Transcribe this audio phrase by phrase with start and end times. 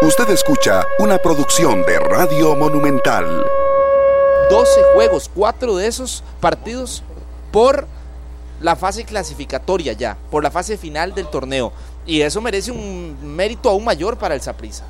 [0.00, 3.44] Usted escucha una producción de Radio Monumental.
[4.48, 7.02] 12 juegos, 4 de esos partidos
[7.50, 7.88] por
[8.60, 11.72] la fase clasificatoria ya, por la fase final del torneo.
[12.06, 14.84] Y eso merece un mérito aún mayor para el Saprissa.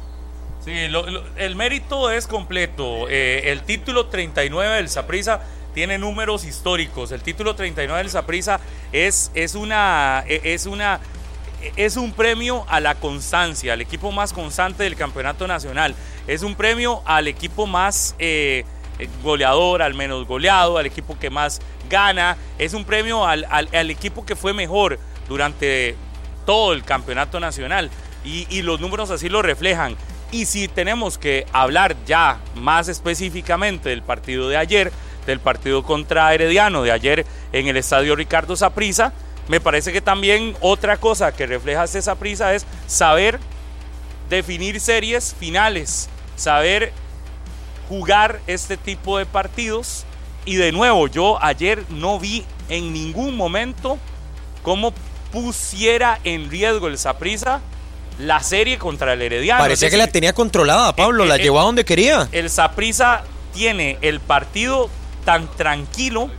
[0.63, 3.09] Sí, el mérito es completo.
[3.09, 5.41] Eh, el título 39 del Saprissa
[5.73, 7.13] tiene números históricos.
[7.13, 8.61] El título 39 del Saprissa
[8.93, 11.01] es, es, una, e, es, una,
[11.77, 15.95] es un premio a la constancia, al equipo más constante del campeonato nacional.
[16.27, 18.65] Es un premio al equipo más eh,
[19.23, 22.37] goleador, al menos goleado, al equipo que más gana.
[22.59, 25.97] Es un premio al, al, equipo que fue mejor durante
[26.47, 27.91] todo el campeonato nacional.
[28.25, 29.97] Y, y los números así lo reflejan.
[30.31, 34.93] Y si tenemos que hablar ya más específicamente del partido de ayer,
[35.27, 39.13] del partido contra Herediano de ayer en el estadio Ricardo Saprisa.
[39.49, 43.41] Me parece que también otra cosa que refleja esa prisa es saber
[44.29, 46.93] definir series finales, saber
[47.89, 50.05] jugar este tipo de partidos.
[50.45, 53.99] Y de nuevo, yo ayer no vi en ningún momento
[54.63, 54.93] cómo
[55.33, 57.61] pusiera en riesgo el Saprisa
[58.19, 59.63] la serie contra el Herediano.
[59.63, 62.29] Parecía que la tenía controlada, Pablo, la llevó a donde quería.
[62.33, 63.23] El Saprisa
[63.55, 64.91] tiene el partido
[65.25, 66.31] tan tranquilo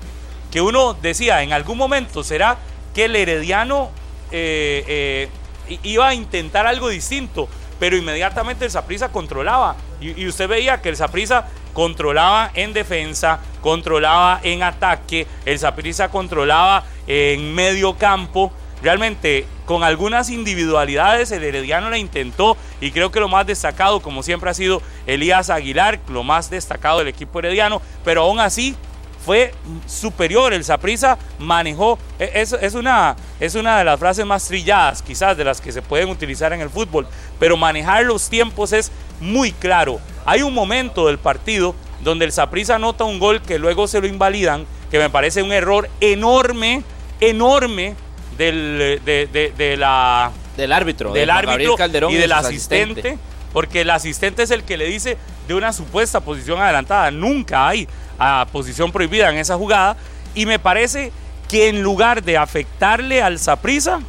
[0.51, 2.57] que uno decía, en algún momento será
[2.93, 3.91] que el Herediano
[4.31, 5.29] eh,
[5.67, 7.47] eh, iba a intentar algo distinto,
[7.79, 9.75] pero inmediatamente el Saprisa controlaba.
[10.01, 16.83] Y, usted veía que el Saprisa controlaba en defensa, controlaba en ataque, el Saprisa controlaba
[17.07, 18.51] en medio campo.
[18.81, 24.23] Realmente, con algunas individualidades, el Herediano la intentó y creo que lo más destacado, como
[24.23, 28.77] siempre ha sido Elías Aguilar, lo más destacado del equipo herediano, pero aún así
[29.25, 29.53] fue
[29.85, 30.53] superior.
[30.53, 35.37] El Saprisa manejó, e, es, es, una, es una de las frases más trilladas, quizás
[35.37, 37.07] de las que se pueden utilizar en el fútbol,
[37.39, 39.99] pero manejar los tiempos es muy claro.
[40.25, 44.07] Hay un momento del partido donde el Saprisa nota un gol que luego se lo
[44.07, 46.83] invalidan, que me parece un error enorme,
[47.19, 47.95] enorme
[48.37, 53.17] del, de, la, del árbitro, del árbitro y del asistente,
[53.51, 57.11] porque el asistente es el que le dice de una supuesta posición adelantada.
[57.11, 57.87] Nunca hay
[58.19, 59.97] a posición prohibida en esa jugada.
[60.35, 61.11] Y me parece
[61.47, 64.01] que en lugar de afectarle al Saprisa,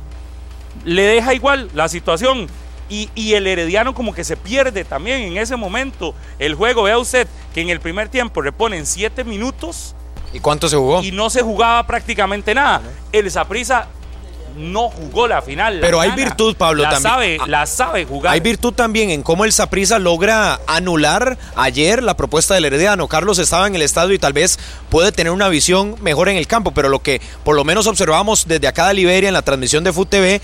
[0.85, 2.49] le deja igual la situación.
[2.89, 6.83] Y, y, el Herediano como que se pierde también en ese momento el juego.
[6.83, 9.95] Vea usted que en el primer tiempo reponen siete minutos.
[10.33, 11.01] ¿Y cuánto se jugó?
[11.01, 12.83] Y no se jugaba prácticamente nada.
[13.13, 13.87] El Saprisa
[14.57, 15.79] no jugó la final.
[15.81, 17.39] Pero hay virtud, Pablo, la también.
[17.39, 18.33] Sabe, la sabe jugar.
[18.33, 23.09] Hay virtud también en cómo el Saprisa logra anular ayer la propuesta del Herediano.
[23.09, 26.47] Carlos estaba en el estadio y tal vez puede tener una visión mejor en el
[26.47, 29.85] campo, pero lo que por lo menos observamos desde acá de Liberia en la transmisión
[29.85, 30.41] de FUTV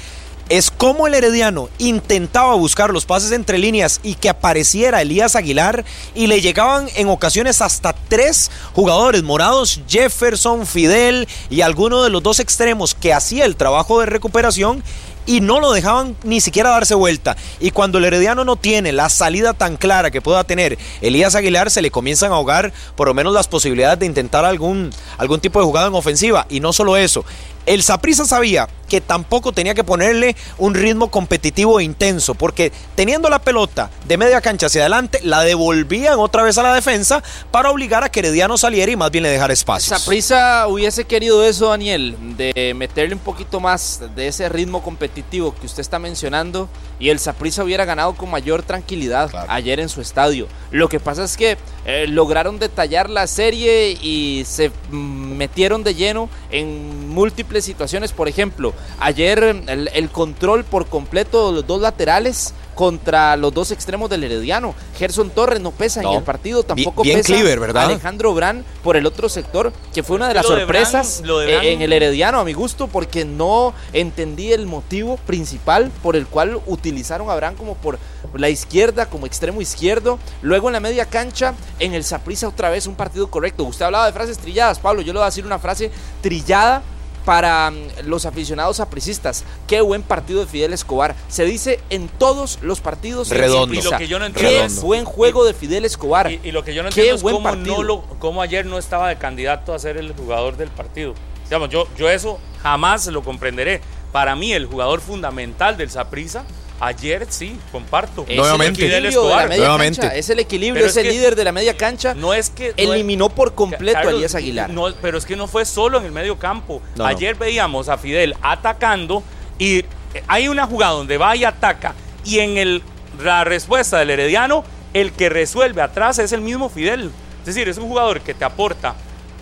[0.49, 5.85] es como el Herediano intentaba buscar los pases entre líneas y que apareciera Elías Aguilar
[6.15, 12.23] y le llegaban en ocasiones hasta tres jugadores morados, Jefferson, Fidel y alguno de los
[12.23, 14.83] dos extremos que hacía el trabajo de recuperación
[15.27, 17.37] y no lo dejaban ni siquiera darse vuelta.
[17.59, 21.71] Y cuando el Herediano no tiene la salida tan clara que pueda tener Elías Aguilar,
[21.71, 25.59] se le comienzan a ahogar por lo menos las posibilidades de intentar algún, algún tipo
[25.59, 26.47] de jugada en ofensiva.
[26.49, 27.25] Y no solo eso,
[27.67, 33.29] el Saprissa sabía que tampoco tenía que ponerle un ritmo competitivo e intenso, porque teniendo
[33.29, 37.71] la pelota de media cancha hacia adelante, la devolvían otra vez a la defensa para
[37.71, 39.99] obligar a que Herediano saliera y más bien le dejara espacio.
[39.99, 45.67] Saprissa hubiese querido eso, Daniel, de meterle un poquito más de ese ritmo competitivo que
[45.67, 46.69] usted está mencionando,
[47.01, 50.47] y el Saprissa hubiera ganado con mayor tranquilidad ayer en su estadio.
[50.71, 56.31] Lo que pasa es que eh, lograron detallar la serie y se metieron de lleno
[56.51, 58.13] en múltiples situaciones.
[58.13, 64.09] Por ejemplo, ayer el, control por completo de los dos laterales contra los dos extremos
[64.11, 64.75] del Herediano.
[64.99, 67.87] Gerson Torres no pesa en el partido, tampoco pesa ¿verdad?
[67.87, 71.93] Alejandro Brand por el otro sector, que fue una de las sorpresas eh, en el
[71.93, 77.35] Herediano a mi gusto, porque no entendí el motivo principal por el cual utilizaron a
[77.35, 77.99] Brand como por
[78.35, 80.19] la izquierda, como extremo izquierdo.
[80.43, 83.65] Luego en la media cancha, en el Saprisa otra vez un partido correcto.
[83.65, 86.83] Usted hablaba de frases trilladas, Pablo, yo le voy a decir una frase trillada
[87.27, 89.45] para mm, los aficionados apricistas.
[89.67, 91.15] Qué buen partido de Fidel Escobar.
[91.29, 93.29] Se dice en todos los partidos.
[93.29, 93.75] Redondo.
[93.75, 94.75] Y lo que yo no entiendo.
[94.75, 96.33] Qué buen juego de Fidel Escobar.
[96.33, 99.75] Y, lo que yo no entiendo es cómo, no cómo, ayer no estaba de candidato
[99.75, 101.13] a ser el jugador del partido.
[101.45, 103.83] Digamos, yo, yo eso jamás lo comprenderé.
[104.13, 106.45] Para mí, el jugador fundamental del Saprisa
[106.79, 108.25] Ayer sí, comparto.
[108.29, 108.97] Es Nuevamente.
[108.97, 110.19] El Nuevamente.
[110.19, 112.15] Es el equilibrio, es, el líder de la media cancha.
[112.15, 112.75] No es que.
[112.77, 114.71] eliminó por completo a Elías Aguilar.
[114.71, 116.83] No, pero es que no fue solo en el medio campo.
[116.99, 119.23] Ayer veíamos a Fidel atacando
[119.59, 119.85] y
[120.29, 121.95] hay una jugada donde va y ataca
[122.25, 122.83] y en el
[123.23, 127.11] la respuesta del Herediano, el que resuelve atrás es el mismo Fidel.
[127.41, 128.95] Es decir, es un jugador que te aporta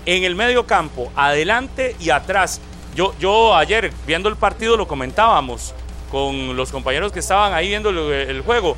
[0.06, 2.60] en el medio campo, adelante y atrás.
[2.94, 5.74] Yo, yo ayer viendo el partido lo comentábamos
[6.14, 8.76] con los compañeros que estaban ahí viendo el, juego.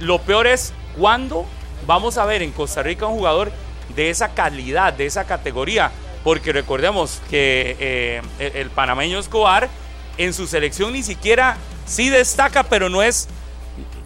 [0.00, 1.46] Lo peor es cuando
[1.86, 3.52] vamos a ver en Costa Rica un jugador
[3.94, 5.92] de esa calidad, de esa categoría.
[6.24, 9.68] Porque recordemos que eh, el panameño Escobar
[10.18, 13.28] en su selección ni siquiera sí destaca, pero no es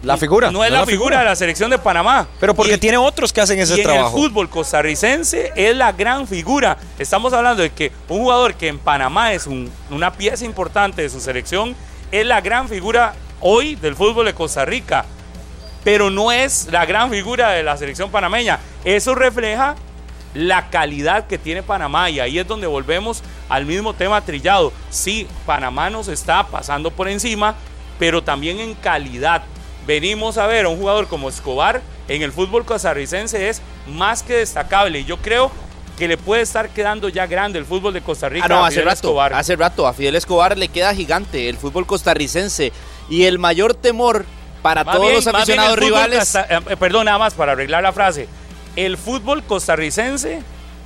[0.03, 0.51] la figura.
[0.51, 2.27] No es la, figura, de la selección de Panamá.
[2.39, 4.15] Pero porque tiene otros que hacen ese y trabajo.
[4.15, 6.77] En el fútbol costarricense es la gran figura.
[6.99, 9.47] Estamos hablando de que un jugador que en Panamá es
[9.89, 11.75] una pieza importante de su selección
[12.11, 15.05] es la gran figura hoy del fútbol de Costa Rica.
[15.83, 18.59] Pero no es la gran figura de la selección panameña.
[18.83, 19.75] Eso refleja
[20.33, 24.71] la calidad que tiene Panamá y ahí es donde volvemos al mismo tema trillado.
[24.89, 27.55] Sí, Panamá nos está pasando por encima,
[27.97, 29.43] pero también en calidad
[29.87, 34.35] venimos a ver a un jugador como Escobar en el fútbol costarricense es más que
[34.35, 34.99] destacable.
[34.99, 35.51] Y yo creo
[36.01, 38.47] que le puede estar quedando ya grande el fútbol de Costa Rica.
[38.47, 42.73] Ah, no, hace rato, hace rato a Fidel Escobar le queda gigante el fútbol costarricense
[43.07, 44.25] y el mayor temor
[44.63, 46.33] para todos los aficionados rivales.
[46.33, 48.27] Eh, eh, perdón, nada más para arreglar la frase.
[48.75, 50.41] El fútbol costarricense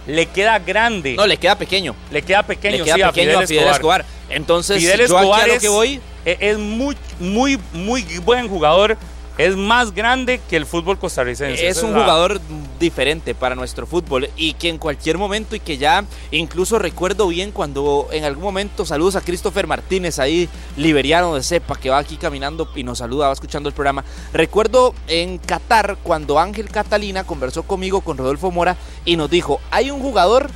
[0.06, 1.14] le queda grande.
[1.14, 1.96] No, le queda pequeño.
[2.12, 4.06] Le queda pequeño, le queda pequeño a Fidel, Escobar.
[4.30, 8.98] Entonces, Fidel Escobar es, que voy e-, es muy, muy, muy buen jugador.
[9.38, 11.68] Es más grande que el fútbol costarricense.
[11.68, 12.40] Es un jugador
[12.80, 17.52] diferente para nuestro fútbol y que en cualquier momento y que ya incluso recuerdo bien
[17.52, 20.48] cuando en algún momento saludos a Christopher Martínez ahí
[20.78, 24.06] liberiano de cepa que va aquí caminando y nos saluda, va escuchando el programa.
[24.32, 29.92] Recuerdo en Qatar cuando Ángel Catalina conversó conmigo con Rodolfo Mora y nos dijo, hay
[29.92, 30.50] un jugador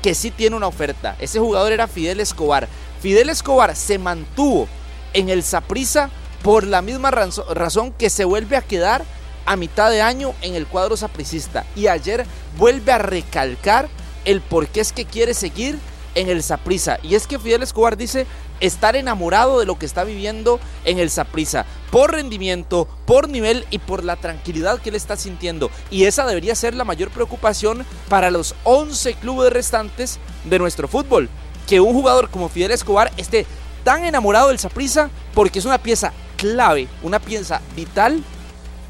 [0.00, 1.16] que sí tiene una oferta.
[1.20, 2.66] Ese jugador era Fidel Escobar.
[3.00, 4.68] Fidel Escobar se mantuvo
[5.12, 6.10] en el Saprissa
[6.42, 9.04] por la misma razón que se vuelve a quedar
[9.46, 11.64] a mitad de año en el cuadro sapricista.
[11.76, 12.26] Y ayer
[12.58, 13.88] vuelve a recalcar
[14.24, 15.78] el por qué es que quiere seguir
[16.14, 16.98] en el Saprissa.
[17.02, 18.26] Y es que Fidel Escobar dice
[18.60, 21.66] estar enamorado de lo que está viviendo en el Saprissa.
[21.90, 25.70] Por rendimiento, por nivel y por la tranquilidad que él está sintiendo.
[25.90, 31.28] Y esa debería ser la mayor preocupación para los 11 clubes restantes de nuestro fútbol.
[31.66, 33.46] Que un jugador como Fidel Escobar esté
[33.84, 38.22] tan enamorado del Saprissa porque es una pieza clave, una pieza vital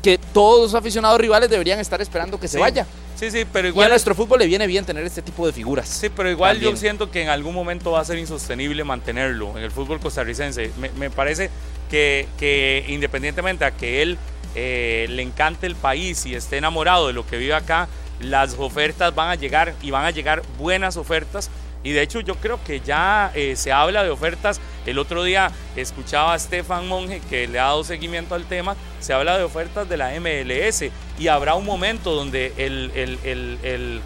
[0.03, 2.87] que todos los aficionados rivales deberían estar esperando que se vaya.
[3.15, 3.85] Sí, sí, pero igual.
[3.85, 5.89] Y a nuestro fútbol le viene bien tener este tipo de figuras.
[5.89, 9.63] Sí, pero igual yo siento que en algún momento va a ser insostenible mantenerlo en
[9.63, 10.73] el fútbol costarricense.
[10.97, 11.51] Me, parece
[11.89, 14.19] que, que, independientemente a que él
[14.57, 17.89] eh, le encante el país y esté enamorado de lo que vive acá,
[18.21, 21.49] las ofertas van a llegar y van a llegar buenas ofertas
[21.85, 24.61] y de hecho yo creo que ya eh, se habla de ofertas.
[24.87, 28.77] El otro día escuchaba a Stefan Monge que le ha dado seguimiento al tema.
[29.01, 30.85] Se habla de ofertas de la MLS
[31.19, 34.01] y habrá un momento donde el, el,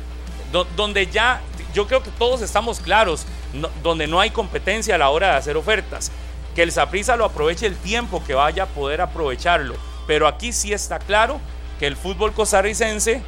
[0.76, 1.40] donde ya
[1.74, 3.26] yo creo que todos estamos claros,
[3.82, 6.10] donde no hay competencia a la hora de hacer ofertas.
[6.54, 9.74] Que el Saprisa lo aproveche el tiempo que vaya a poder aprovecharlo.
[10.06, 11.38] Pero aquí sí está claro
[11.78, 13.20] que el fútbol costarricense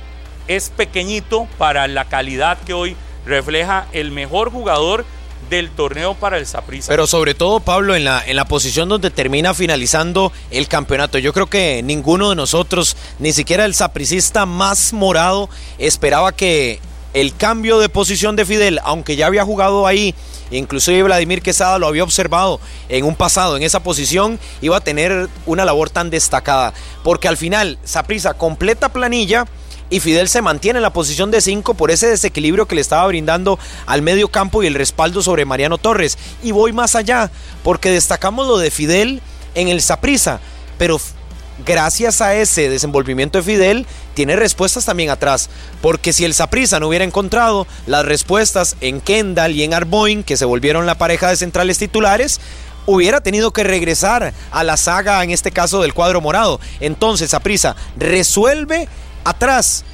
[0.47, 2.97] es pequeñito para la calidad que hoy
[3.29, 5.05] refleja el mejor jugador
[5.51, 6.89] del torneo para el Saprissa.
[6.89, 11.19] Pero sobre todo, Pablo, en la, en la posición donde termina finalizando el campeonato.
[11.19, 16.81] Yo creo que ninguno de nosotros, ni siquiera el sapricista más morado, esperaba que
[17.15, 20.15] el cambio de posición de Fidel, aunque ya había jugado ahí,
[20.51, 25.29] inclusive Vladimir Quesada lo había observado en un pasado, en esa posición, iba a tener
[25.47, 26.75] una labor tan destacada.
[27.03, 29.47] Porque al final, Saprissa completa planilla
[29.91, 33.07] y Fidel se mantiene en la posición de 5 por ese desequilibrio que le estaba
[33.07, 36.19] brindando al medio campo y el respaldo sobre Mariano Torres.
[36.43, 37.31] Y voy más allá,
[37.63, 39.23] porque destacamos lo de Fidel
[39.55, 40.41] en el Saprisa,
[40.77, 41.01] pero
[41.65, 45.49] gracias a ese desenvolvimiento de Fidel, tiene respuestas también atrás.
[45.81, 50.37] Porque si el Saprisa no hubiera encontrado las respuestas en Kendall y en Arboin, que
[50.37, 52.41] se volvieron la pareja de centrales titulares,
[52.87, 56.61] hubiera tenido que regresar a la saga, en este caso del cuadro morado.
[56.81, 58.89] Entonces, Saprisa resuelve
[59.29, 59.85] atrás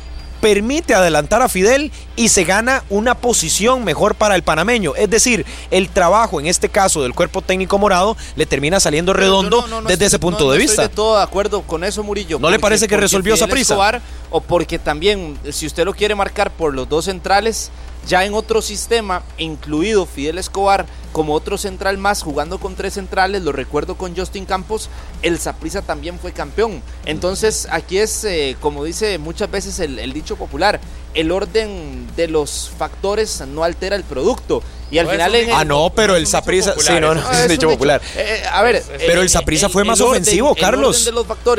[0.45, 4.95] permite adelantar a Fidel y se gana una posición mejor para el panameño.
[4.95, 9.65] Es decir, el trabajo, en este caso del cuerpo técnico morado, le termina saliendo redondo
[9.87, 10.83] desde ese punto de vista.
[10.83, 12.39] Estoy de todo de acuerdo con eso, Murillo.
[12.39, 14.03] ¿No le parece que resolvió esa prisa?
[14.31, 17.71] o porque también, si usted lo quiere marcar por los dos centrales,
[18.07, 23.43] ya en otro sistema, incluido Fidel Escobar como otro central más, jugando con tres centrales,
[23.43, 24.89] lo recuerdo con Justin Campos,
[25.23, 26.83] el Saprissa también fue campeón.
[27.07, 30.81] Entonces aquí es, eh, como dice muchas veces el, dicho popular,
[31.15, 34.63] el orden de los factores no altera el producto.
[34.91, 36.75] Y al final Ah, no, pero el Saprissa...
[36.79, 38.01] Sí, no, no, es, un dicho popular.
[38.17, 38.83] Eh, a ver...
[38.99, 41.11] Pero el Saprissa fue más ofensivo, Carlos.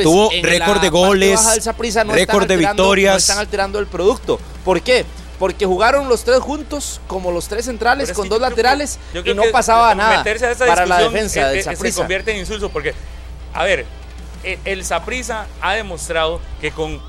[0.03, 1.39] Tuvo récord de goles,
[2.07, 3.13] récord de victorias.
[3.13, 4.37] No están alterando el producto.
[4.63, 5.05] ¿Por qué?
[5.39, 9.93] Porque jugaron los tres juntos como los tres centrales con dos laterales y no pasaba
[9.95, 10.23] nada
[10.59, 12.93] para la defensa del Se convierte en insulso porque,
[13.53, 13.85] a ver,
[14.43, 17.01] e, el Saprisa ha demostrado que con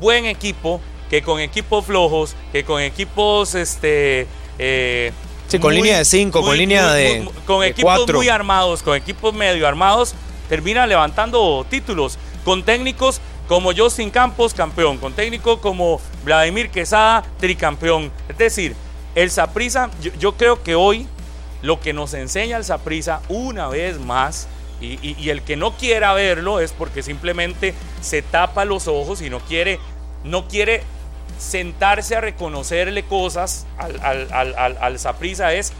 [0.00, 4.26] buen equipo, que con equipos flojos, que con equipos este
[4.58, 5.12] eh,
[5.48, 9.66] sí, con línea de cinco, con línea de con equipos muy armados, con equipos medio
[9.66, 10.14] armados,
[10.48, 12.18] termina levantando títulos.
[12.44, 13.20] Con técnicos
[13.52, 18.10] como Justin Campos, campeón, con técnico como Vladimir Quesada, tricampeón.
[18.26, 18.74] Es decir,
[19.14, 21.06] el Saprisa, yo, creo que hoy
[21.60, 24.48] lo que nos enseña el Saprisa una vez más,
[24.80, 29.38] y, el que no quiera verlo es porque simplemente se tapa los ojos y no
[29.40, 29.78] quiere,
[30.24, 30.82] no quiere
[31.38, 35.74] sentarse a reconocerle cosas al Saprisa, es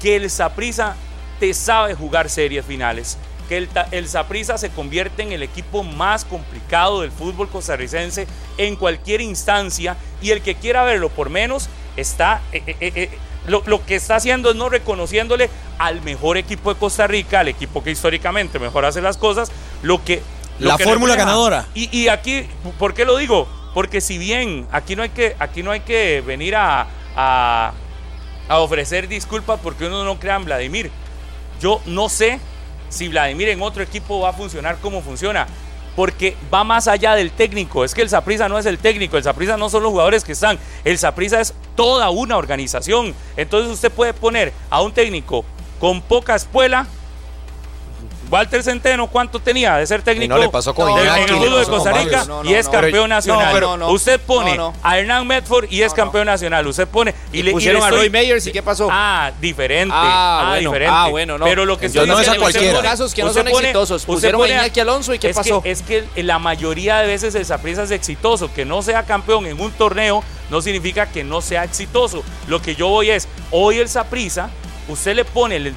[0.00, 0.94] que el Saprisa
[1.40, 3.18] te sabe jugar series finales
[3.48, 8.26] que el, el se convierte en el equipo más complicado del fútbol costarricense
[8.58, 12.42] en cualquier instancia y el que quiera verlo por menos está...
[12.52, 13.10] Eh, eh, eh,
[13.46, 17.82] lo, que está haciendo es no reconociéndole al mejor equipo de Costa Rica, al equipo
[17.82, 19.50] que históricamente mejor hace las cosas,
[19.80, 20.22] lo que...
[20.58, 21.66] la fórmula ganadora.
[21.72, 22.46] Y, aquí,
[22.78, 23.48] ¿por qué lo digo?
[23.72, 27.72] Porque si bien aquí no hay que, aquí no hay que venir a, a,
[28.48, 30.90] a ofrecer disculpas porque uno no crea en Vladimir.
[31.58, 32.40] Yo no sé
[32.88, 35.46] si Vladimir en otro equipo va a funcionar como funciona.
[35.96, 37.84] Porque va más allá del técnico.
[37.84, 40.32] Es que el Saprisa no es el técnico, el Saprisa no son los jugadores que
[40.32, 40.58] están.
[40.84, 43.14] El Saprisa es toda una organización.
[43.36, 45.44] Entonces usted puede poner a un técnico
[45.80, 46.86] con poca espuela
[48.30, 50.34] Walter Centeno, ¿cuánto tenía de ser técnico?
[50.34, 53.64] no le pasó con de, de Costa Rica y es campeón nacional.
[53.88, 56.66] Usted pone a Hernán Medford y es campeón nacional.
[56.66, 58.88] Usted pone y, le pusieron a Roy Meyers y qué pasó?
[58.90, 59.94] Ah, diferente.
[59.96, 60.94] Ah, ah diferente.
[60.94, 61.44] Ah, bueno, no.
[61.44, 62.80] Pero lo que estoy no es a cualquiera.
[62.82, 64.04] casos que no son exitosos.
[64.04, 65.62] Pusieron a Iñaki Alonso y qué pasó?
[65.64, 68.52] es que la mayoría de veces el Saprissa es exitoso.
[68.52, 72.22] Que no sea campeón en un torneo no significa que no sea exitoso.
[72.46, 74.50] Lo que yo voy es, hoy el Saprissa
[74.88, 75.74] usted le pone el,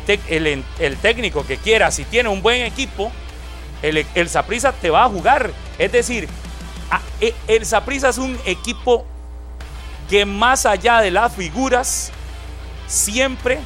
[0.80, 3.12] el, técnico que quiera, si tiene un buen equipo,
[3.82, 5.51] el, el Saprisa te va a jugar.
[5.77, 6.27] Es decir,
[7.20, 9.06] e, el Saprisa es un equipo
[10.10, 12.12] que más allá de las figuras,
[12.88, 13.60] siempre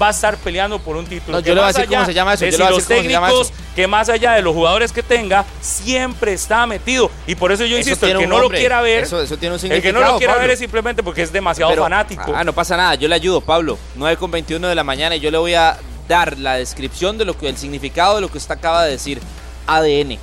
[0.00, 1.40] va a estar peleando por un título.
[1.40, 2.44] yo le voy a decir cómo se llama eso.
[2.44, 7.10] De los técnicos, que más allá de los jugadores que tenga, siempre está metido.
[7.26, 9.82] Y por eso yo insisto, el que no lo quiera ver, eso, tiene un el
[9.82, 12.32] que no lo quiera ver es simplemente porque es demasiado fanático.
[12.34, 13.78] Ah, no pasa nada, yo le ayudo, Pablo.
[13.96, 15.78] 9 con 21 de la mañana y yo le voy a
[16.08, 19.20] dar la descripción de lo que el significado de lo que usted acaba de decir.
[19.66, 20.18] ADN.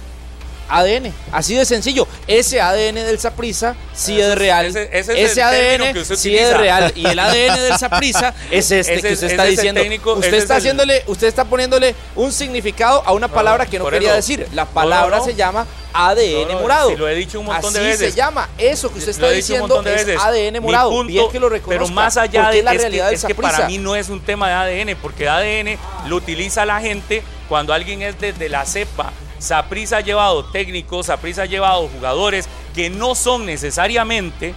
[0.70, 2.08] ADN, así de sencillo.
[2.28, 4.76] Ese ADN del Saprisa sí es real.
[4.76, 6.92] Ese, ADN sí es real.
[6.96, 9.82] Y el ADN del Saprisa es este que usted está diciendo.
[10.16, 14.48] usted está haciéndole, usted está poniéndole un significado a una palabra que no quería decir.
[14.54, 16.96] La palabra se llama ADN morado.
[16.98, 18.12] lo he dicho un montón de veces.
[18.12, 18.50] se llama.
[18.58, 21.04] Eso que usted está diciendo es ADN morado.
[21.04, 21.86] Bien que lo reconozca.
[21.86, 24.50] Pero más allá de la realidad que, es que para mí no es un tema
[24.50, 29.98] de ADN, porque ADN lo utiliza la gente cuando alguien es desde la cepa Saprisa
[29.98, 34.54] ha llevado técnicos, Saprisa ha llevado jugadores que no son necesariamente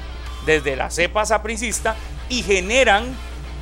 [0.46, 1.96] desde la cepa sapricista
[2.28, 3.14] y generan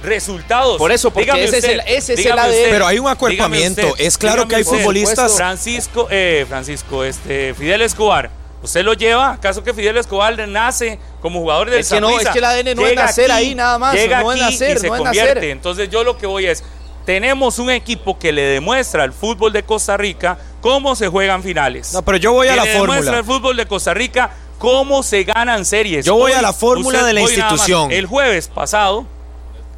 [0.03, 0.79] resultados.
[0.79, 2.71] Por eso, porque ese, es el, ese es el ADN.
[2.71, 3.95] Pero hay un acuerpamiento.
[3.99, 5.35] es claro que hay futbolistas.
[5.35, 8.31] Francisco, eh, Francisco, este, Fidel Escobar.
[8.63, 9.33] ¿Usted lo lleva?
[9.33, 12.75] ¿Acaso que Fidel Escobar nace como jugador del es que no, es que el ADN
[12.75, 13.95] no es nacer ahí nada más.
[13.95, 15.51] Llega no es nacer, se convierte.
[15.51, 16.65] Entonces yo lo que voy es,
[17.07, 21.93] tenemos un equipo que le demuestra al fútbol de Costa Rica cómo se juegan finales.
[21.95, 22.95] No, pero yo voy a la fórmula.
[22.95, 26.05] demuestra al fútbol de Costa Rica cómo se ganan series.
[26.05, 27.93] Yo voy a la fórmula de la institución.
[27.93, 29.07] El jueves pasado,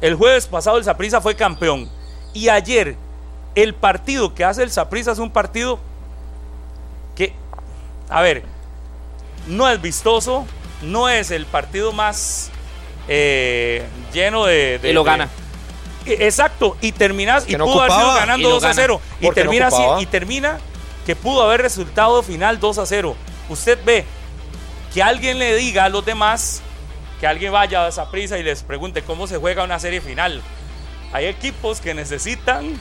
[0.01, 1.87] el jueves pasado el Saprissa fue campeón.
[2.33, 2.95] Y ayer,
[3.53, 5.79] el partido que hace el Saprissa es un partido
[7.15, 7.33] que,
[8.09, 8.41] a ver,
[9.45, 10.47] no es vistoso,
[10.81, 12.49] no es el partido más
[13.07, 15.29] eh, lleno de, Y lo gana.
[16.05, 20.59] Exacto, y terminas y pudo haber sido ganando 2 a 0 y termina y termina
[21.05, 23.15] que pudo haber resultado final 2 a 0.
[23.49, 24.05] Usted ve
[24.93, 26.61] que alguien le diga a los demás,
[27.19, 30.41] que alguien vaya a esa prisa y les pregunte cómo se juega una serie final.
[31.11, 32.79] Hay equipos que necesitan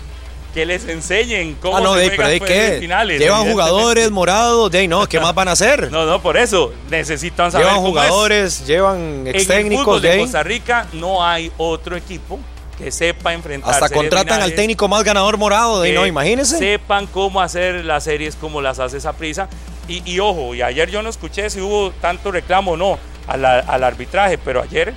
[0.54, 2.76] que les enseñen cómo ah, no, se de, juegan pero pues, ¿qué?
[2.80, 3.20] finales.
[3.20, 5.90] Llevan jugadores morados, de no, ¿qué más van a hacer?
[5.98, 8.08] No, no, por eso necesitan saber llevan cómo es.
[8.08, 10.18] jugadores, llevan ex En el técnicos fútbol de de.
[10.18, 12.38] Costa Rica no hay otro equipo
[12.78, 16.58] que sepa enfrentar Hasta contratan al técnico más ganador morado, de no, imagínense.
[16.58, 19.48] Sepan cómo hacer las series como las hace esa prisa.
[19.88, 23.44] Y, y ojo, y ayer yo no escuché si hubo tanto reclamo o no al,
[23.44, 24.94] al arbitraje, pero ayer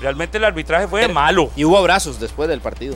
[0.00, 1.50] realmente el arbitraje fue malo.
[1.56, 2.94] Y hubo abrazos después del partido.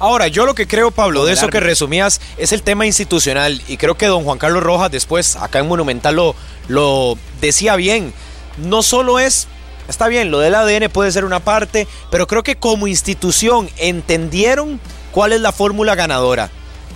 [0.00, 3.60] Ahora, yo lo que creo, Pablo, de eso que resumías, es el tema institucional.
[3.66, 6.36] Y creo que don Juan Carlos Rojas después, acá en Monumental, lo,
[6.68, 8.12] lo decía bien.
[8.58, 9.48] No solo es,
[9.88, 14.80] está bien, lo del ADN puede ser una parte, pero creo que como institución entendieron
[15.12, 16.50] cuál es la fórmula ganadora.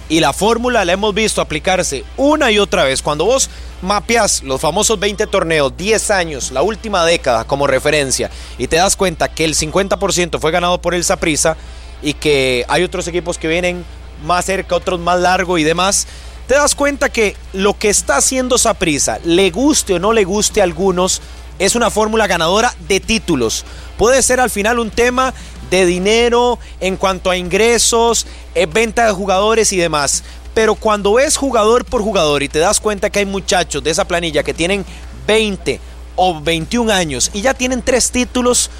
[0.08, 3.00] Y la fórmula la hemos visto aplicarse una y otra vez.
[3.00, 3.48] Cuando vos
[3.80, 8.94] mapeas los famosos 20 torneos, 10 años, la última década como referencia, y te das
[8.94, 11.56] cuenta que el 50% fue ganado por el Saprissa
[12.02, 13.84] y que hay otros equipos que vienen
[14.24, 16.06] más cerca, otros más largo y demás,
[16.46, 20.60] te das cuenta que lo que está haciendo Saprissa, le guste o no le guste
[20.60, 21.22] a algunos,
[21.58, 23.64] es una fórmula ganadora de títulos.
[23.98, 25.32] Puede ser al final un tema
[25.70, 30.22] de dinero en cuanto a ingresos, eh, venta de jugadores y demás.
[30.54, 34.06] Pero cuando ves jugador por jugador y te das cuenta que hay muchachos de esa
[34.06, 34.84] planilla que tienen
[35.26, 35.80] 20
[36.16, 38.70] o 21 años y ya tienen tres títulos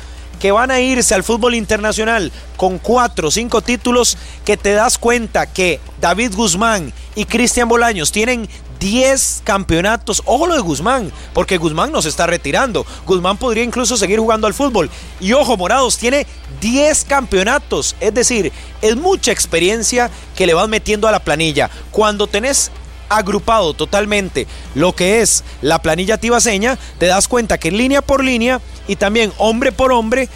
[0.43, 4.99] que van a irse al fútbol internacional con cuatro o cinco títulos, que te das
[4.99, 8.49] cuenta que David Guzmán y Cristian Bolaños tienen
[8.83, 10.23] 10 campeonatos.
[10.27, 12.85] Ojo lo de Guzmán, porque Guzmán no se está retirando.
[13.07, 14.91] Guzmán podría incluso seguir jugando al fútbol.
[15.21, 16.27] Y ojo, Morados tiene
[16.61, 17.95] 10 campeonatos.
[18.01, 21.71] Es decir, es mucha experiencia que le vas metiendo a la planilla.
[21.93, 22.73] Cuando tenés
[23.09, 28.61] agrupado totalmente lo que es la planilla tibaseña, te das cuenta que línea por línea
[28.89, 30.29] y también hombre por hombre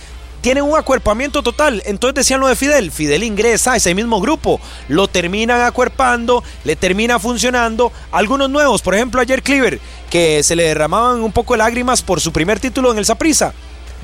[0.47, 1.83] tienen un acuerpamiento total.
[1.87, 6.77] Entonces decían lo de Fidel, Fidel ingresa a ese mismo grupo, lo terminan acuerpando, le
[6.77, 7.91] termina funcionando.
[8.13, 12.21] Algunos nuevos, por ejemplo ayer Cleaver, que se le derramaban un poco de lágrimas por
[12.21, 13.55] su primer título en el Saprissa,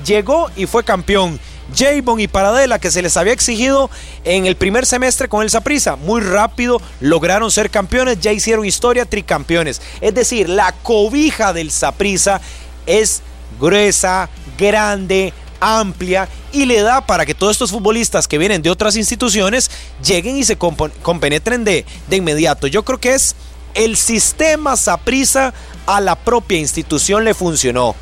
[0.05, 1.39] llegó y fue campeón.
[1.73, 3.89] Javon y Paradela, que se les había exigido
[4.25, 9.05] en el primer semestre con el Saprissa, muy rápido lograron ser campeones, ya hicieron historia,
[9.05, 9.81] tricampeones.
[10.01, 12.41] Es decir, la cobija del Saprissa
[12.85, 13.21] es
[13.61, 15.31] gruesa, grande,
[15.63, 19.71] amplia y le da para que todos estos futbolistas que vienen de otras instituciones
[20.03, 22.67] lleguen y se compenetren de, de inmediato.
[22.67, 23.35] Yo creo que es
[23.73, 25.53] el sistema Saprissa
[25.85, 27.95] a la propia institución le funcionó.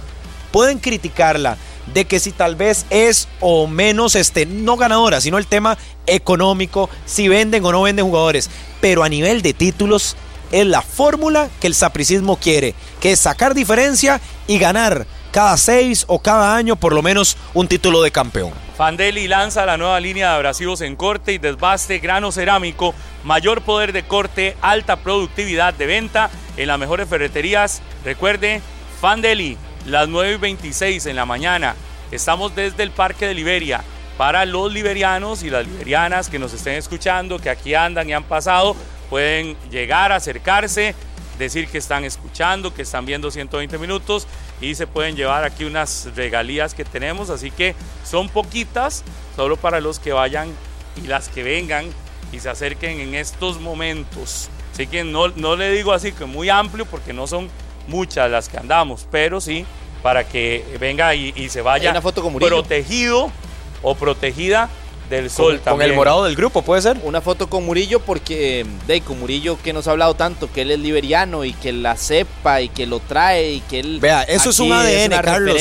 [0.51, 1.57] Pueden criticarla
[1.93, 6.89] de que si tal vez es o menos este no ganadora, sino el tema económico,
[7.05, 10.15] si venden o no venden jugadores, pero a nivel de títulos
[10.51, 16.05] es la fórmula que el sapricismo quiere, que es sacar diferencia y ganar cada seis
[16.07, 18.51] o cada año por lo menos un título de campeón.
[18.77, 23.93] Fandeli lanza la nueva línea de abrasivos en corte y desbaste, grano cerámico, mayor poder
[23.93, 27.81] de corte, alta productividad de venta en las mejores ferreterías.
[28.03, 28.61] Recuerde,
[28.99, 31.75] Fandeli, las 9 y 26 en la mañana.
[32.11, 33.83] Estamos desde el Parque de Liberia.
[34.17, 38.23] Para los liberianos y las liberianas que nos estén escuchando, que aquí andan y han
[38.23, 38.75] pasado,
[39.09, 40.93] pueden llegar, acercarse,
[41.43, 44.27] decir que están escuchando, que están viendo 120 minutos
[44.59, 49.03] y se pueden llevar aquí unas regalías que tenemos, así que son poquitas,
[49.35, 50.49] solo para los que vayan
[51.01, 51.85] y las que vengan
[52.31, 54.49] y se acerquen en estos momentos.
[54.73, 57.49] Así que no, no le digo así que muy amplio porque no son
[57.87, 59.65] muchas las que andamos, pero sí
[60.01, 61.93] para que venga y, y se vaya
[62.39, 63.31] protegido
[63.81, 64.69] o protegida
[65.11, 65.91] del sol Con también.
[65.91, 66.97] el morado del grupo, ¿puede ser?
[67.03, 70.71] Una foto con Murillo porque, de con Murillo que nos ha hablado tanto, que él
[70.71, 73.99] es liberiano y que la sepa y que lo trae y que él...
[73.99, 75.57] Vea, eso es un ADN, una Carlos.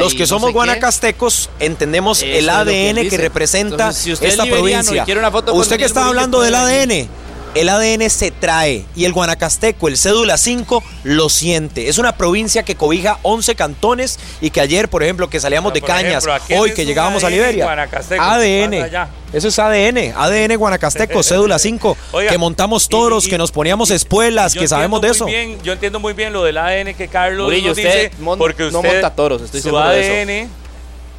[0.00, 4.12] Los que no somos guanacastecos entendemos Eso el es que ADN que, representa Entonces, si
[4.12, 5.04] usted es esta y provincia.
[5.04, 7.08] quiere una foto con Usted que está hablando del ADN,
[7.54, 11.88] el ADN se trae y el guanacasteco, el cédula 5, lo siente.
[11.88, 15.82] Es una provincia que cobija 11 cantones y que ayer, por ejemplo, que salíamos de
[15.82, 17.64] Cañas, ejemplo, hoy que llegábamos a ADN Liberia.
[17.64, 19.08] guanacasteco, ¿qué pasa ADN.
[19.32, 23.90] Eso es ADN, ADN guanacasteco, cédula 5, Oiga, que montamos toros, y- que nos poníamos
[23.90, 25.24] y- espuelas, que sabemos de eso.
[25.26, 28.38] bien- yo entiendo muy bien lo del ADN que Carlos Murillo, nos usted dice, mon-
[28.38, 30.48] porque no usted, monta toros, estoy su seguro de ADN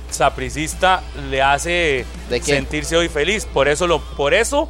[0.09, 2.05] sapricista le hace
[2.43, 3.45] sentirse hoy feliz.
[3.45, 4.69] Por eso, lo, por eso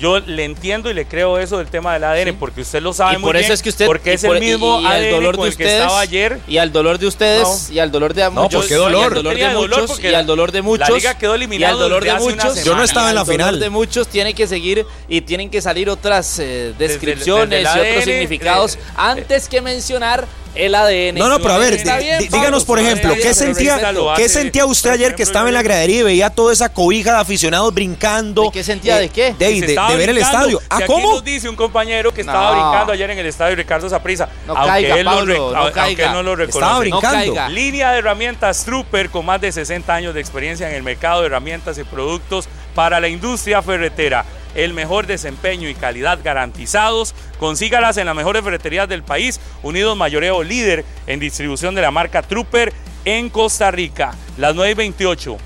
[0.00, 3.14] yo le entiendo y le creo eso del tema del ADN, porque usted lo sabe
[3.14, 4.86] y muy por eso bien, es que usted porque es por- el mismo y, y
[4.86, 6.38] al ADN dolor con de el que ustedes estaba ayer.
[6.48, 7.74] y al dolor de ustedes No.
[7.74, 9.00] y al dolor de No, muchos ¿por qué dolor?
[9.00, 11.72] y al dolor de muchos y al dolor de la muchos liga quedó y eliminado
[11.74, 12.64] al dolor de muchos.
[12.64, 13.60] Yo no estaba en la al dolor final.
[13.60, 17.58] de muchos tiene que seguir y tienen que salir otras eh, Desde el- descripciones desde
[17.58, 21.14] el y otros ADN, significados antes que mencionar el ADN.
[21.18, 23.78] No, no, pero a ver, bien, díganos, por ejemplo, ¿qué sentía,
[24.16, 27.20] ¿qué sentía usted ayer que estaba en la gradería y veía toda esa cobija de
[27.20, 28.42] aficionados brincando?
[28.44, 28.96] ¿De qué sentía?
[28.98, 29.34] ¿De qué?
[29.38, 30.60] De, de- ver el estadio.
[30.68, 31.12] ¿Ah, cómo?
[31.12, 32.62] nos dice un compañero que estaba No.
[32.70, 34.28] brincando ayer en el estadio Ricardo Saprissa.
[34.46, 36.06] No aunque caiga, él Pablo, no aunque caiga.
[36.06, 36.58] él no lo reconoce.
[36.58, 37.08] Estaba No brincando.
[37.34, 37.48] caiga.
[37.48, 41.26] Línea de herramientas Trooper con más de 60 años de experiencia en el mercado de
[41.26, 44.24] herramientas y productos para la industria ferretera.
[44.54, 47.14] El mejor desempeño y calidad garantizados.
[47.38, 49.40] Consígalas en las mejores ferreterías del país.
[49.62, 52.72] Unidos Mayoreo líder en distribución de la marca Trooper
[53.04, 54.12] en Costa Rica.
[54.36, 55.36] Las 9.28.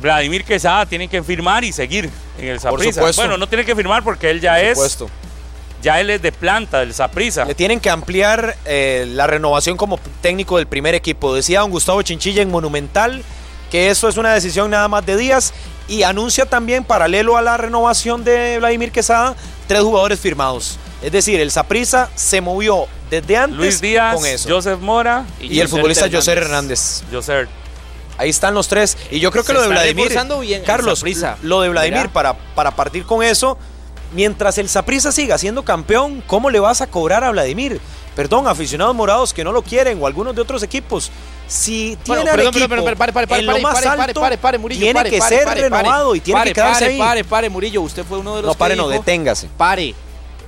[0.00, 3.02] Vladimir Quesada tiene que firmar y seguir en el supuesto.
[3.16, 5.10] Bueno, no tiene que firmar porque él ya es Supuesto.
[5.82, 7.44] ya él es de planta del Saprissa.
[7.44, 11.34] Le tienen que ampliar eh, la renovación como técnico del primer equipo.
[11.34, 13.24] Decía don Gustavo Chinchilla en Monumental
[13.70, 15.52] que eso es una decisión nada más de días
[15.88, 19.34] y anuncia también, paralelo a la renovación de Vladimir Quesada,
[19.66, 20.78] tres jugadores firmados.
[21.02, 24.48] Es decir, el Saprissa se movió desde antes Luis Díaz, con eso.
[24.48, 27.02] Joseph Mora y, el futbolista José Hernández.
[27.10, 27.46] José.
[28.18, 28.98] Ahí están los tres.
[29.10, 30.08] Y yo creo que Se lo de está Vladimir.
[30.40, 31.04] bien Carlos,
[31.42, 33.56] lo de Vladimir, para, para partir con eso,
[34.12, 37.80] mientras el Saprissa siga siendo campeón, ¿cómo le vas a cobrar a Vladimir?
[38.18, 41.08] Perdón, aficionados morados que no lo quieren o algunos de otros equipos.
[41.46, 44.58] Si tiene Bueno, al perdón, equipo perdón, perdón, pare, pare, pare, en lo más alto,
[44.58, 46.98] Murillo, tiene que ser renovado y tiene que quedarse pare, ahí.
[46.98, 49.48] Pare, pare, Murillo, usted fue uno de los no, pare, que no, dijo, deténgase.
[49.56, 49.90] Pare.
[49.90, 49.96] Eso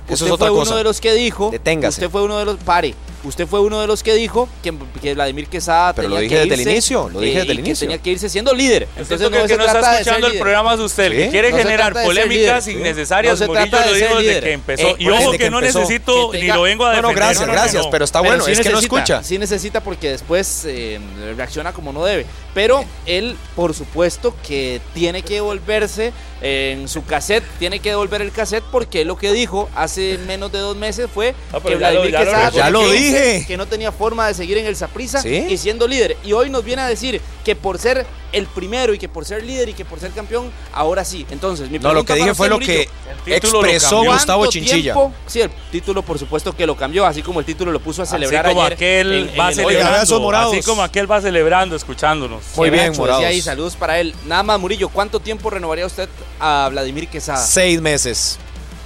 [0.09, 0.71] Usted es otra fue cosa.
[0.71, 1.49] uno de los que dijo.
[1.49, 2.01] Deténgase.
[2.01, 2.57] Usted fue uno de los.
[2.57, 2.93] Pare.
[3.23, 6.35] Usted fue uno de los que dijo que, que Vladimir Quesada Pero tenía lo dije
[6.35, 7.87] que desde el irse, inicio, lo dije eh, desde el inicio.
[7.87, 8.83] tenía que irse siendo líder.
[8.97, 10.41] Entonces, Entonces que el no está trata escuchando el líder.
[10.43, 12.79] programa es usted, el que quiere No generar polémicas líder.
[12.81, 13.33] innecesarias.
[13.33, 14.43] No se Murillo trata de lo ser dijo desde líder.
[14.43, 14.87] que empezó.
[14.87, 15.79] Eh, y ojo eso que que no empezó.
[15.79, 17.15] necesito Que ni lo vengo a No, no, defender.
[17.23, 17.91] gracias, no, no, gracias, no.
[17.91, 19.23] pero está Pero bueno, sí es que no escucha.
[19.23, 20.99] Sí necesita porque después eh,
[21.37, 22.25] reacciona como no debe.
[22.53, 28.21] Pero él, por supuesto, que tiene que devolverse eh, en su cassette, tiene que devolver
[28.21, 31.75] el cassette porque lo que dijo hace menos de dos meses fue Ah, pero que
[31.75, 33.45] Vladimir Quesada Ya lo que dije.
[33.47, 35.45] que no tenía forma de seguir en el Saprissa ¿Sí?
[35.49, 36.17] y siendo líder.
[36.23, 39.43] Y hoy nos viene a decir que por ser el primero y que por ser
[39.43, 41.25] líder y que por ser campeón, ahora sí.
[41.31, 42.87] Entonces, mi No, lo que dije fue lo que
[43.25, 44.03] Murillo, lo expresó.
[44.03, 44.93] Gustavo ¿cuánto Chinchilla.
[44.93, 45.13] tiempo?
[45.27, 48.03] Sí, el título por supuesto que lo cambió, así como el título lo puso a
[48.03, 50.51] Así celebrar como ayer aquel en- va celebrando.
[50.51, 52.41] Así como aquel va celebrando, escuchándonos.
[52.55, 53.25] Muy bien, gacho, morados.
[53.25, 54.15] ahí, saludos para él.
[54.27, 56.07] Nada más, Murillo, ¿cuánto tiempo renovaría usted
[56.39, 57.45] a Vladimir Quesada?
[57.45, 58.37] Seis meses.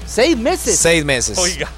[0.07, 0.79] ¿Seis meses?
[0.79, 1.37] Seis meses.
[1.37, 1.69] Oiga.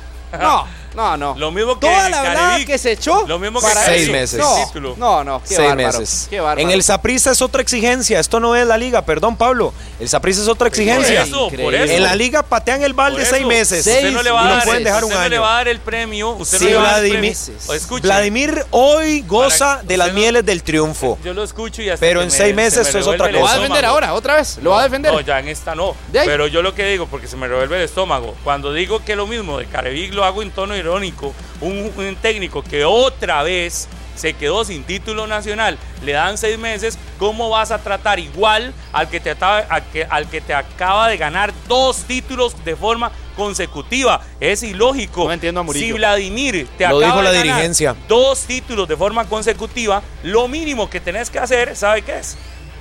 [0.42, 0.66] No,
[0.98, 1.36] no, no.
[1.38, 2.68] Lo mismo que Toda la Carevic.
[2.68, 3.26] que se echó.
[3.28, 4.12] Lo mismo que para Seis eso.
[4.12, 4.40] meses.
[4.40, 6.00] No, no, no, qué Seis bárbaro.
[6.00, 6.28] meses.
[6.30, 6.62] Qué bárbaro.
[6.62, 8.20] En el Saprissa es otra exigencia.
[8.20, 9.74] Esto no es la liga, perdón, Pablo.
[10.00, 11.20] El Saprissa es otra exigencia.
[11.22, 11.94] Por eso, por eso.
[11.94, 13.84] En la liga patean el balde seis meses.
[13.84, 15.58] Seis Usted no le va a dar, pueden dejar usted un no le va a
[15.58, 16.32] dar el premio.
[16.32, 18.02] Usted Sí, no le va a dar el Vladimir, premio.
[18.02, 21.18] Vladimir hoy goza de las mieles del triunfo.
[21.24, 23.34] Yo lo escucho y hasta Pero en seis se meses me eso es otra el
[23.34, 23.62] ¿Lo va a cosa.
[23.62, 24.14] defender ahora?
[24.14, 24.58] ¿Otra vez?
[24.62, 25.14] ¿Lo va a defender?
[25.14, 25.96] No, ya en esta no.
[26.12, 29.28] Pero yo lo que digo, porque se me revuelve el estómago, cuando digo que lo
[29.28, 34.34] mismo de Carevic lo hago en tono irónico, un, un técnico que otra vez se
[34.34, 39.20] quedó sin título nacional, le dan seis meses, ¿cómo vas a tratar igual al que
[39.20, 44.22] te, ataba- a que- al que te acaba de ganar dos títulos de forma consecutiva?
[44.40, 45.26] Es ilógico.
[45.26, 45.86] No entiendo a Murillo.
[45.86, 47.96] Si Vladimir te Lo acaba dijo la de ganar dirigencia.
[48.08, 52.38] dos títulos de forma consecutiva, lo mínimo que tenés que hacer, ¿sabe qué es?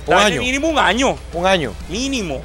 [0.07, 0.41] Un año.
[0.41, 1.17] Mínimo un año.
[1.33, 1.73] Un año.
[1.89, 2.41] Mínimo.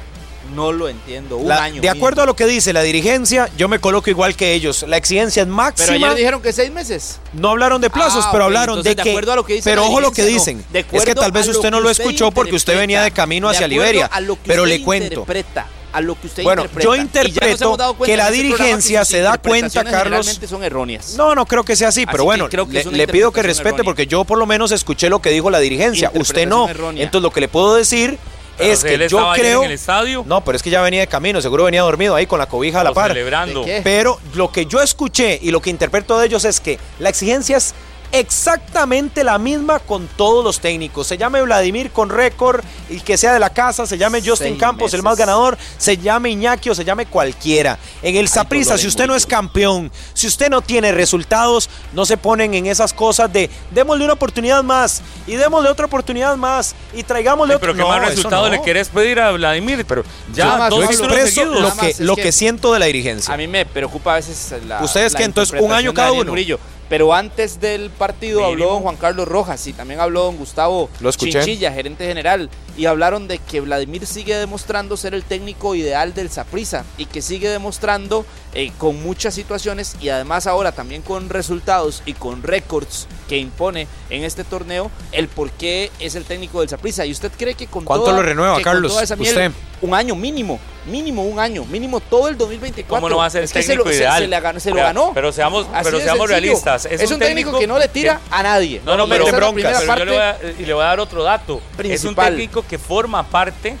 [0.55, 1.37] No lo entiendo.
[1.37, 1.81] Un La- año.
[1.81, 4.83] de acuerdo a lo que dice la dirigencia, yo me coloco igual que ellos.
[4.87, 5.93] La exigencia es Pero máxima.
[6.07, 7.19] ayer dijeron que seis meses.
[7.33, 9.09] No hablaron de plazos, Ah, pero ok, hablaron entonces, de de que.
[9.11, 10.57] acuerdo a lo que dice pero ojo lo que dicen.
[10.57, 10.63] no.
[10.71, 13.67] De es que tal vez usted no lo escuchó porque usted venía de camino hacia
[13.67, 14.05] Liberia.
[14.07, 15.05] a lo que Pero usted le cuento.
[15.21, 16.83] interpreta, a lo que usted Bueno, interpreta.
[16.85, 20.39] yo interpreto que la este dirigencia se da cuenta, Carlos.
[20.47, 21.15] son erróneas.
[21.17, 23.69] No, no creo que sea así, pero bueno, que creo que le, pido que respete
[23.69, 23.83] errónea.
[23.85, 26.11] porque yo por lo menos escuché lo que dijo la dirigencia.
[26.13, 26.67] Usted no.
[26.67, 27.03] Errónea.
[27.03, 28.17] Entonces lo que le puedo decir
[28.57, 29.61] Pero es que él yo creo.
[29.63, 30.23] en el estadio.
[30.27, 32.81] No, pero es que ya venía de camino, seguro venía dormido ahí con la cobija
[32.81, 33.09] a la par.
[33.09, 33.65] celebrando.
[33.83, 37.57] Pero lo que yo escuché y lo que interpreto de ellos es que la exigencia
[37.57, 37.73] es
[38.13, 41.07] exactamente la misma con todos los técnicos.
[41.07, 44.59] Se llame Vladimir con récord y que sea de la casa, se llame Justin Seis
[44.59, 47.77] Campos, el más ganador, se llame Iñaki o se llame cualquiera.
[48.01, 52.05] En el Saprissa, dolor si usted no es campeón, si usted no tiene resultados, no
[52.05, 56.75] se ponen en esas cosas de démosle una oportunidad más y démosle otra oportunidad más
[56.93, 58.51] y traigámosle Ay, otro pero qué No, más resultado no.
[58.51, 59.85] le querés pedir a Vladimir.
[59.87, 62.85] Pero ya, Yo más, dos Yo expreso lo que, lo que- que siento de la
[62.85, 63.33] dirigencia.
[63.33, 64.81] A mí me preocupa a veces la.
[64.83, 65.23] ¿Ustedes la qué?
[65.25, 66.29] Entonces, un año cada uno.
[66.31, 66.59] Murillo.
[66.89, 71.09] Pero antes del partido habló don Juan Carlos Rojas y también habló don Gustavo Lo
[71.09, 71.39] escuché.
[71.39, 72.49] Chinchilla, gerente general.
[72.77, 77.21] Y hablaron de que Vladimir sigue demostrando ser el técnico ideal del Saprissa y que
[77.21, 83.07] sigue demostrando eh, con muchas situaciones y además ahora también con resultados y con récords
[83.27, 87.05] que impone en este torneo el por qué es el técnico del Saprissa.
[87.05, 88.95] ¿Y usted cree que con ¿Cuánto lo renueva, Carlos?
[88.95, 89.51] usted.
[89.81, 92.87] Un año mínimo, mínimo un año, mínimo todo el 2024.
[92.95, 94.23] ¿Cómo no va a ser el técnico ideal?
[94.61, 95.11] Se, lo ganó.
[95.13, 96.85] Pero seamos, pero seamos realistas.
[96.85, 98.81] Es, un, técnico, que no le tira a nadie.
[98.85, 101.61] No, no, pero, pero yo le voy a, y le voy a dar otro dato.
[101.83, 103.77] Es un técnico que forma parte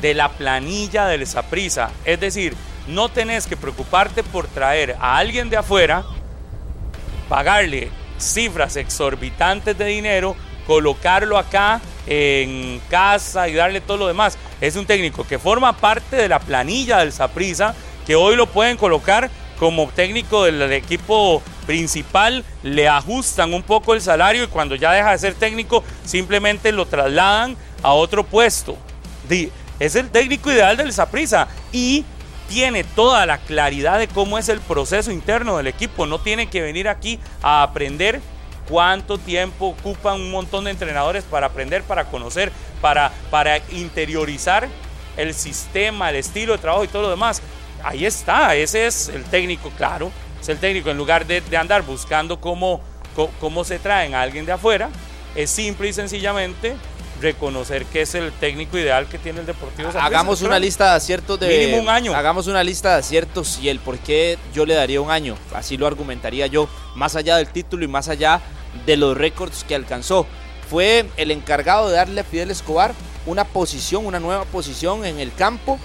[0.00, 1.90] de la planilla del Saprisa.
[2.04, 2.54] Es decir,
[2.86, 6.04] no tenés que preocuparte por traer a alguien de afuera,
[7.28, 14.38] pagarle cifras exorbitantes de dinero, colocarlo acá en casa y darle todo lo demás.
[14.60, 17.74] Es un técnico que forma parte de la planilla del Saprisa,
[18.06, 24.00] que hoy lo pueden colocar como técnico del equipo principal, le ajustan un poco el
[24.00, 28.76] salario y cuando ya deja de ser técnico simplemente lo trasladan a otro puesto.
[29.78, 32.04] Es el técnico ideal del Saprisa y
[32.48, 36.04] tiene toda la claridad de cómo es el proceso interno del equipo.
[36.04, 38.20] No tiene que venir aquí a aprender
[38.68, 44.66] cuánto tiempo ocupan un montón de entrenadores para aprender, para conocer, para, para interiorizar
[45.16, 47.40] el sistema, el estilo de trabajo y todo lo demás.
[47.84, 50.90] Ahí está, ese es el técnico, claro, es el técnico.
[50.90, 52.80] En lugar de, andar buscando cómo,
[53.38, 54.88] cómo se traen a alguien de afuera,
[55.36, 56.74] es simple y sencillamente
[57.20, 61.40] reconocer que es el técnico ideal que tiene el Deportivo Hagamos una lista de aciertos
[61.40, 62.14] de mínimo un año.
[62.14, 65.76] Hagamos una lista de aciertos y el por qué yo le daría un año, así
[65.76, 68.40] lo argumentaría yo, más allá del título y más allá
[68.84, 70.26] de los récords que alcanzó.
[70.68, 72.92] Fue el encargado de darle a Fidel Escobar
[73.24, 75.78] una posición, una nueva posición en el campo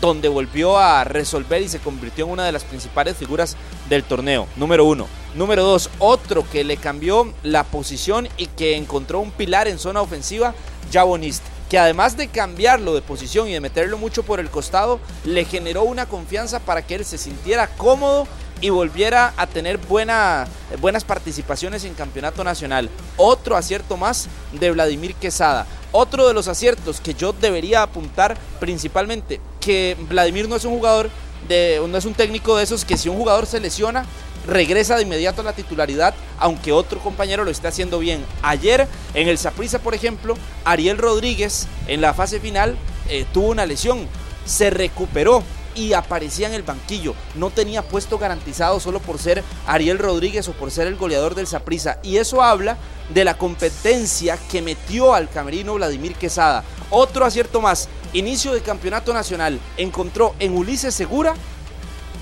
[0.00, 3.56] donde volvió a resolver y se convirtió en una de las principales figuras
[3.88, 4.46] del torneo.
[4.56, 5.06] Número uno.
[5.34, 10.00] Número dos, otro que le cambió la posición y que encontró un pilar en zona
[10.00, 10.54] ofensiva,
[10.92, 15.44] Jabonist, que además de cambiarlo de posición y de meterlo mucho por el costado, le
[15.44, 18.26] generó una confianza para que él se sintiera cómodo
[18.60, 20.46] y volviera a tener buena,
[20.80, 22.90] buenas participaciones en campeonato nacional.
[23.16, 25.66] Otro acierto más de Vladimir Quesada.
[25.92, 31.08] Otro de los aciertos que yo debería apuntar principalmente, que Vladimir no es un jugador,
[31.48, 34.04] de, no es un técnico de esos que si un jugador se lesiona,
[34.46, 38.24] regresa de inmediato a la titularidad, aunque otro compañero lo esté haciendo bien.
[38.42, 42.76] Ayer en el Saprissa, por ejemplo, Ariel Rodríguez en la fase final
[43.08, 44.06] eh, tuvo una lesión,
[44.44, 45.42] se recuperó,
[45.78, 47.14] y aparecía en el banquillo.
[47.36, 51.46] No tenía puesto garantizado solo por ser Ariel Rodríguez o por ser el goleador del
[51.46, 52.00] Saprissa.
[52.02, 52.76] Y eso habla
[53.14, 56.64] de la competencia que metió al camerino Vladimir Quesada.
[56.90, 57.88] Otro acierto más.
[58.12, 59.60] Inicio de campeonato nacional.
[59.76, 61.34] Encontró en Ulises Segura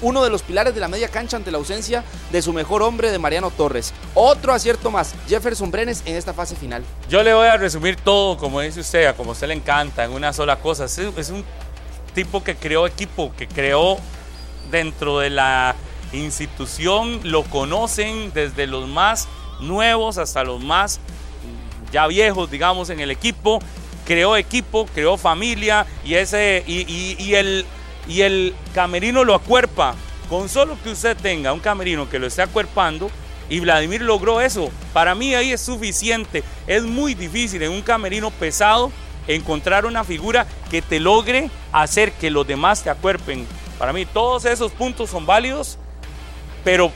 [0.02, 3.10] uno de los pilares de la media cancha ante la ausencia de su mejor hombre
[3.10, 3.94] de Mariano Torres.
[4.14, 6.84] Otro acierto más, Jefferson Brenes en esta fase final.
[7.08, 10.12] Yo le voy a resumir todo, como dice usted, a como usted le encanta, en
[10.12, 10.84] una sola cosa.
[10.84, 10.98] Es
[11.30, 11.44] un
[12.16, 13.98] tipo que creó equipo, que creó
[14.70, 15.76] dentro de la
[16.12, 19.28] institución, lo conocen desde los más
[19.60, 20.98] nuevos hasta los más
[21.92, 23.60] ya viejos, digamos, en el equipo.
[24.06, 27.66] Creó equipo, creó familia y, ese, y, el,
[28.08, 29.94] y el camerino lo acuerpa.
[30.30, 33.10] Con solo que usted tenga un camerino que lo esté acuerpando,
[33.48, 34.70] y Vladimir logró eso.
[34.92, 36.42] Para mí ahí es suficiente.
[36.66, 38.90] Es muy difícil en un camerino pesado
[39.26, 43.46] encontrar una figura que te logre hacer que los demás te acuerpen.
[43.78, 45.78] Para mí todos esos puntos son válidos,
[46.64, 46.90] pero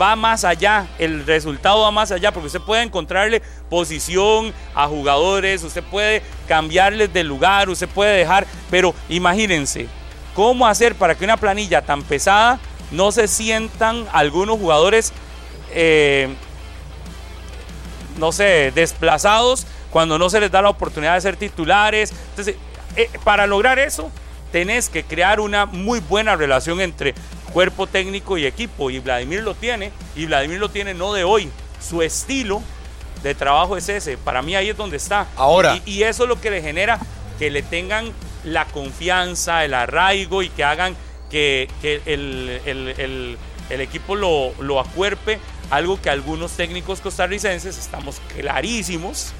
[0.00, 5.62] va más allá, el resultado va más allá, porque usted puede encontrarle posición a jugadores,
[5.62, 9.88] usted puede cambiarles de lugar, usted puede dejar, pero imagínense,
[10.34, 12.60] ¿cómo hacer para que una planilla tan pesada
[12.90, 15.12] no se sientan algunos jugadores,
[15.72, 16.28] eh,
[18.18, 22.12] no sé, desplazados cuando no se les da la oportunidad de ser titulares.
[22.30, 22.56] Entonces,
[22.96, 24.10] eh, para lograr eso,
[24.52, 27.14] tenés que crear una muy buena relación entre
[27.52, 28.90] cuerpo técnico y equipo.
[28.90, 31.50] Y Vladimir lo tiene, y Vladimir lo tiene no de hoy.
[31.80, 32.62] Su estilo
[33.22, 34.16] de trabajo es ese.
[34.18, 35.26] Para mí ahí es donde está.
[35.36, 35.80] Ahora.
[35.84, 36.98] Y, eso es lo que le genera
[37.38, 38.12] que le tengan
[38.44, 40.96] la confianza, el arraigo y que hagan
[41.30, 41.68] que,
[42.06, 43.38] el,
[43.70, 45.38] equipo lo, lo acuerpe.
[45.70, 49.34] Algo que algunos técnicos costarricenses estamos clarísimos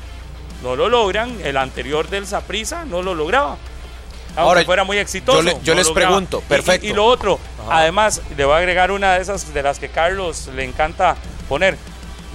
[0.63, 1.39] no lo logran.
[1.43, 3.57] El anterior del Saprisa no lo lograba.
[4.37, 5.61] Ahora fuera muy exitoso.
[5.63, 6.87] Yo, les pregunto, perfecto.
[6.87, 10.49] Y, lo otro, además, le voy a agregar una de esas de las que Carlos
[10.55, 11.17] le encanta
[11.49, 11.77] poner.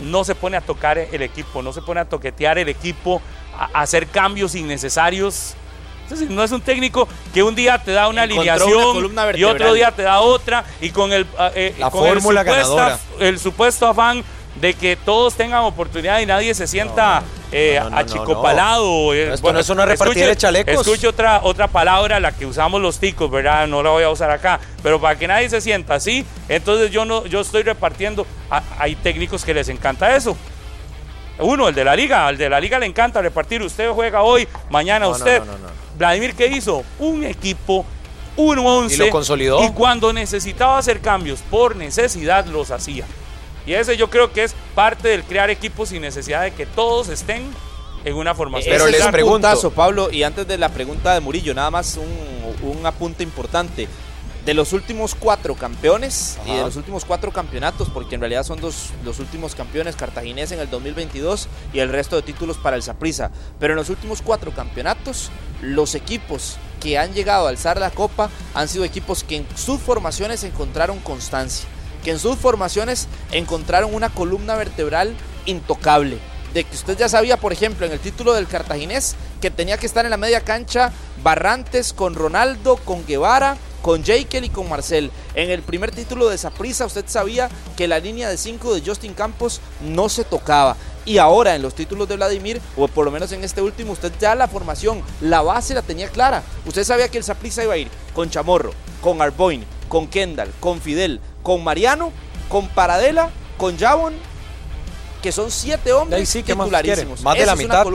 [0.02, 3.22] No se pone a tocar el equipo, no se pone a toquetear el equipo,
[3.58, 5.54] a, hacer cambios innecesarios.
[6.04, 9.92] Entonces, no es un técnico que un día te da una alineación y otro día
[9.92, 14.24] te da otra y con el, eh, La fórmula el, supuesto, el supuesto afán
[14.56, 19.14] de que todos tengan oportunidad y nadie se sienta eh, achicopalado.
[19.14, 20.88] Eh, Esto no es una repartida de chalecos.
[20.88, 23.68] Escuche otra, otra palabra, la que usamos los ticos, ¿verdad?
[23.68, 24.60] No la voy a usar acá.
[24.82, 28.26] Pero para que nadie se sienta así, entonces yo, no, yo estoy repartiendo.
[28.80, 30.38] hay técnicos que les encanta eso.
[31.40, 33.62] Uno, el de la liga, al de la liga le encanta repartir.
[33.62, 35.42] Usted juega hoy, mañana usted.
[35.98, 36.84] Vladimir, ¿qué hizo?
[37.00, 37.86] Un equipo,
[38.36, 38.96] un once.
[38.96, 39.64] Y lo consolidó.
[39.64, 43.06] Y cuando necesitaba hacer cambios por necesidad, los hacía.
[43.66, 47.10] Y ese yo creo que es parte del crear equipos sin necesidad de que todos
[47.10, 47.50] estén
[48.04, 48.74] en una formación.
[48.76, 52.86] Pero les pregunto, Pablo, y antes de la pregunta de Murillo, nada más un, un
[52.86, 53.88] apunte importante
[54.46, 58.60] de los últimos cuatro campeones y de los últimos cuatro campeonatos, porque en realidad son
[58.60, 62.84] dos, los últimos campeones cartaginés en el 2022 y el resto de títulos para el
[62.84, 63.32] Saprissa.
[63.60, 68.30] Pero en los últimos cuatro campeonatos, los equipos que han llegado a alzar la copa
[68.54, 71.68] han sido equipos que en sus formaciones encontraron constancia,
[72.04, 76.20] que en sus formaciones encontraron una columna vertebral intocable.
[76.54, 79.88] De que usted ya sabía, por ejemplo, en el título del cartaginés, que tenía que
[79.88, 80.92] estar en la media cancha
[81.24, 85.12] Barrantes con Ronaldo, con Guevara, con Jekyll y con Marcel.
[85.36, 89.14] En el primer título de Saprisa usted sabía que la línea de 5 de Justin
[89.14, 90.78] Campos no se tocaba.
[91.06, 94.14] Y ahora en los títulos de Vladimir, o por lo menos en este último, usted
[94.22, 96.44] ya la formación, la base la tenía clara.
[96.66, 100.80] Usted sabía que el Saprisa iba a ir con Chamorro, con Arboin, con Kendall, con
[100.80, 102.12] Fidel, con Mariano,
[102.50, 104.14] con Paradela, con Javon
[105.24, 107.22] que son siete hombres sí, titularísimos.
[107.22, 107.86] Más, de la mitad.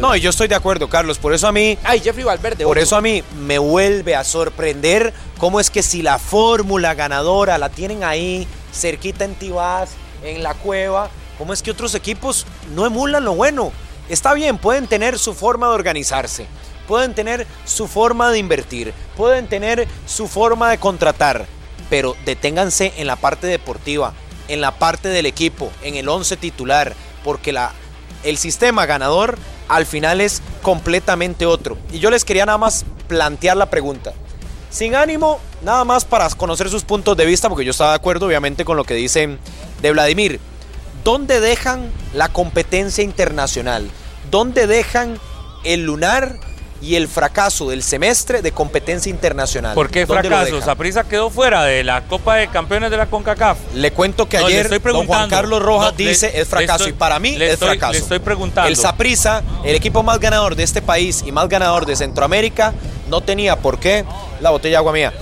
[0.00, 1.18] no, y yo estoy de acuerdo, Carlos.
[1.18, 1.76] Por eso a mí.
[1.84, 2.64] Ay, Jeffrey Valverde.
[2.64, 7.58] Por eso a mí me vuelve a sorprender cómo es que si la fórmula ganadora
[7.58, 9.90] la tienen ahí, cerquita en Tibás,
[10.24, 13.70] en la cueva, cómo es que otros equipos no emulan lo bueno.
[14.08, 16.46] Está bien, pueden tener su forma de organizarse,
[16.86, 21.46] pueden tener su forma de invertir, pueden tener su forma de contratar,
[21.90, 24.14] pero deténganse en la parte deportiva
[24.48, 27.72] en la parte del equipo, en el 11 titular, porque la,
[28.24, 31.76] el sistema ganador al final es completamente otro.
[31.92, 34.14] Y yo les quería nada más plantear la pregunta.
[34.70, 38.26] Sin ánimo, nada más para conocer sus puntos de vista, porque yo estaba de acuerdo
[38.26, 39.38] obviamente con lo que dicen
[39.80, 40.40] de Vladimir.
[41.04, 43.88] ¿Dónde dejan la competencia internacional?
[44.30, 45.18] ¿Dónde dejan
[45.64, 46.38] el lunar
[46.80, 49.74] y el fracaso del semestre de competencia internacional.
[49.74, 50.60] ¿Por qué fracaso?
[50.60, 53.58] Saprisa quedó fuera de la Copa de Campeones de la CONCACAF.
[53.74, 57.58] Le cuento que ayer don Juan Carlos Rojas dice es fracaso y para mí es
[57.58, 57.92] fracaso.
[57.92, 58.68] Le estoy preguntando.
[58.68, 62.72] El Saprisa, el equipo más ganador de este país y más ganador de Centroamérica,
[63.08, 64.04] no tenía por qué,
[64.40, 65.12] la botella agua mía,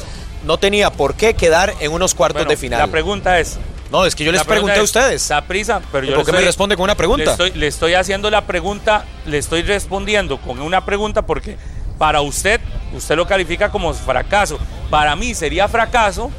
[0.44, 2.80] no tenía por qué quedar en unos cuartos de final.
[2.80, 3.58] La pregunta es,
[3.90, 5.22] no, es que yo les pregunté a ustedes.
[5.22, 7.36] Saprisa, pero yo ¿Por qué me responde con una pregunta?
[7.54, 11.56] le estoy haciendo la pregunta, le estoy respondiendo con una pregunta porque
[11.98, 12.60] para usted,
[12.94, 14.58] usted lo califica como fracaso.
[14.90, 16.30] Para mí sería fracaso,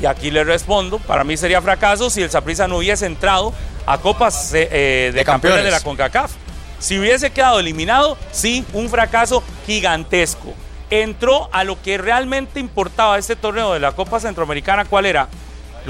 [0.00, 3.54] y aquí le respondo, para mí sería fracaso si el Saprissa no hubiese entrado
[3.86, 5.64] a copas eh, eh, de, campeones.
[5.64, 6.32] de la CONCACAF.
[6.80, 10.54] Si hubiese quedado eliminado, sí, un fracaso gigantesco.
[10.90, 15.28] Entró a lo que realmente importaba este torneo de la Copa Centroamericana, ¿cuál era?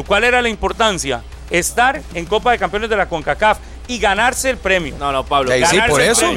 [0.06, 1.22] ¿Cuál era la importancia?
[1.50, 4.96] Estar en Copa de Campeones de la CONCACAF y ganarse el premio.
[4.98, 5.52] No, no, Pablo.
[5.66, 6.32] Sí, por eso.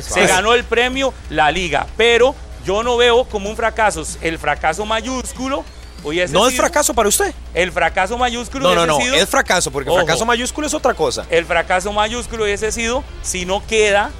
[0.00, 4.04] Se ganó el premio la liga, pero yo no veo como un fracaso.
[4.20, 5.64] El fracaso mayúsculo
[6.30, 7.32] no es fracaso para usted.
[7.54, 11.26] El fracaso mayúsculo no, no, no, es fracaso, porque el fracaso mayúsculo es otra cosa.
[11.30, 14.10] El fracaso mayúsculo hubiese sido si no queda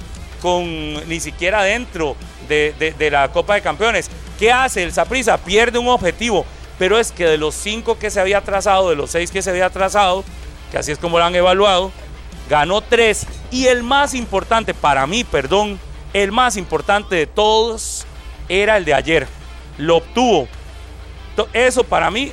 [0.41, 2.15] con ni siquiera dentro
[2.47, 4.09] de, de la Copa de Campeones.
[4.39, 5.37] ¿Qué hace el Saprisa?
[5.37, 6.45] Pierde un objetivo,
[6.81, 9.51] pero es que de los cinco que se había trazado, de los seis que se
[9.51, 10.23] había trazado,
[10.71, 11.91] que así es como lo han evaluado,
[12.49, 15.79] ganó tres y el más importante para mí, perdón,
[16.11, 18.07] el más importante de todos
[18.49, 19.27] era el de ayer.
[19.77, 20.47] Lo obtuvo.
[21.53, 22.31] Eso para mí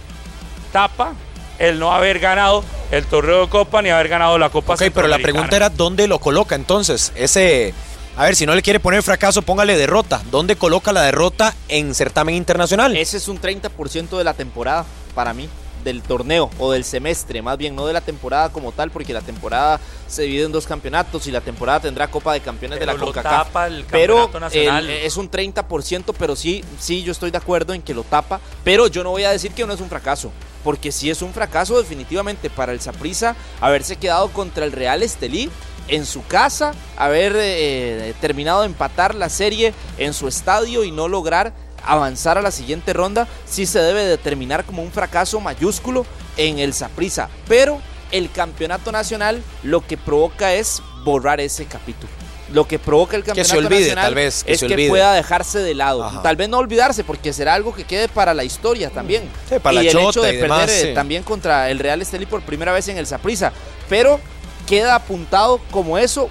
[0.73, 1.13] tapa
[1.59, 5.09] el no haber ganado el torneo de Copa ni haber ganado la Copa Ok, pero
[5.09, 7.13] la pregunta era dónde lo coloca entonces.
[7.17, 7.75] Ese,
[8.19, 10.21] a ver, si no le quiere poner fracaso, póngale derrota.
[10.33, 12.97] ¿Dónde coloca la derrota en certamen internacional?
[12.97, 15.49] Ese es un 30% de la temporada para mí
[15.85, 19.21] del torneo o del semestre, más bien no de la temporada como tal, porque la
[19.21, 19.79] temporada
[20.09, 23.51] se divide en dos campeonatos y la temporada tendrá Copa de Campeones de la CONCACAF.
[23.89, 24.29] pero
[24.89, 28.89] es un 30%, pero sí, sí, yo estoy de acuerdo en que lo tapa, pero
[28.89, 30.33] yo no voy a decir que no es un fracaso,
[30.65, 35.49] porque sí es un fracaso definitivamente para el Saprissa haberse quedado contra el Real Estelí
[35.89, 41.09] en su casa, haber eh, terminado de empatar la serie en su estadio y no
[41.09, 41.53] lograr
[41.85, 46.75] avanzar a la siguiente ronda, sí se debe determinar como un fracaso mayúsculo en el
[46.75, 47.29] Saprisa.
[47.49, 52.13] Pero el campeonato nacional lo que provoca es borrar ese capítulo.
[52.53, 55.13] lo que provoca el campeonato se olvide, nacional tal vez, que es se que pueda
[55.13, 56.05] dejarse de lado.
[56.05, 56.23] Ajá.
[56.23, 59.25] Tal vez no olvidarse, porque será algo que quede para la historia también.
[59.49, 60.95] Sí, para la y el hecho de perder demás, eh, sí.
[60.95, 63.53] también contra el Real Estelí por primera vez en el Saprissa.
[63.91, 64.19] Pero
[64.69, 66.29] queda apuntado como eso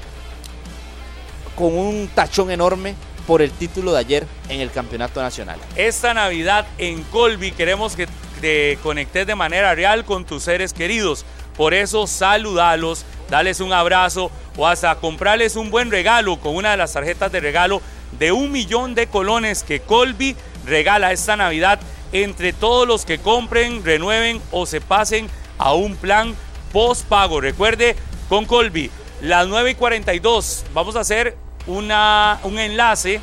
[1.55, 2.95] con un tachón enorme
[3.25, 5.59] por el título de ayer en el campeonato nacional.
[5.75, 8.07] Esta Navidad en Colby queremos que
[8.39, 11.25] te conectes de manera real con tus seres queridos.
[11.57, 16.77] Por eso saludalos, dales un abrazo o hasta comprarles un buen regalo con una de
[16.77, 17.81] las tarjetas de regalo
[18.19, 20.35] de un millón de colones que Colby
[20.65, 21.79] regala esta Navidad
[22.11, 26.35] entre todos los que compren, renueven o se pasen a un plan
[26.71, 27.41] postpago.
[27.41, 27.95] Recuerde,
[28.29, 33.19] con Colby, las 9 y 42 vamos a hacer una, un enlace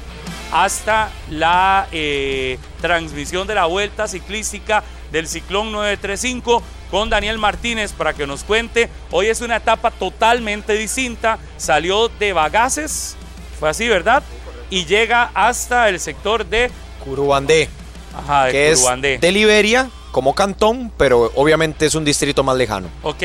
[0.53, 8.15] hasta la eh, transmisión de la vuelta ciclística del Ciclón 935 con Daniel Martínez para
[8.15, 8.89] que nos cuente.
[9.11, 11.39] Hoy es una etapa totalmente distinta.
[11.57, 13.17] Salió de Bagaces,
[13.59, 14.23] fue así, ¿verdad?
[14.71, 16.71] Y llega hasta el sector de,
[17.05, 17.69] Curubandé,
[18.17, 19.19] ajá, de que es Curubandé.
[19.19, 22.89] de Liberia como cantón, pero obviamente es un distrito más lejano.
[23.03, 23.23] Ok,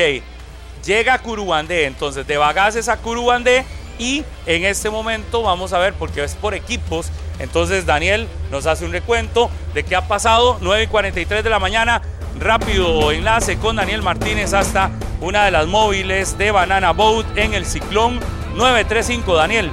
[0.84, 3.64] llega a Curubandé, entonces de Bagaces a Curubandé
[3.98, 8.84] y en este momento vamos a ver, porque es por equipos, entonces Daniel nos hace
[8.84, 12.02] un recuento de qué ha pasado, 9 y 43 de la mañana,
[12.38, 17.66] rápido enlace con Daniel Martínez hasta una de las móviles de Banana Boat en el
[17.66, 18.20] Ciclón.
[18.54, 19.70] 935, Daniel.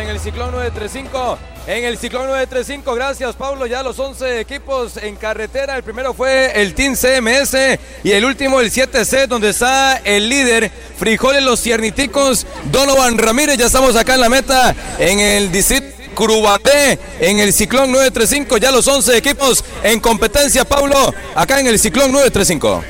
[0.00, 1.38] en el Ciclón 935.
[1.66, 5.76] En el Ciclón 935, gracias Pablo, ya los 11 equipos en carretera.
[5.76, 10.70] El primero fue el Team CMS y el último el 7C, donde está el líder
[10.98, 13.56] Frijoles Los Cierniticos, Donovan Ramírez.
[13.56, 15.86] Ya estamos acá en la meta en el distrito.
[16.14, 21.78] Curubandé en el Ciclón 935, ya los 11 equipos en competencia, Pablo, acá en el
[21.78, 22.84] Ciclón 935.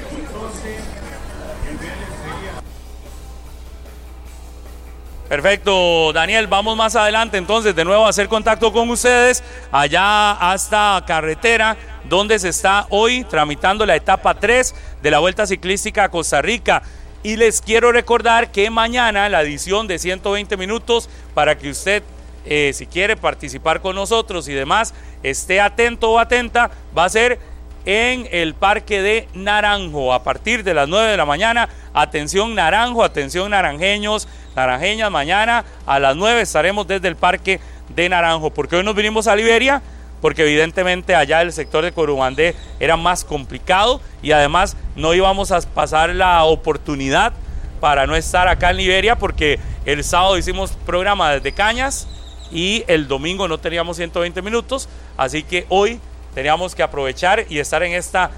[5.34, 11.02] Perfecto, Daniel, vamos más adelante entonces de nuevo a hacer contacto con ustedes allá hasta
[11.08, 11.76] carretera
[12.08, 14.72] donde se está hoy tramitando la etapa 3
[15.02, 16.84] de la Vuelta Ciclística a Costa Rica.
[17.24, 22.04] Y les quiero recordar que mañana la edición de 120 minutos para que usted,
[22.46, 27.40] eh, si quiere participar con nosotros y demás, esté atento o atenta, va a ser
[27.86, 31.68] en el Parque de Naranjo a partir de las 9 de la mañana.
[31.92, 37.60] Atención Naranjo, atención naranjeños, naranjeñas, mañana a las 9 estaremos desde el Parque
[37.94, 38.50] de Naranjo.
[38.50, 39.82] porque hoy nos vinimos a Liberia?
[40.20, 45.60] Porque evidentemente allá el sector de Corubandé era más complicado y además no íbamos a
[45.60, 47.34] pasar la oportunidad
[47.80, 52.08] para no estar acá en Liberia porque el sábado hicimos programa desde Cañas
[52.50, 56.00] y el domingo no teníamos 120 minutos, así que hoy
[56.34, 58.30] teníamos que aprovechar y estar en esta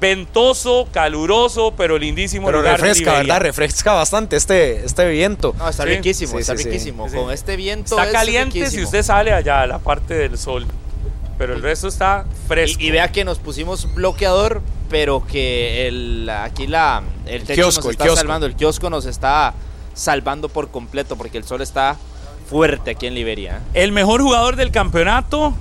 [0.00, 3.34] ventoso, caluroso, pero lindísimo Pero lugar refresca, Liberia.
[3.34, 3.40] ¿verdad?
[3.46, 5.54] Refresca bastante este, este viento.
[5.58, 7.08] No, está Sí, riquísimo, sí, está sí, riquísimo.
[7.08, 7.16] Sí.
[7.16, 8.84] Con este viento Está es caliente si riquísimo.
[8.86, 10.66] usted sale allá a la parte del sol,
[11.38, 12.80] pero el resto está fresco.
[12.82, 14.60] Y, y vea que nos pusimos bloqueador,
[14.90, 18.20] pero que el, aquí la, el techo kiosco, nos el está kiosco.
[18.20, 19.54] salvando, el kiosco nos está
[19.94, 21.96] salvando por completo porque el sol está
[22.50, 23.58] fuerte aquí en Liberia.
[23.74, 23.82] ¿eh?
[23.84, 25.54] El mejor jugador del campeonato,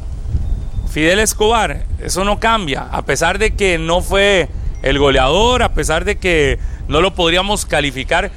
[0.92, 1.86] Fidel Escobar.
[2.02, 2.88] Eso no cambia.
[2.92, 4.50] A pesar de que no fue
[4.82, 8.32] el goleador, a pesar de que no lo podríamos calificar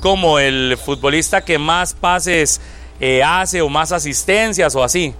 [0.00, 2.60] como el futbolista que más pases
[3.00, 5.14] eh, hace o más asistencias o así.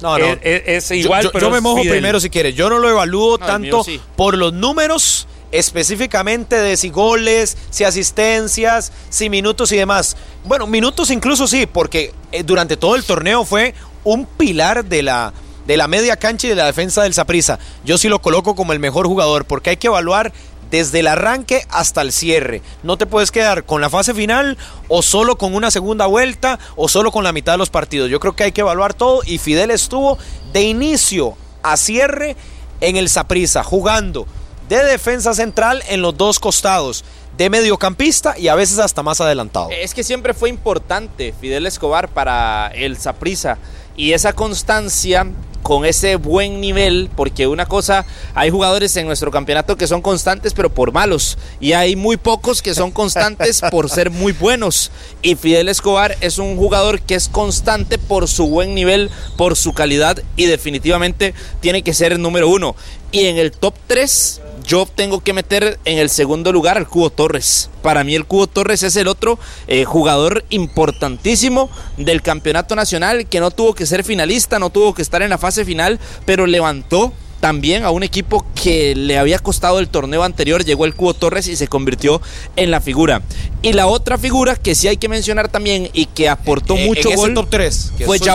[0.00, 0.24] No, no.
[0.26, 1.92] Es, es- es Yo- igual, yo, pero yo me mojo Fidel.
[1.94, 2.54] primero si quieres.
[2.54, 4.00] Yo no lo evalúo No, tanto sí.
[4.16, 10.16] por los números específicamente de si goles, si asistencias, si minutos y demás.
[10.44, 15.32] Bueno, minutos incluso sí, porque eh, durante todo el torneo fue un pilar de la,
[15.68, 17.58] de la media cancha y de la defensa del Saprissa.
[17.84, 20.32] Yo sí lo coloco como el mejor jugador, porque hay que evaluar
[20.70, 22.62] desde el arranque hasta el cierre.
[22.82, 24.56] No te puedes quedar con la fase final
[24.88, 28.10] o solo con una segunda vuelta o solo con la mitad de los partidos.
[28.10, 30.16] Yo creo que hay que evaluar todo y Fidel estuvo
[30.54, 32.34] de inicio a cierre
[32.80, 34.26] en el Saprissa, jugando
[34.70, 37.04] de defensa central en los dos costados,
[37.36, 39.68] de mediocampista y a veces hasta más adelantado.
[39.70, 43.58] Es que siempre fue importante Fidel Escobar para el Saprissa
[43.98, 45.26] y esa constancia
[45.62, 50.54] con ese buen nivel, porque una cosa, hay jugadores en nuestro campeonato que son constantes
[50.54, 54.90] pero por malos y hay muy pocos que son constantes por ser muy buenos
[55.20, 59.74] y Fidel Escobar es un jugador que es constante por su buen nivel, por su
[59.74, 62.74] calidad y definitivamente tiene que ser el número uno.
[63.12, 67.08] Y en el top 3 yo tengo que meter en el segundo lugar al Cubo
[67.08, 67.70] Torres.
[67.82, 73.40] Para mí el Cubo Torres es el otro eh, jugador importantísimo del campeonato nacional que
[73.40, 77.14] no tuvo que ser finalista, no tuvo que estar en la fase final, pero levantó
[77.40, 81.48] también a un equipo que le había costado el torneo anterior, llegó el Cubo Torres
[81.48, 82.20] y se convirtió
[82.56, 83.22] en la figura.
[83.62, 87.08] Y la otra figura que sí hay que mencionar también y que aportó En- mucho
[87.08, 88.32] en ese gol top tres, que es fue suyo.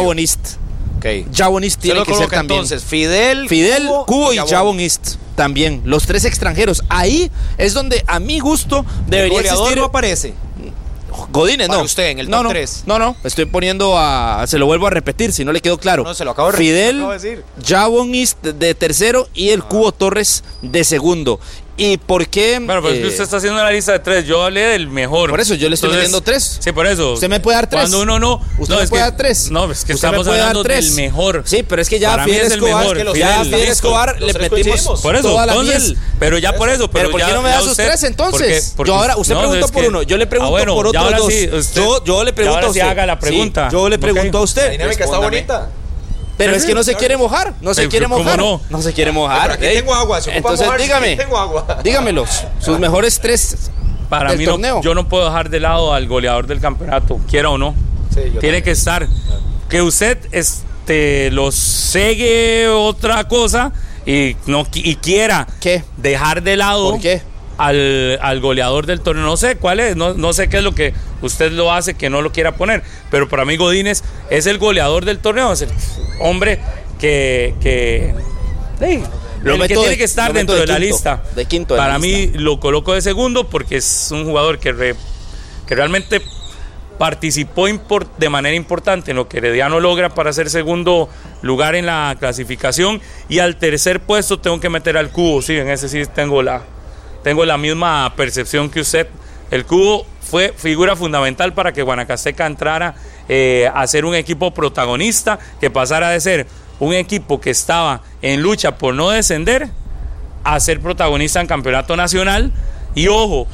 [1.03, 1.63] Ok.
[1.63, 2.59] East tiene que ser también.
[2.59, 4.37] entonces Fidel, Fidel, Cubo, y.
[4.37, 6.83] Javon East también, los tres extranjeros.
[6.89, 10.33] Ahí es donde a mi gusto El debería goleador existir no aparece.
[11.31, 11.85] Godínez, Para no.
[11.85, 12.83] usted, en el no, top no, tres.
[12.87, 14.45] No, no, estoy poniendo a.
[14.47, 16.03] Se lo vuelvo a repetir si no le quedó claro.
[16.03, 17.03] No, se lo acabo de- Fidel.
[17.65, 21.39] Javon East de, de tercero y el Cubo Torres de segundo.
[21.75, 22.59] ¿Y por qué?
[22.63, 24.27] Bueno, pero es que eh, usted está haciendo una lista de tres.
[24.27, 25.31] Yo hablé del mejor.
[25.31, 26.59] Por eso, yo le estoy metiendo tres.
[26.61, 27.13] Sí, por eso.
[27.13, 27.81] Usted me puede dar tres.
[27.81, 28.35] Cuando uno no.
[28.59, 29.49] ¿Usted no, me es puede que- dar tres?
[29.49, 30.85] No, es que Usted me estamos dar hablando tres.
[30.85, 31.41] del mejor.
[31.47, 33.27] Sí, pero es que ya Para mí Fidel es el Escobar, mejor, que los- Fidel,
[33.29, 33.71] ya Fidel listo.
[33.73, 35.01] Escobar Los le metimos.
[35.01, 35.97] Por eso, toda la entonces, miel.
[36.19, 36.91] pero ya por eso.
[36.91, 38.39] Pero ¿por qué no me da sus tres entonces?
[38.39, 40.75] porque- porque- yo ahora, usted no, preguntó por que- uno, yo le Ah, pregunto bueno,
[40.75, 41.33] por ahora dos.
[41.33, 42.81] sí, usted- yo, yo le pregunto a usted.
[42.81, 43.69] haga la pregunta.
[43.71, 44.71] yo le pregunto a La usted.
[44.73, 45.69] dinámica está bonita.
[46.37, 48.37] Pero es que no se quiere mojar, no se quiere ¿cómo mojar.
[48.39, 48.61] no?
[48.69, 49.41] No se quiere mojar.
[49.41, 49.75] pero aquí ey.
[49.77, 51.79] tengo agua, se Entonces mojarse, dígame, aquí tengo agua.
[51.83, 53.69] dígamelos, sus mejores tres
[54.09, 54.75] Para del mí torneo.
[54.77, 57.75] no, yo no puedo dejar de lado al goleador del campeonato, quiera o no.
[58.13, 58.63] Sí, yo Tiene también.
[58.63, 59.07] que estar.
[59.69, 63.71] Que usted este, lo segue otra cosa
[64.05, 65.83] y, no, y quiera ¿Qué?
[65.97, 67.21] dejar de lado ¿Por qué?
[67.57, 69.23] Al, al goleador del torneo.
[69.25, 72.09] No sé cuál es, no, no sé qué es lo que usted lo hace que
[72.09, 72.81] no lo quiera poner.
[73.11, 75.69] Pero para mí Godínez es el goleador del torneo, es el
[76.19, 76.59] hombre
[76.99, 77.53] que...
[77.61, 78.15] que
[78.79, 81.23] el que tiene de- que estar dentro de, de la quinto, lista.
[81.35, 82.39] de quinto de la Para mí lista.
[82.39, 84.95] lo coloco de segundo porque es un jugador que, re-
[85.67, 86.21] que realmente
[86.97, 87.67] participó
[88.17, 91.09] de manera importante en lo que Herediano logra para ser segundo
[91.41, 95.69] lugar en la clasificación y al tercer puesto tengo que meter al cubo, sí, en
[95.69, 96.61] ese sí tengo la,
[97.23, 99.07] tengo la misma percepción que usted.
[99.49, 102.95] El cubo fue figura fundamental para que Guanacasteca entrara
[103.29, 106.47] eh, a ser un equipo protagonista, que pasara de ser
[106.79, 109.69] un equipo que estaba en lucha por no descender
[110.43, 112.51] a ser protagonista en campeonato nacional.
[112.95, 113.47] Y ojo,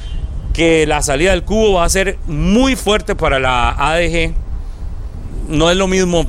[0.54, 4.34] que la salida del cubo va a ser muy fuerte para la ADG.
[5.48, 6.26] No es lo mismo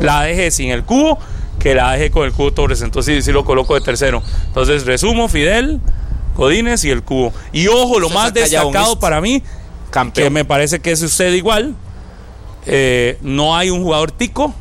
[0.00, 1.18] la ADG sin el cubo
[1.58, 2.82] que la ADG con el cubo Torres.
[2.82, 4.22] Entonces sí, sí lo coloco de tercero.
[4.46, 5.80] Entonces resumo, Fidel,
[6.36, 7.32] Godínez y el cubo.
[7.52, 9.42] Y ojo, lo más destacado para mí,
[10.14, 11.74] que me parece que es usted igual,
[12.66, 14.54] eh, no hay un jugador tico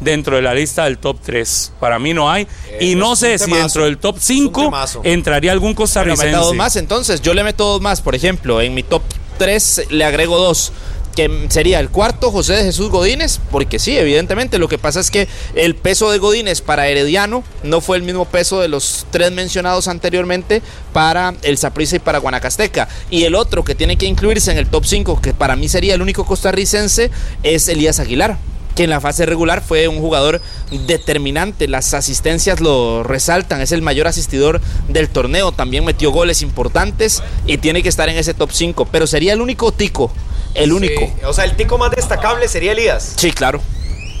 [0.00, 1.72] dentro de la lista del top 3.
[1.80, 2.46] Para mí no hay.
[2.80, 5.00] y Eh, no es sé si dentro del top un 5 temazo.
[5.04, 6.30] entraría algún costarricense.
[6.32, 7.22] dos más entonces.
[7.22, 8.00] Yo le meto dos más.
[8.02, 9.02] Por ejemplo, en mi top
[9.38, 10.72] 3 le agrego dos.
[11.16, 13.40] Que sería el cuarto, José de Jesús Godínez.
[13.50, 14.58] Porque sí, evidentemente.
[14.58, 18.26] Lo que pasa es que el peso de Godínez para Herediano no fue el mismo
[18.26, 20.62] peso de los tres mencionados anteriormente
[20.92, 22.88] para el Saprissa y para Guanacasteca.
[23.10, 25.94] Y el otro que tiene que incluirse en el top 5, que para mí sería
[25.94, 27.10] el único costarricense,
[27.42, 28.38] es Elías Aguilar
[28.76, 30.40] que en la fase regular fue un jugador
[30.86, 31.66] determinante.
[31.66, 35.50] Las asistencias lo resaltan, es el mayor asistidor del torneo.
[35.50, 38.86] También metió goles importantes y tiene que estar en ese top 5.
[38.92, 40.12] Pero sería el único tico,
[40.56, 41.00] el único.
[41.00, 43.14] Sí, O sea, el tico más destacable sería Elías.
[43.16, 43.60] Sí, claro.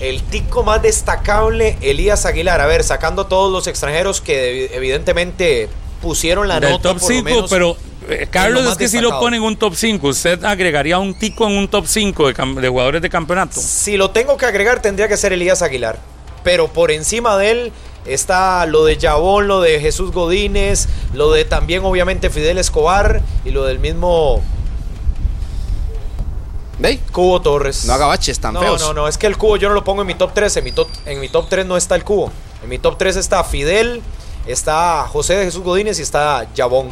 [0.00, 2.60] El tico más destacable, Elías Aguilar.
[2.60, 5.68] A ver, sacando todos los extranjeros que evi- evidentemente
[6.02, 7.50] pusieron la del nota top por lo 5, menos.
[7.50, 7.76] pero
[8.10, 11.46] eh, Carlos es que si lo pone en un top 5, usted agregaría un tico
[11.48, 13.58] en un top 5 de, de jugadores de campeonato.
[13.60, 15.98] Si lo tengo que agregar, tendría que ser Elías Aguilar.
[16.44, 17.72] Pero por encima de él
[18.04, 23.50] está lo de Yabón, lo de Jesús Godínez, lo de también obviamente Fidel Escobar y
[23.50, 24.42] lo del mismo
[26.78, 27.00] ¿Ve?
[27.12, 27.84] Cubo Torres.
[27.86, 28.80] No haga baches tan no, feos.
[28.80, 30.58] No, no, es que el cubo yo no lo pongo en mi top 3.
[30.58, 32.30] En mi top, en mi top 3 no está el cubo.
[32.62, 34.02] En mi top 3 está Fidel,
[34.46, 36.90] está José de Jesús Godínez y está Yabón.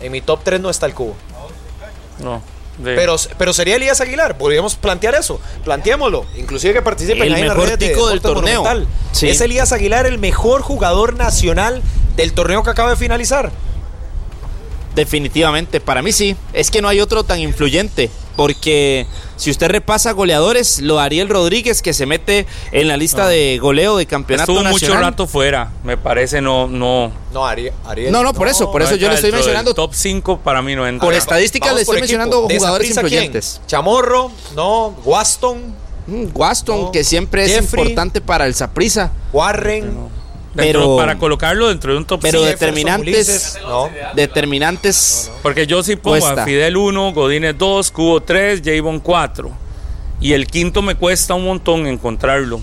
[0.00, 1.14] En mi top 3 no está el cubo.
[2.22, 2.42] No.
[2.78, 7.42] de- Pero, pero sería Elías Aguilar, podríamos plantear eso, planteémoslo, inclusive que participen El en
[7.48, 8.86] mejor redes de tico del Deportes torneo.
[9.12, 9.28] Sí.
[9.28, 11.82] Es Elías Aguilar el mejor jugador nacional
[12.16, 13.50] del torneo que acaba de finalizar.
[14.94, 16.36] Definitivamente, para mí sí.
[16.52, 18.10] Es que no hay otro tan influyente.
[18.38, 19.04] Porque
[19.36, 23.96] si usted repasa goleadores, lo Ariel Rodríguez, que se mete en la lista de goleo
[23.96, 24.96] de campeonato Estuvo nacional.
[24.98, 28.12] mucho rato fuera, me parece no no No, Ari- Ariel.
[28.12, 30.86] No, no, por eso, por eso yo le estoy mencionando top 5 para mí no
[30.86, 31.04] entra.
[31.04, 32.02] Por estadísticas le estoy equipo.
[32.02, 33.04] mencionando ¿De jugadores quién?
[33.04, 33.60] influyentes.
[33.66, 36.90] Chamorro, no, Waston, Mm, Waston, No.
[36.92, 39.10] que siempre es importante para el Saprisa.
[39.32, 40.08] Warren,
[40.62, 42.44] Dentro- pero- para colocarlo dentro de un top pero 5.
[42.44, 43.88] de- determinantes- Ulises, no.
[44.14, 45.30] Determinantes.
[45.42, 46.42] Porque yo sí pongo Cuesta.
[46.42, 49.50] a Fidel 1, Godínez 2, Cubo 3, Javon 4.
[50.20, 52.60] Y el quinto me cuesta un montón encontrarlo.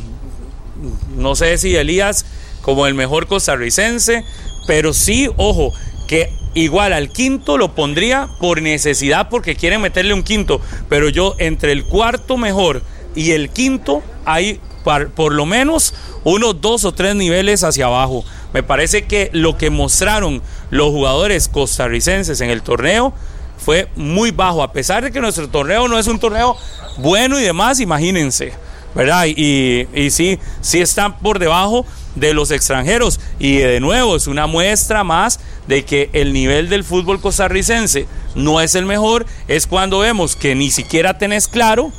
[1.15, 2.25] No sé si Elías
[2.61, 4.23] como el mejor costarricense,
[4.67, 5.71] pero sí, ojo,
[6.07, 10.59] que igual al quinto lo pondría por necesidad porque quieren meterle un quinto.
[10.89, 12.81] Pero yo entre el cuarto mejor
[13.15, 18.23] y el quinto hay por, lo menos unos dos o tres niveles hacia abajo.
[18.53, 23.13] Me parece que lo que mostraron los jugadores costarricenses en el torneo
[23.57, 26.55] fue muy bajo, a pesar de que nuestro torneo no es un torneo
[26.97, 28.53] bueno y demás, imagínense,
[28.93, 29.25] ¿verdad?
[29.25, 33.19] Y, y sí, sí están por debajo de los extranjeros.
[33.39, 38.61] Y de nuevo, es una muestra más de que el nivel del fútbol costarricense no
[38.61, 41.91] es el mejor, es cuando vemos que ni siquiera tenés claro,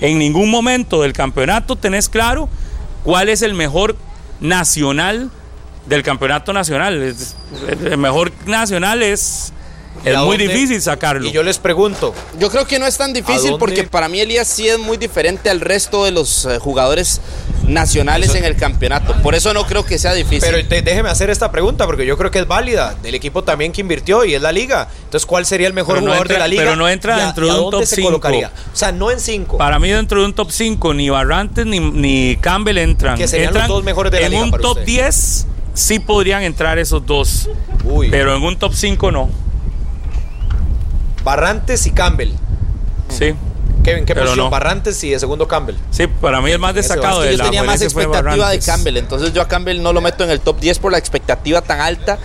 [0.00, 2.48] en ningún momento del campeonato tenés claro
[3.04, 3.96] cuál es el mejor
[4.40, 5.30] nacional
[5.86, 7.14] del campeonato nacional.
[7.84, 9.52] El mejor nacional es
[10.04, 11.26] es muy difícil sacarlo.
[11.26, 12.14] Y yo les pregunto.
[12.38, 15.50] Yo creo que no es tan difícil porque para mí Elías sí es muy diferente
[15.50, 17.20] al resto de los eh, jugadores
[17.66, 19.14] nacionales en el campeonato.
[19.22, 20.48] Por eso no creo que sea difícil.
[20.50, 22.94] Pero déjeme hacer esta pregunta porque yo creo que es válida.
[23.02, 24.88] Del equipo también que invirtió y es la liga.
[25.04, 26.62] Entonces, ¿cuál sería el mejor jugador de la liga?
[26.62, 28.20] Pero no entra dentro de un top 5.
[28.72, 29.58] O sea, no en 5.
[29.58, 33.18] Para mí, dentro de un top 5, ni Barrantes ni, ni Campbell entran.
[33.18, 34.44] Que serían los dos mejores de la en liga.
[34.46, 37.48] En un top 10 sí podrían entrar esos dos.
[37.84, 38.08] Uy.
[38.10, 39.45] Pero en un top 5 no.
[41.26, 42.30] Barrantes y Campbell.
[43.08, 43.34] Sí.
[43.82, 44.48] Kevin, ¿qué posición?
[44.48, 45.74] Barrantes y de segundo Campbell.
[45.90, 49.42] Sí, para mí el más destacado de Yo tenía más expectativa de Campbell, entonces yo
[49.42, 52.20] a Campbell no lo meto en el top 10 por la expectativa tan alta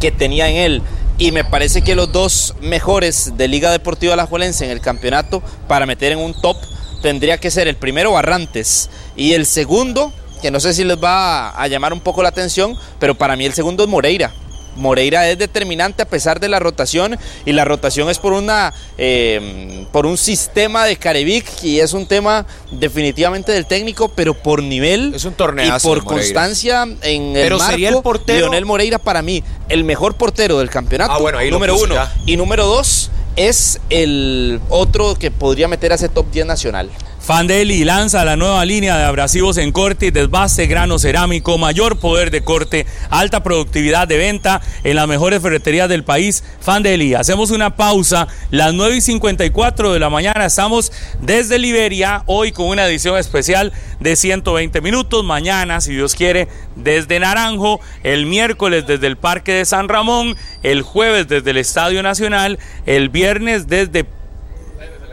[0.00, 0.82] que tenía en él.
[1.16, 5.86] Y me parece que los dos mejores de Liga Deportiva Alajuelense en el campeonato para
[5.86, 6.58] meter en un top
[7.00, 11.48] tendría que ser el primero Barrantes y el segundo, que no sé si les va
[11.58, 14.30] a llamar un poco la atención, pero para mí el segundo es Moreira.
[14.76, 19.86] Moreira es determinante a pesar de la rotación y la rotación es por una eh,
[19.92, 25.14] por un sistema de Carevic y es un tema definitivamente del técnico pero por nivel
[25.14, 29.22] es un torneo y por constancia en el marco sería el portero Lionel Moreira para
[29.22, 31.94] mí el mejor portero del campeonato ah, bueno, ahí número uno.
[31.94, 32.12] ya.
[32.26, 36.90] y número dos es el otro que podría meter a ese top 10 nacional
[37.22, 42.32] Fandeli lanza la nueva línea de abrasivos en corte y desbaste grano cerámico, mayor poder
[42.32, 46.42] de corte, alta productividad de venta en las mejores ferreterías del país.
[46.60, 52.50] Fandeli, hacemos una pausa, las 9 y 54 de la mañana, estamos desde Liberia, hoy
[52.50, 58.84] con una edición especial de 120 minutos, mañana, si Dios quiere, desde Naranjo, el miércoles
[58.88, 64.06] desde el Parque de San Ramón, el jueves desde el Estadio Nacional, el viernes desde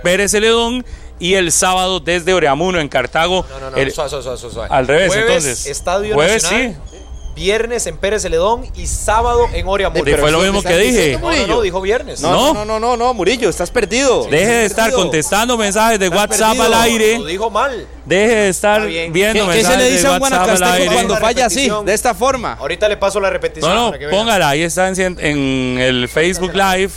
[0.01, 0.84] Pérez Celedón
[1.20, 3.45] y el sábado desde Oreamuno en Cartago.
[3.49, 4.67] No, no, no, el, suave, suave, suave.
[4.72, 5.65] Al revés, Jueves, entonces.
[5.67, 6.78] Estadio Jueves, Nacional.
[6.91, 6.97] sí.
[7.36, 10.03] Viernes en Pérez Celedón y sábado en Oreamuno.
[10.03, 11.17] Pero fue lo mismo que dije.
[11.22, 12.20] No, no, no, dijo viernes.
[12.20, 14.26] No, no, no, no, no, no, Murillo, estás perdido.
[14.26, 15.03] Deje de estar perdido.
[15.03, 16.65] contestando mensajes de Estás WhatsApp perdido.
[16.65, 17.20] al aire.
[17.20, 17.88] Lo dijo mal.
[18.03, 20.47] Deje de estar viendo ¿Qué, qué mensajes se le dice de a un WhatsApp al
[20.49, 20.93] guanacasteco aire.
[20.95, 22.53] cuando La falla así, de esta forma?
[22.59, 23.74] Ahorita le paso la repetición.
[23.74, 24.17] No, no, para que vea.
[24.20, 26.91] póngala, ahí está en, en el Facebook Live.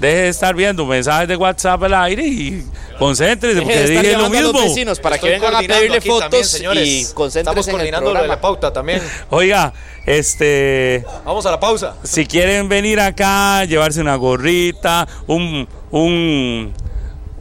[0.00, 2.66] Deje de estar viendo mensajes de WhatsApp al aire y
[2.98, 4.68] concéntrese, Deje de porque estar dije lo llamando a los mismo.
[4.68, 6.86] vecinos para que vengan a coordinando pedirle también, fotos señores.
[6.86, 9.02] y Estamos concéntrense en el coordinando la pauta también.
[9.30, 9.72] Oiga,
[10.04, 11.04] este.
[11.24, 11.94] Vamos a la pausa.
[12.02, 16.74] Si quieren venir acá, llevarse una gorrita, un, un,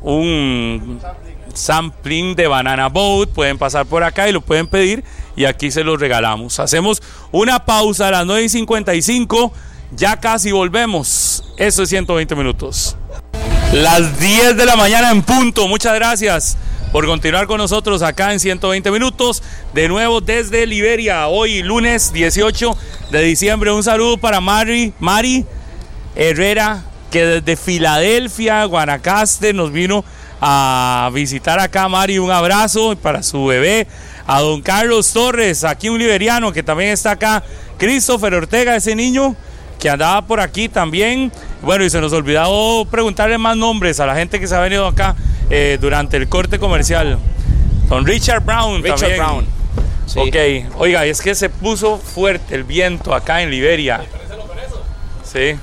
[0.01, 0.99] un
[1.53, 5.03] sampling de Banana Boat, pueden pasar por acá y lo pueden pedir
[5.36, 6.60] y aquí se los regalamos.
[6.60, 7.01] Hacemos
[7.32, 9.53] una pausa a las 9 y 55,
[9.96, 11.43] ya casi volvemos.
[11.58, 12.98] Eso es 120 minutos.
[13.72, 16.58] Las 10 de la mañana en punto, muchas gracias
[16.91, 19.43] por continuar con nosotros acá en 120 minutos.
[19.74, 22.78] De nuevo desde Liberia, hoy lunes 18
[23.12, 23.72] de diciembre.
[23.72, 24.93] Un saludo para Mari,
[26.16, 30.06] Herrera, que desde Filadelfia, Guanacaste, nos vino
[30.41, 31.89] a visitar acá.
[31.89, 33.88] Mari, un abrazo para su bebé.
[34.28, 37.43] A don Carlos Torres, aquí un liberiano que también está acá.
[37.78, 39.36] Christopher Ortega, ese niño
[39.80, 41.32] que andaba por aquí también.
[41.61, 44.88] Bueno, y se nos olvidó preguntarle más nombres a la gente que se ha venido
[44.88, 45.15] acá
[45.49, 47.17] eh, durante el corte comercial.
[47.88, 49.17] Don Richard Brown Richard también.
[49.19, 49.45] Brown.
[50.05, 50.19] Sí.
[50.19, 54.01] Ok, oiga, es que se puso fuerte el viento acá en Liberia.
[55.23, 55.55] Sí.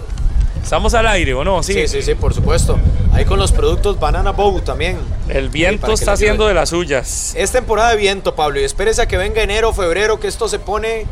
[0.62, 1.62] ¿Estamos al aire o no?
[1.62, 1.72] Sí.
[1.72, 2.78] Sí, sí, sí, por supuesto.
[3.12, 4.96] Ahí con los productos Banana Boat también.
[5.28, 7.34] El Sí, viento que está haciendo de las suyas.
[7.36, 10.58] Es temporada de viento, Pablo, y espérese a que venga enero, febrero, que esto se
[10.58, 11.06] pone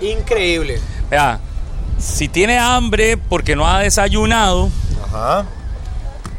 [0.00, 0.80] increíble.
[1.10, 1.38] Vea,
[1.98, 4.70] si tiene hambre porque no ha desayunado,
[5.04, 5.46] Ajá.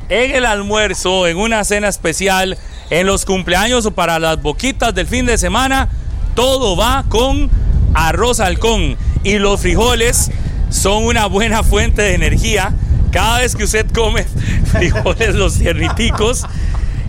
[0.10, 2.57] en el almuerzo, en una cena especial,
[2.89, 5.89] en los cumpleaños o para las boquitas del fin de semana,
[6.36, 7.49] todo va con
[7.93, 8.97] arroz halcón.
[9.24, 10.32] Y los frijoles
[10.70, 12.74] son una buena fuente de energía.
[13.12, 14.24] Cada vez que usted come
[14.72, 16.45] frijoles, los tierniticos,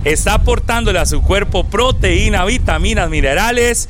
[0.05, 3.89] está aportándole a su cuerpo proteína, vitaminas, minerales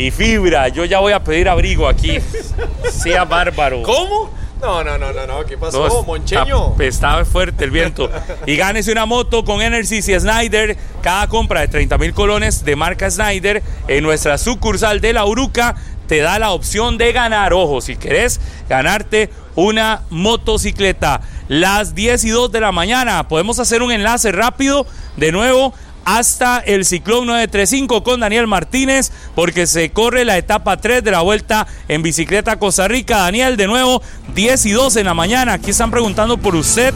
[0.00, 0.68] y fibra.
[0.68, 2.18] Yo ya voy a pedir abrigo aquí.
[2.90, 3.82] Sea bárbaro.
[3.82, 4.30] ¿Cómo?
[4.60, 5.44] No, no, no, no, no.
[5.44, 6.74] ¿Qué pasó, Moncheño?
[6.78, 8.10] Está fuerte el viento.
[8.46, 10.76] Y gánese una moto con Energy y Snyder.
[11.02, 15.76] Cada compra de 30 mil colones de marca Snyder en nuestra sucursal de La Uruca
[16.06, 17.52] te da la opción de ganar.
[17.52, 21.20] Ojo, si querés ganarte una motocicleta.
[21.48, 23.28] Las 10 y 2 de la mañana.
[23.28, 24.86] Podemos hacer un enlace rápido
[25.16, 25.72] de nuevo
[26.04, 31.20] hasta el Ciclón 935 con Daniel Martínez porque se corre la etapa 3 de la
[31.20, 33.18] vuelta en bicicleta Costa Rica.
[33.18, 34.02] Daniel, de nuevo,
[34.34, 35.54] 10 y 2 en la mañana.
[35.54, 36.94] Aquí están preguntando por usted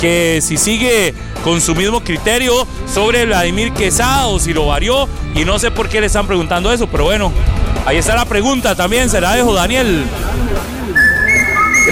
[0.00, 5.44] que si sigue con su mismo criterio sobre Vladimir Quesada o si lo varió y
[5.44, 7.32] no sé por qué le están preguntando eso, pero bueno,
[7.86, 10.04] ahí está la pregunta también, se la dejo Daniel.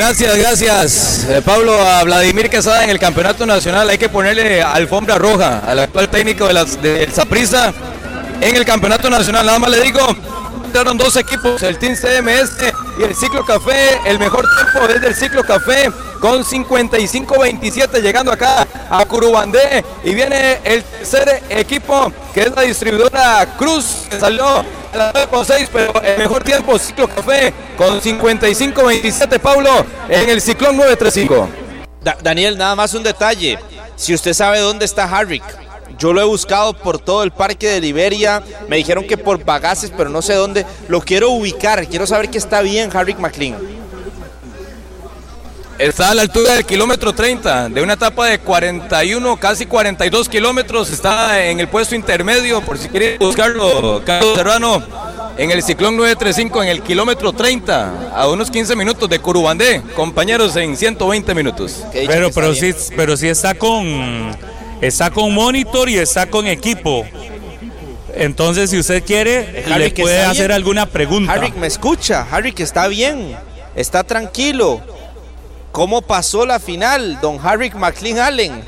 [0.00, 1.26] Gracias, gracias.
[1.28, 5.78] Eh, Pablo, a Vladimir Quesada en el campeonato nacional hay que ponerle alfombra roja al
[5.78, 7.70] actual técnico de las de Saprissa
[8.40, 9.44] en el campeonato nacional.
[9.44, 10.00] Nada más le digo,
[10.64, 14.00] entraron dos equipos, el Team CMS y el Ciclo Café.
[14.06, 19.84] El mejor tiempo es del Ciclo Café con 55-27 llegando acá a Curubandé.
[20.02, 25.68] Y viene el tercer equipo que es la distribuidora Cruz que salió a las 9.6,
[25.72, 29.70] pero el mejor tiempo Ciclo Café con 55-27 Paulo
[30.08, 31.48] en el Ciclón 935.
[32.02, 33.58] Da- Daniel, nada más un detalle.
[33.96, 35.42] Si usted sabe dónde está Harrick,
[35.98, 38.42] yo lo he buscado por todo el parque de Liberia.
[38.68, 40.64] Me dijeron que por Bagaces, pero no sé dónde.
[40.88, 41.86] Lo quiero ubicar.
[41.86, 43.56] Quiero saber que está bien Harrick McLean.
[45.80, 50.90] Está a la altura del kilómetro 30, de una etapa de 41, casi 42 kilómetros.
[50.90, 54.82] Está en el puesto intermedio, por si quiere buscarlo, Carlos Serrano,
[55.38, 59.80] en el ciclón 935, en el kilómetro 30, a unos 15 minutos de Curubandé.
[59.96, 61.82] Compañeros, en 120 minutos.
[61.90, 64.36] Que Pero, que pero está sí, pero sí está con
[64.82, 67.06] está con monitor y está con equipo.
[68.14, 70.52] Entonces, si usted quiere, le Harry, que puede hacer bien.
[70.52, 71.32] alguna pregunta.
[71.32, 72.26] Harrick me escucha.
[72.30, 73.34] Harrick está bien.
[73.74, 74.82] Está tranquilo.
[75.72, 78.64] ¿Cómo pasó la final, don Harrick McLean Allen?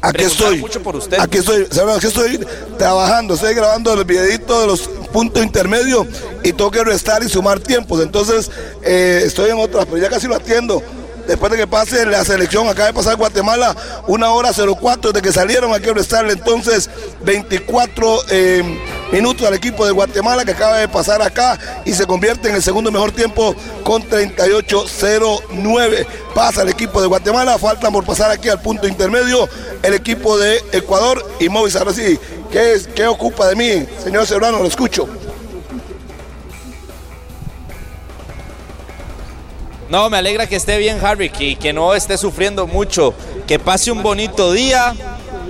[0.00, 0.58] Aquí estoy.
[0.58, 1.18] mucho por usted.
[1.20, 1.68] Aquí estoy.
[1.70, 1.96] ¿sabes?
[1.96, 2.44] Aquí estoy
[2.76, 3.34] trabajando.
[3.34, 4.80] Estoy grabando el videito de los
[5.12, 6.08] puntos intermedios
[6.42, 8.02] y tengo que restar y sumar tiempos.
[8.02, 8.50] Entonces,
[8.82, 10.82] eh, estoy en otras, pero ya casi lo atiendo.
[11.26, 13.76] Después de que pase la selección, acaba de pasar Guatemala,
[14.08, 16.90] una hora 04 de que salieron, hay que restarle entonces
[17.24, 18.80] 24 eh,
[19.12, 22.62] minutos al equipo de Guatemala que acaba de pasar acá y se convierte en el
[22.62, 23.54] segundo mejor tiempo
[23.84, 26.06] con 38-09.
[26.34, 29.48] Pasa el equipo de Guatemala, faltan por pasar aquí al punto intermedio
[29.82, 31.82] el equipo de Ecuador y Movistar.
[31.82, 32.18] Ahora sí,
[32.50, 34.58] ¿qué, es, ¿qué ocupa de mí, señor Serrano?
[34.58, 35.08] Lo escucho.
[39.92, 43.12] No, me alegra que esté bien Harrick y que no esté sufriendo mucho.
[43.46, 44.94] Que pase un bonito día,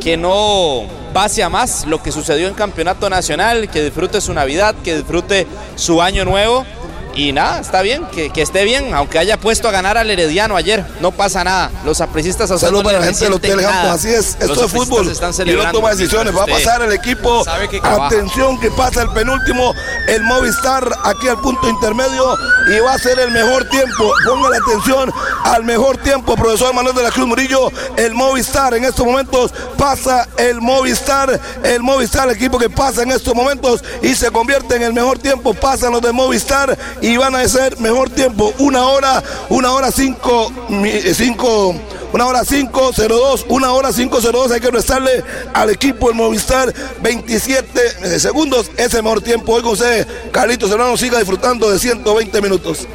[0.01, 0.83] que no
[1.15, 5.47] pase a más lo que sucedió en Campeonato Nacional, que disfrute su Navidad, que disfrute
[5.77, 6.67] su año nuevo.
[7.15, 10.57] Y nada, está bien, que, que esté bien, aunque haya puesto a ganar al Herediano
[10.57, 11.71] ayer, no pasa nada.
[11.85, 13.91] Los apricistas a Saludos para la gente del Hotel Campos.
[13.91, 15.09] Así es, esto Los es fútbol.
[15.09, 16.37] están Y no celebrando toma decisiones.
[16.37, 17.45] Va a pasar el equipo.
[17.71, 17.81] Que.
[17.83, 19.75] Atención que pasa el penúltimo,
[20.09, 22.37] el Movistar aquí al punto intermedio
[22.69, 24.13] y va a ser el mejor tiempo.
[24.27, 25.13] Ponga la atención
[25.45, 27.71] al mejor tiempo, profesor Manuel de la Cruz Murillo.
[27.97, 33.11] El Movistar en estos momentos pasa el Movistar, el Movistar, el equipo que pasa en
[33.11, 35.55] estos momentos y se convierte en el mejor tiempo.
[35.55, 38.55] Pasan los de Movistar y van a ser mejor tiempo.
[38.59, 40.51] Una hora, una hora cinco,
[40.85, 41.75] eh, cinco
[42.13, 45.25] una hora 5.02, una hora 5.02 hay que restarle
[45.55, 49.55] al equipo del Movistar 27 segundos, ese es el mejor tiempo.
[49.55, 52.87] Hoy con usted, Carlitos Serrano, siga disfrutando de 120 minutos.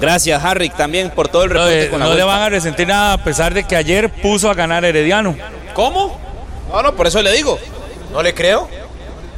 [0.00, 2.48] Gracias, Harrick, también por todo el No, reporte eh, con la no le van a
[2.48, 5.36] resentir nada a pesar de que ayer puso a ganar Herediano.
[5.74, 6.18] ¿Cómo?
[6.72, 7.58] No, no, por eso le digo.
[8.10, 8.68] ¿No le creo?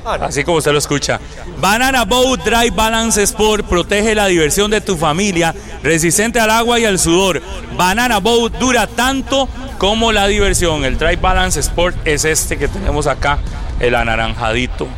[0.05, 1.21] Así como usted lo escucha.
[1.59, 6.85] Banana Boat Dry Balance Sport protege la diversión de tu familia, resistente al agua y
[6.85, 7.41] al sudor.
[7.77, 9.49] Banana Boat dura tanto
[9.79, 10.85] como la diversión.
[10.85, 13.39] El Dry Balance Sport es este que tenemos acá,
[13.81, 14.89] el anaranjadito.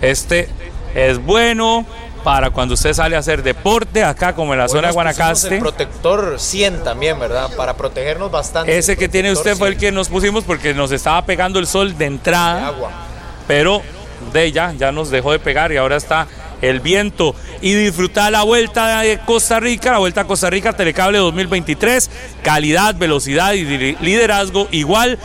[0.00, 0.48] Este
[0.94, 1.86] es bueno
[2.24, 5.54] para cuando usted sale a hacer deporte, acá como en la zona de Guanacaste.
[5.54, 7.48] El protector 100 también, ¿verdad?
[7.56, 8.76] Para protegernos bastante.
[8.76, 11.96] Ese que tiene usted fue el que nos pusimos porque nos estaba pegando el sol
[11.96, 12.66] de entrada.
[12.66, 12.90] agua.
[13.46, 13.82] pero
[14.32, 16.26] de ya, ya nos dejó de pegar y ahora está
[16.60, 17.34] el viento.
[17.60, 22.10] Y disfrutar la vuelta de Costa Rica, la vuelta a Costa Rica Telecable 2023,
[22.42, 25.18] calidad, velocidad y li- liderazgo igual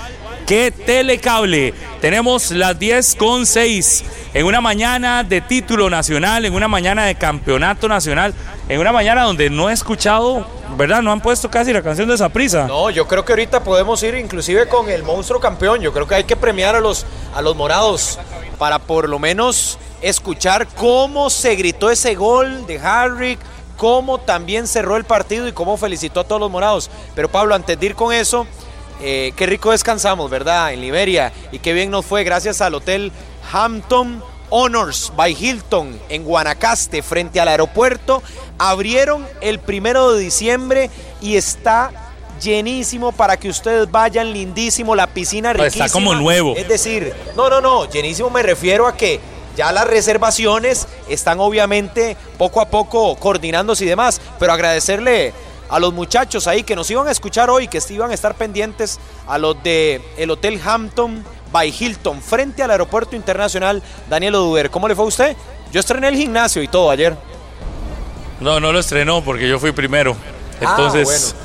[0.45, 1.73] que Telecable.
[2.01, 7.15] Tenemos las 10 con 6 en una mañana de título nacional, en una mañana de
[7.15, 8.33] campeonato nacional,
[8.67, 10.45] en una mañana donde no he escuchado,
[10.77, 11.01] ¿verdad?
[11.01, 12.67] No han puesto casi la canción de esa prisa.
[12.67, 15.81] No, yo creo que ahorita podemos ir inclusive con el monstruo campeón.
[15.81, 18.19] Yo creo que hay que premiar a los, a los morados
[18.57, 23.37] para por lo menos escuchar cómo se gritó ese gol de Harry,
[23.77, 26.89] cómo también cerró el partido y cómo felicitó a todos los morados.
[27.15, 28.45] Pero Pablo, antes de ir con eso,
[29.01, 30.73] eh, qué rico descansamos, ¿verdad?
[30.73, 31.31] En Liberia.
[31.51, 33.11] Y qué bien nos fue gracias al Hotel
[33.51, 38.21] Hampton Honors by Hilton en Guanacaste, frente al aeropuerto.
[38.59, 40.89] Abrieron el primero de diciembre
[41.21, 41.91] y está
[42.41, 45.85] llenísimo para que ustedes vayan, lindísimo, la piscina riquísima.
[45.85, 46.55] Está como nuevo.
[46.55, 49.19] Es decir, no, no, no, llenísimo me refiero a que
[49.55, 55.33] ya las reservaciones están obviamente poco a poco coordinándose y demás, pero agradecerle
[55.73, 58.99] a los muchachos ahí que nos iban a escuchar hoy, que iban a estar pendientes
[59.27, 64.69] a los de el Hotel Hampton by Hilton frente al Aeropuerto Internacional Daniel Oduber.
[64.69, 65.35] ¿Cómo le fue a usted?
[65.71, 67.15] Yo estrené el gimnasio y todo ayer.
[68.39, 70.15] No, no lo estrenó porque yo fui primero.
[70.63, 71.35] Ah, Entonces,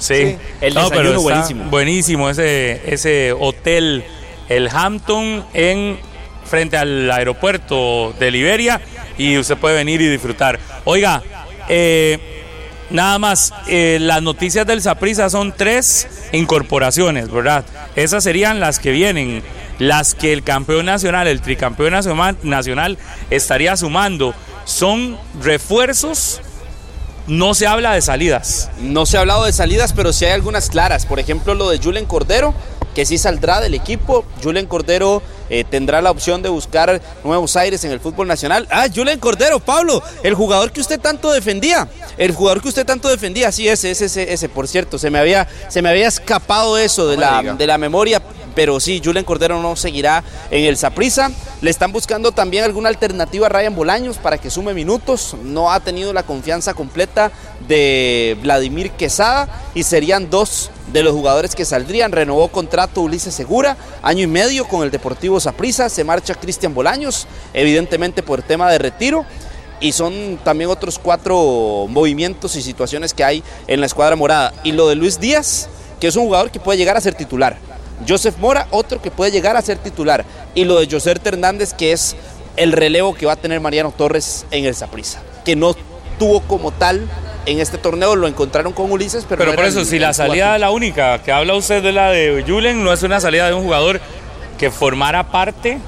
[0.00, 0.36] sí.
[0.60, 1.64] El No, pero desayuno está buenísimo.
[1.70, 4.04] Buenísimo ese, ese hotel,
[4.48, 6.00] el Hampton, en
[6.44, 8.80] frente al aeropuerto de Liberia
[9.16, 10.58] y usted puede venir y disfrutar.
[10.84, 11.22] Oiga,
[11.68, 12.41] eh,
[12.92, 17.64] nada más, eh, las noticias del Saprissa son tres incorporaciones, ¿verdad?
[17.96, 19.42] Esas serían las que vienen,
[19.78, 21.94] las que el campeón nacional, el tricampeón
[22.42, 22.98] nacional
[23.30, 24.34] estaría sumando.
[24.64, 26.40] Son refuerzos,
[27.26, 28.70] no se habla de salidas.
[28.80, 31.06] No se ha hablado de salidas, pero sí hay algunas claras.
[31.06, 32.54] Por ejemplo, lo de Julen Cordero,
[32.94, 34.24] que sí saldrá del equipo.
[34.42, 35.22] Julen Cordero
[35.52, 38.66] eh, tendrá la opción de buscar nuevos aires en el fútbol nacional.
[38.70, 41.86] Ah, Julen Cordero, Pablo, el jugador que usted tanto defendía.
[42.16, 44.98] El jugador que usted tanto defendía, sí, ese, ese, ese, ese, por cierto.
[44.98, 48.22] Se me había, se me había escapado eso de, No la, de la memoria.
[48.54, 51.30] Pero sí, Julen Cordero no seguirá en el Saprissa.
[51.60, 55.36] Le están buscando también alguna alternativa a Ryan Bolaños para que sume minutos.
[55.42, 57.32] No ha tenido la confianza completa
[57.66, 62.12] de Vladimir Quesada y serían dos de los jugadores que saldrían.
[62.12, 65.88] Renovó contrato Ulises Segura, año y medio con el Deportivo Saprissa.
[65.88, 69.24] Se marcha Cristian Bolaños, evidentemente por tema de retiro.
[69.80, 74.52] Y son también otros cuatro movimientos y situaciones que hay en la escuadra morada.
[74.62, 77.56] Y lo de Luis Díaz, que es un jugador que puede llegar a ser titular.
[78.08, 80.24] Joseph Mora, otro que puede llegar a ser titular.
[80.54, 82.16] Y lo de José Hernández, que es
[82.56, 85.20] el relevo que va a tener Mariano Torres en el Saprissa.
[85.44, 85.74] Que no
[86.18, 87.08] tuvo como tal
[87.46, 90.02] en este torneo, lo encontraron con Ulises, pero, Pero no por eso, el- si el
[90.02, 93.46] la salida la única que habla usted de la de Julen, no es una salida
[93.48, 94.00] de un jugador
[94.58, 95.78] que formara parte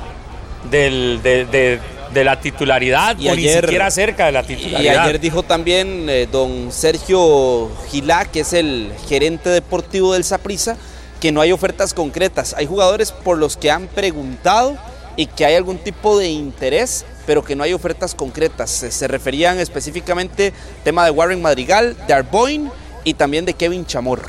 [0.70, 1.80] del- de, de-
[2.12, 5.02] de la titularidad Y o ayer- ni siquiera cerca de la Y titularidad.
[5.04, 10.76] ayer dijo también eh, don Sergio Gilá, que es el gerente deportivo del Saprissa,
[11.20, 12.54] que no hay ofertas concretas.
[12.56, 14.76] Hay jugadores por los que han preguntado
[15.16, 18.70] y que hay algún tipo de interés, pero que no hay ofertas concretas.
[18.70, 20.52] Se, se referían específicamente
[20.82, 22.70] tema de Warren Madrigal, de Arboin
[23.04, 24.28] y también de Kevin Chamorro,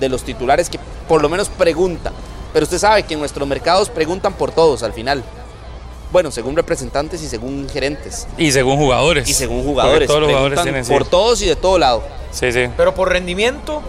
[0.00, 0.78] de los titulares que
[1.08, 2.12] por lo menos preguntan.
[2.52, 5.24] Pero usted sabe que en nuestros mercados preguntan por todos al final.
[6.12, 8.28] Bueno, según representantes y según gerentes.
[8.38, 9.28] Y según jugadores.
[9.28, 10.06] Y según Porque jugadores.
[10.06, 12.04] Todos los jugadores preguntan tienen por todos y de todo lado.
[12.30, 12.68] Sí, sí.
[12.76, 13.82] Pero por rendimiento,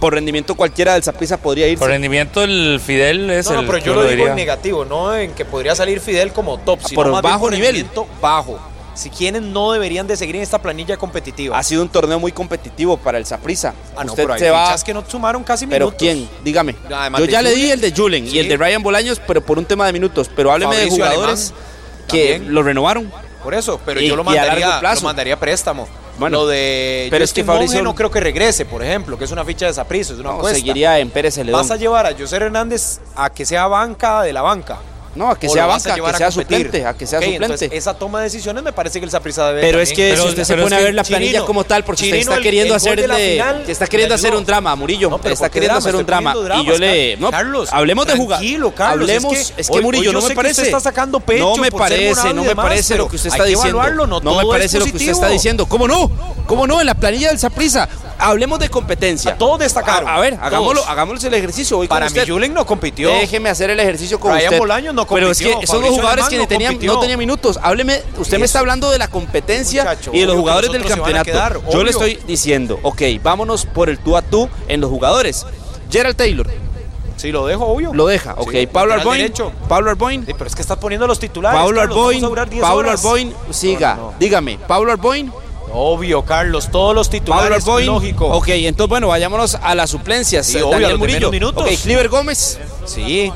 [0.00, 1.78] Por rendimiento cualquiera del Saprissa podría irse.
[1.80, 4.28] Por rendimiento el Fidel es no, no, pero yo lo digo diría.
[4.30, 7.50] en negativo, no en que podría salir Fidel como top, sino Por más bien bajo
[7.50, 7.66] nivel.
[7.74, 8.58] rendimiento bajo.
[8.94, 11.58] Si quienes no deberían de seguir en esta planilla competitiva.
[11.58, 13.74] Ha sido un torneo muy competitivo para el Saprissa.
[13.94, 14.66] Ah, no, Usted pero hay se va.
[14.66, 15.98] fichas que no sumaron casi Pero minutos.
[15.98, 16.74] quién, dígame.
[16.94, 18.36] Además Yo ya le di el de Julen Sí.
[18.36, 20.30] y el de Ryan Bolaños, pero por un tema de minutos.
[20.34, 22.54] Pero hábleme de jugadores Alemán, que también.
[22.54, 23.12] lo renovaron.
[23.42, 25.02] Por eso, pero Y- yo lo y a largo mandaría, plazo.
[25.02, 25.86] lo mandaría a préstamo.
[26.18, 29.24] Bueno, lo de pero es que Monge Fabricio- no creo que regrese, por ejemplo, que
[29.24, 30.58] es una ficha de Saprissa, es una No, apuesta.
[30.58, 31.60] seguiría en Pérez Celedón.
[31.60, 34.78] ¿Vas a llevar a José Hernández a que sea banca de la banca?
[35.16, 37.44] No, a que ¿O sea a banca, a que sea suplente, a que sea suplente.
[37.44, 40.22] entonces, esa toma de decisiones me parece que el Saprissa debe Pero es que Pero-
[40.24, 42.42] si usted se pone a ver la planilla Chirino, como tal, porque Chirino, usted está
[42.42, 45.18] queriendo el gol de la hacerle, final que está queriendo hacer un drama, Murillo, No,
[45.18, 45.88] pero está ¿por qué queriendo drama?
[45.88, 49.54] hacer un drama y yo le, no, Carlos, hablemos de jugar, tranquilo, Carlos, hablemos, es
[49.56, 52.34] es que hoy- Murillo hoy no me usted parece, está sacando pecho no me parece,
[52.34, 55.28] no me parece lo que usted está diciendo, no me parece lo que usted está
[55.28, 56.10] diciendo, ¿cómo no?
[56.46, 56.80] ¿Cómo no?
[56.80, 57.88] En la planilla del Saprissa,
[58.18, 59.32] hablemos de competencia.
[59.32, 62.32] A todos destacaron, A, a ver, hagámoslo, hagámoslo el ejercicio hoy con Para mí, usted.
[62.32, 63.08] Julen no compitió.
[63.10, 64.58] Déjeme hacer el ejercicio con Ryan usted.
[64.58, 66.92] Bolaños no Pero es que son los jugadores que no tenían, compitió.
[66.94, 67.58] no tenían minutos.
[67.62, 71.24] Hábleme, usted me está hablando de la competencia Muchacho, y de los jugadores del campeonato.
[71.24, 75.46] quedar, Yo le estoy diciendo, ok, vámonos por el tú a tú en los jugadores.
[75.90, 76.48] Gerald Taylor,
[77.16, 77.94] Sí, lo dejo, obvio.
[77.94, 78.50] lo deja, ok.
[78.52, 79.50] Sí, Pablo Arboin, derecho.
[79.68, 81.58] Pablo Arboin, Sí, pero es que estás poniendo los titulares.
[81.58, 82.90] Pablo Arboin, a durar 10 Pablo.
[82.90, 84.14] Arboin, siga, No, no, no.
[84.18, 85.32] dígame, Pablo Arboin,
[85.72, 88.26] Obvio, Carlos, todos los Pablo titulares, Arboin, lógico.
[88.28, 90.46] ok, entonces bueno, vayámonos a las suplencias.
[90.46, 91.64] Sí, Eh, obvio, Daniel Murillo, minutos.
[91.64, 93.32] ok, Cliver Gómez, Sí,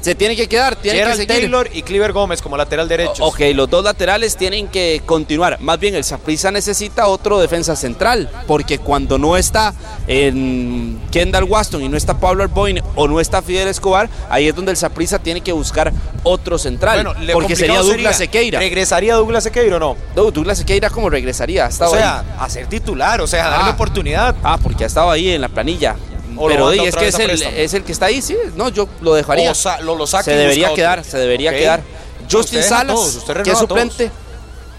[0.00, 1.42] Se tiene que quedar, tiene Gerald que seguir.
[1.42, 3.24] Taylor y Cliver Gómez como lateral derecho.
[3.24, 5.58] Ok, los dos laterales tienen que continuar.
[5.60, 9.74] Más bien, el Saprissa necesita otro defensa central, porque cuando no está
[10.06, 14.54] en Kendall Waston y no está Pablo Arboin o no está Fidel Escobar, ahí es
[14.54, 15.92] donde el Saprissa tiene que buscar
[16.22, 18.58] otro central, Bueno, le porque sería Douglas Sequeira.
[18.58, 19.96] ¿Regresaría Douglas Sequeira o no?
[20.16, 22.26] No, Douglas Sequeira como regresaría, ha O sea, ahí.
[22.38, 23.74] a ser titular, o sea, darle Ah.
[23.74, 24.34] oportunidad.
[24.42, 25.96] Ah, porque ha estado ahí en la planilla.
[26.36, 28.36] O Pero di, es que es el, es el que está ahí, sí.
[28.56, 29.50] No, yo lo dejaría.
[29.50, 31.82] O sa- lo- lo saca se y debería quedar, se debería quedar.
[32.30, 34.10] Justin Salas, que es suplente.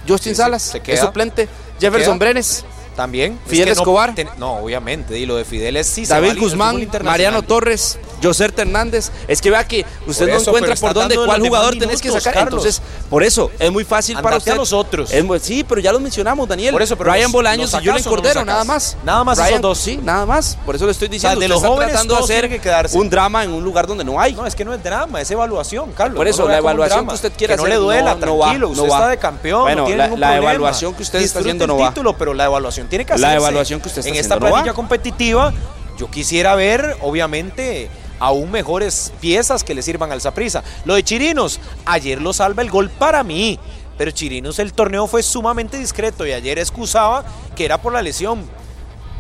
[0.08, 1.48] Justin Sí, Salas, se que es suplente.
[1.80, 2.18] Jefferson.
[2.20, 2.66] Brenes.
[2.96, 3.40] También.
[3.48, 4.14] Fidel Es que no Escobar.
[4.16, 5.18] ten- No, obviamente.
[5.18, 6.06] Y lo de Fidel es sí.
[6.06, 6.88] se David Guzmán.
[7.04, 9.12] Mariano Torres, Joser Hernández.
[9.28, 12.02] Es que vea que usted Por no eso, encuentra por dónde, cuál los jugador tenés
[12.02, 12.44] que minutos, sacar.
[12.46, 12.66] Carlos.
[12.66, 14.52] Entonces, por eso es muy fácil para Andate usted.
[14.52, 15.12] a los otros.
[15.12, 16.72] Es muy- sí, pero ya los mencionamos, Daniel.
[16.74, 18.98] Por eso, pero Ryan los- Bolaños ¿los y Julian o los Cordero, nada más.
[19.04, 19.78] Nada más esos Ryan, dos.
[19.78, 20.58] Sí, nada más.
[20.66, 21.40] Por eso le estoy diciendo.
[21.40, 22.98] de usted los está jóvenes, tratando de hacer que quedarse.
[22.98, 24.34] un drama en un lugar donde no hay.
[24.34, 26.18] No, es que no es drama, es evaluación, Carlos.
[26.18, 28.46] Por eso, lo la evaluación que usted quiere que no le duela, no, no va,
[28.46, 28.96] tranquilo, no usted va.
[28.98, 30.52] está de campeón, Bueno, no tiene la- ningún la problema.
[30.52, 31.90] evaluación que usted está haciendo no va.
[31.90, 33.36] título, pero la evaluación tiene que La hacerse.
[33.38, 34.76] evaluación que usted está En esta haciendo no planilla va.
[34.76, 35.54] competitiva,
[35.98, 37.90] yo quisiera ver, obviamente,
[38.22, 40.64] aún mejores piezas que le sirvan al Saprissa.
[40.86, 43.60] Lo de Chirinos, ayer lo salva el gol para mí.
[43.98, 48.46] Pero Chirinos el torneo fue sumamente discreto y ayer excusaba que era por la lesión.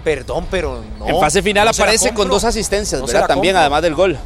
[0.04, 1.08] Perdón, pero no.
[1.08, 3.28] en fase final no aparece con dos asistencias, No ¿verdad?
[3.28, 4.18] También, además del gol.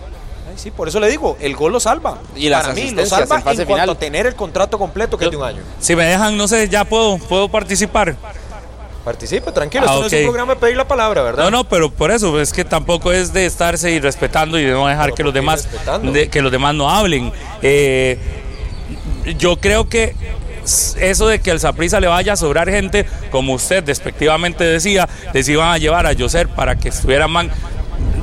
[0.56, 2.20] Sí, por eso le digo, el gol lo salva.
[2.36, 3.90] Y las Para mí lo asistencias salva en fase en cuanto final.
[3.90, 5.62] a tener el contrato completo que es de un año.
[5.80, 8.16] Si me dejan, no sé, ya puedo, puedo participar.
[9.06, 11.44] Participe, tranquilo, Ah, esto no es un programa de pedir la palabra, ¿verdad?
[11.46, 14.72] No, no, pero por eso, es que tampoco es de estarse y respetando y de
[14.72, 17.32] no dejar Pero que los ¿por qué demás de- que los demás no hablen.
[17.62, 18.18] Eh,
[19.38, 20.16] yo creo que
[21.00, 25.48] eso de que al Saprissa le vaya a sobrar gente, como usted despectivamente decía, les
[25.50, 27.52] iban a llevar a Yoser para que estuvieran man.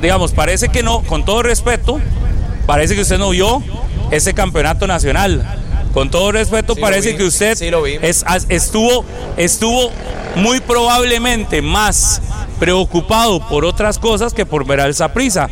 [0.01, 2.01] Digamos, parece que no, con todo respeto,
[2.65, 3.63] parece que usted no vio
[4.11, 5.59] ese campeonato nacional.
[5.93, 7.69] Con todo respeto, Sí parece vi, que usted sí
[8.01, 9.05] es- estuvo,
[9.37, 9.91] estuvo
[10.35, 12.21] muy probablemente más
[12.59, 15.49] preocupado por otras cosas que por ver al Saprissa.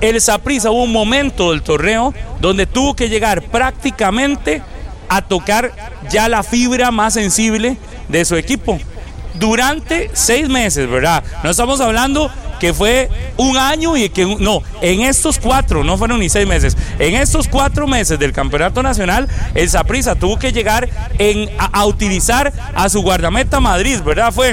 [0.00, 4.62] El Saprissa hubo un momento del torneo donde tuvo que llegar prácticamente
[5.08, 5.72] a tocar
[6.10, 7.76] ya la fibra más sensible
[8.08, 8.78] de su equipo.
[9.34, 11.22] Durante seis meses, ¿verdad?
[11.44, 12.30] No estamos hablando
[12.62, 16.76] que fue un año y que no, en estos cuatro, no fueron ni seis meses,
[17.00, 20.88] en estos cuatro meses del campeonato nacional, el Saprissa tuvo que llegar
[21.18, 24.30] en, a, a utilizar a su guardameta Madrid, ¿verdad?
[24.30, 24.50] Fue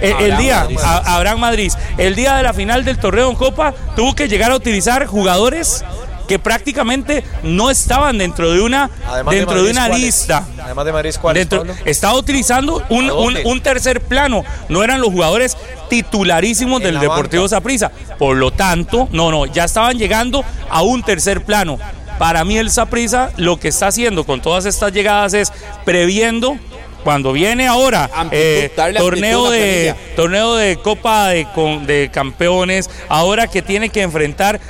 [0.00, 0.68] eh, el, Abraham día,
[1.04, 4.56] Abraham Madrid, el día de la final del torneo en Copa, tuvo que llegar a
[4.56, 5.84] utilizar jugadores
[6.30, 10.46] que prácticamente no estaban dentro de una, Además dentro de, una lista.
[10.62, 11.74] Además de Madrid, ¿cuál es, Dentro- Pablo?
[11.84, 15.56] estaba utilizando un, ¿A un- tercer plano, no eran los jugadores
[15.88, 17.48] titularísimos En del Deportivo.
[17.48, 17.90] Saprissa.
[18.16, 21.80] Por lo tanto, no, no, ya estaban llegando a un tercer plano.
[22.20, 25.52] Para mí el Saprissa lo que está haciendo con todas estas llegadas es
[25.84, 26.56] previendo
[27.02, 33.46] cuando viene ahora Amplitud, eh, torneo de torneo de Copa de, con- de Campeones, ahora
[33.48, 34.60] que tiene que enfrentar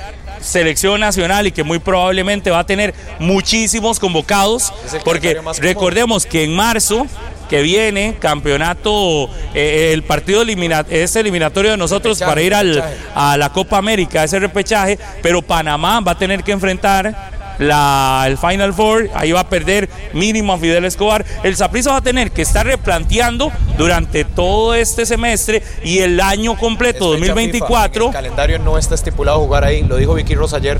[0.41, 4.73] selección nacional y que muy probablemente va a tener muchísimos convocados,
[5.03, 7.07] porque recordemos que en marzo
[7.49, 12.83] que viene campeonato eh, el partido elimina, es eliminatorio de nosotros Repechaje, para ir al,
[13.13, 18.37] a la Copa América, ese repechaje, pero Panamá va a tener que enfrentar la, el
[18.37, 21.25] Final Four, ahí va a perder mínimo a Fidel Escobar.
[21.43, 26.57] El Saprissa va a tener que estar replanteando durante todo este semestre y el año
[26.57, 27.41] completo Es fecha FIFA.
[27.41, 28.03] 2024.
[28.03, 30.79] En el calendario no está estipulado jugar ahí, lo dijo Vicky Ross ayer.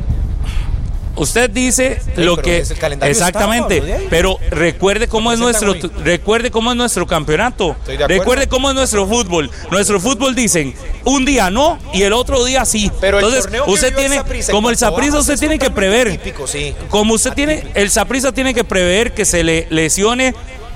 [1.15, 5.75] Usted dice lo que es el calendario está, exactamente, Pablo, pero recuerde cómo es nuestro
[6.03, 7.75] recuerde cómo es nuestro campeonato.
[8.07, 9.49] Recuerde cómo es nuestro fútbol.
[9.69, 10.73] Nuestro fútbol dicen,
[11.05, 12.91] un día no y el otro día sí.
[12.99, 16.19] Pero el Entonces, usted tiene como el bajas usted tiene que prever.
[16.45, 16.75] sí.
[16.89, 20.33] Como usted tiene el Saprissa tiene que prever que se le lesione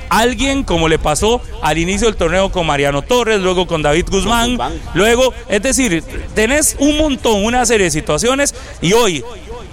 [0.10, 4.58] alguien como le pasó al inicio del torneo con Mariano Torres, luego con David Guzmán.
[4.94, 9.24] luego, es decir, tenés un montón, una serie de situaciones y hoy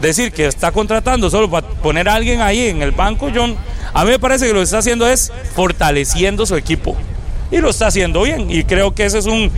[0.02, 3.56] decir que está contratando solo para poner a alguien ahí en el banco, John,
[3.94, 6.96] a mí me parece que lo que está haciendo es fortaleciendo su equipo.
[7.50, 9.50] Y lo está haciendo bien y creo que ese es un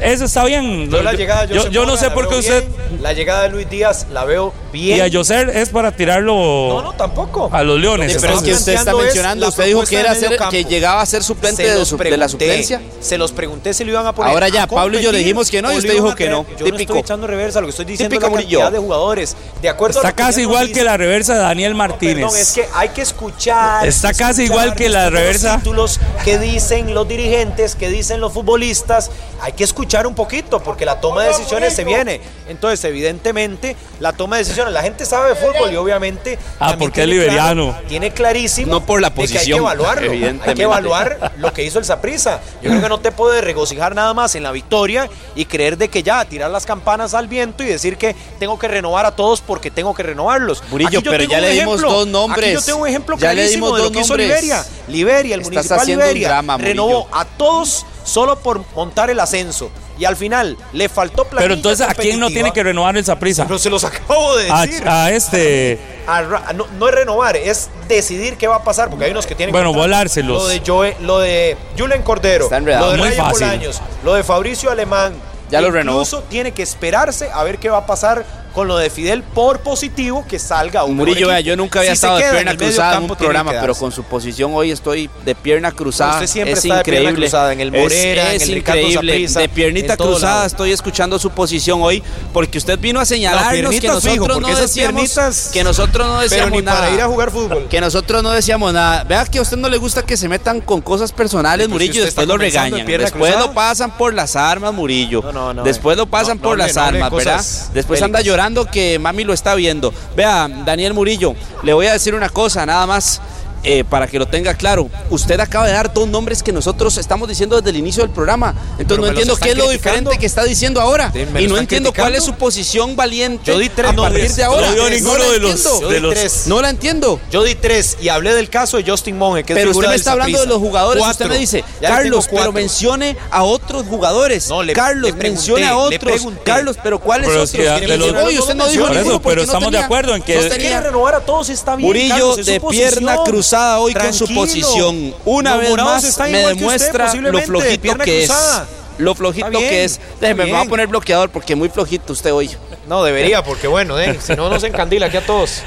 [0.00, 0.90] eso está bien.
[0.90, 3.48] Yo la llegada de yo, yo no sé por qué usted bien, La llegada de
[3.50, 4.98] Luis Díaz la veo bien.
[4.98, 7.48] y a Yoser es para tirarlo No, no, tampoco.
[7.52, 8.08] a los Leones.
[8.14, 11.02] Lo que Pero es que usted está mencionando, usted dijo que, era ser, que llegaba
[11.02, 12.80] a ser suplente Se de, su- de la pregunté, suplencia.
[13.00, 14.32] Se los pregunté si lo iban a poner.
[14.32, 16.44] Ahora ya, Pablo y yo le dijimos que no y usted dijo que no.
[16.58, 16.80] Yo no Típico.
[16.94, 18.58] estoy echando reversa, lo que estoy diciendo Típico es la Murillo.
[18.60, 19.36] cantidad de jugadores.
[19.60, 22.16] De acuerdo Está que casi igual dice- que la reversa de Daniel Martínez.
[22.16, 23.86] Perdón, es que hay que escuchar.
[23.86, 25.56] Está casi escuchar, igual que la disfrutar los reversa.
[25.58, 26.00] títulos.
[26.24, 29.10] qué dicen los dirigentes, qué dicen los futbolistas.
[29.40, 32.20] Hay que escuchar un poquito porque la toma de decisiones se viene.
[32.48, 36.38] Entonces, evidentemente, la toma de decisiones, la gente sabe de fútbol y obviamente...
[36.58, 37.78] Ah, porque es claro- liberiano.
[37.88, 40.10] tiene clarísimo No por la de que hay que posición, evaluarlo.
[40.12, 42.40] Hay que evaluar lo que hizo el Saprissa.
[42.62, 45.88] Yo creo que no te puedes regocijar nada más en la victoria y creer de
[45.88, 49.40] que ya tirar las campanas al viento y decir que tengo que renovar a todos
[49.40, 50.62] porque tengo que renovarlos.
[50.70, 51.92] Murillo, Aquí yo pero tengo ya un le dimos ejemplo.
[51.98, 52.44] dos nombres.
[52.46, 54.28] Aquí yo tengo un ejemplo Ya le clarísimo dimos de lo dos que hizo nombres.
[54.42, 54.64] Liberia.
[54.88, 60.16] Liberia, el Estás municipal Liberia, renovó a todos solo por montar el ascenso y al
[60.16, 63.44] final le faltó planilla Pero entonces, ¿a quién no tiene que renovar el Saprissa?
[63.44, 64.88] Pero se los acabo de decir.
[64.88, 65.78] a este.
[66.06, 66.22] A
[66.54, 69.52] no, no es renovar, es decidir qué va a pasar, porque hay unos que tienen
[69.52, 69.88] Bueno, contrato.
[69.88, 70.42] volárselos.
[70.42, 72.86] Lo de Joe, lo de Julen Cordero, Está enredado.
[72.86, 73.46] lo de Muy Ryan fácil.
[73.46, 75.14] Bolaños, lo de Fabricio Alemán.
[75.50, 75.98] Ya lo renovó.
[76.00, 79.60] Incluso tiene que esperarse a ver qué va a pasar con lo de Fidel por
[79.60, 82.56] positivo que salga un Murillo, vea, yo nunca había Si estado de en pierna el
[82.58, 86.14] cruzada en un programa, pero con su posición hoy estoy de pierna cruzada.
[86.14, 87.26] Usted siempre es está de pierna increíble.
[87.26, 89.12] cruzada, en el Es- Morera, en es el Ricardo increíble.
[89.12, 90.46] Saprissa, de piernita en cruzada lado.
[90.46, 95.02] estoy escuchando su posición hoy porque usted vino a señalarnos que nosotros fijo, no decíamos
[95.02, 96.80] piernitas- que nosotros no Pero decíamos ni nada.
[96.80, 97.66] para ir a jugar fútbol.
[97.68, 99.04] Que nosotros no decíamos nada.
[99.04, 101.94] Vea que a usted no le gusta que se metan con cosas personales, pues, Murillo,
[101.94, 102.86] si después lo en regañan.
[102.86, 103.40] Después cruzada.
[103.46, 105.22] lo pasan por las armas, Murillo.
[105.22, 105.98] No, no, no, después eh.
[105.98, 107.44] lo pasan No, por las armas, ¿verdad?
[107.72, 108.24] Después anda bélicas.
[108.70, 109.92] Que mami lo está viendo.
[110.16, 113.20] Vea, Daniel Murillo, le voy a decir una cosa, nada más.
[113.64, 117.28] Eh, para que lo tenga claro, usted acaba de dar dos nombres que nosotros estamos
[117.28, 118.50] diciendo desde el inicio del programa.
[118.78, 121.10] Entonces Pero no entiendo qué es lo diferente que está diciendo ahora.
[121.12, 124.36] Sí, y no entiendo cuál es su posición valiente Yo di tres a partir nombres.
[124.36, 124.70] de ahora.
[124.74, 125.80] No ninguno la de los- entiendo.
[125.80, 126.46] Yo de di los- tres.
[126.46, 127.20] No la entiendo.
[127.30, 129.94] Yo di tres y hablé del caso de Justin Monge, que es Pero usted me
[129.94, 131.02] está hablando de los jugadores.
[131.02, 131.24] Cuatro.
[131.26, 134.48] Usted me dice, Ya Carlos, pero mencione a otros jugadores.
[134.48, 136.22] No, le- Carlos, le pregunté, mencione a otros.
[136.44, 137.54] Carlos, pero ¿cuáles Pero otros?
[137.54, 140.16] es que de los- "Oye, usted no dijo ninguno porque pero no estamos de acuerdo
[140.16, 140.68] en que- no Es que tenía".
[140.70, 141.86] quiere renovar a todos está bien.
[141.86, 145.14] Murillo de pierna cruzada hoy con su posición.
[145.24, 148.62] Una Los vez más me usted, demuestra lo flojito que cruzada.
[148.62, 148.68] es.
[148.98, 150.00] Lo flojito bien, que es.
[150.20, 152.50] Déjeme, me voy a poner bloqueador porque muy flojito usted hoy.
[152.86, 155.62] No, debería, porque bueno, eh, si no nos encandila aquí a todos.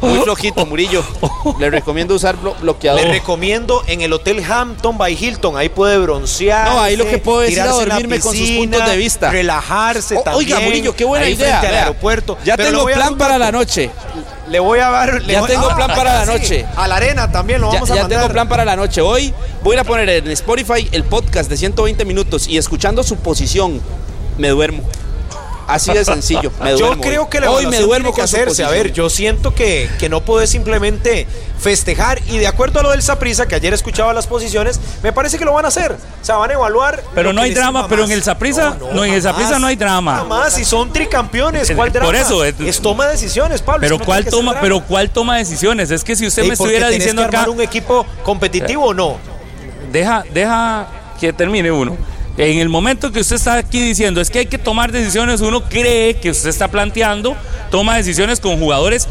[0.00, 1.04] Muy flojito, Murillo.
[1.58, 3.00] Le recomiendo usar blo- bloqueador.
[3.02, 6.68] Le recomiendo en el Hotel Hampton by Hilton, ahí puede broncear.
[6.68, 9.30] No, ahí lo que puedo es ir a dormirme con sus puntos de vista.
[9.30, 10.52] Relajarse O- también.
[10.52, 11.60] Oiga, Murillo, qué buena ahí idea.
[11.60, 12.38] al aeropuerto.
[12.44, 13.90] Ya Pero tengo plan para la noche.
[14.50, 15.22] Le voy a dar.
[15.22, 16.66] le Ya voy- tengo plan para la sí, noche.
[16.76, 18.18] A la arena también lo Ya, vamos a ya mandar.
[18.20, 19.00] tengo plan para la noche.
[19.00, 23.80] Hoy voy a poner en Spotify el podcast de 120 minutos y escuchando su posición
[24.38, 24.82] me duermo.
[25.68, 26.50] Así de sencillo.
[26.62, 27.28] Me Yo creo hoy.
[27.30, 28.64] que la hoy me duermo tiene que hacerse.
[28.64, 31.26] A ver, yo siento que, que no puedes simplemente
[31.58, 35.38] festejar y de acuerdo a lo del Saprisa, que ayer escuchaba las posiciones, me parece
[35.38, 35.92] que lo van a hacer.
[35.92, 37.02] O sea, van a evaluar.
[37.14, 38.10] Pero no hay drama, pero más.
[38.10, 40.16] en el Saprissa- no, en el no hay drama.
[40.16, 42.06] Jamás, si son tricampeones, ¿cuál drama?
[42.06, 43.80] por eso, eh, es toma de decisiones, Pablo.
[43.82, 44.60] Pero es no cuál toma, drama.
[44.62, 45.90] pero cuál toma decisiones.
[45.90, 48.94] Es que si usted Ey, me estuviera diciendo que armar acá, un equipo competitivo o
[48.94, 49.18] no.
[49.92, 50.86] deja, deja
[51.20, 51.94] que termine uno.
[52.38, 55.64] En el momento que usted está aquí diciendo es que hay que tomar decisiones, uno
[55.68, 57.36] cree que usted está planteando,
[57.68, 59.08] toma decisiones con jugadores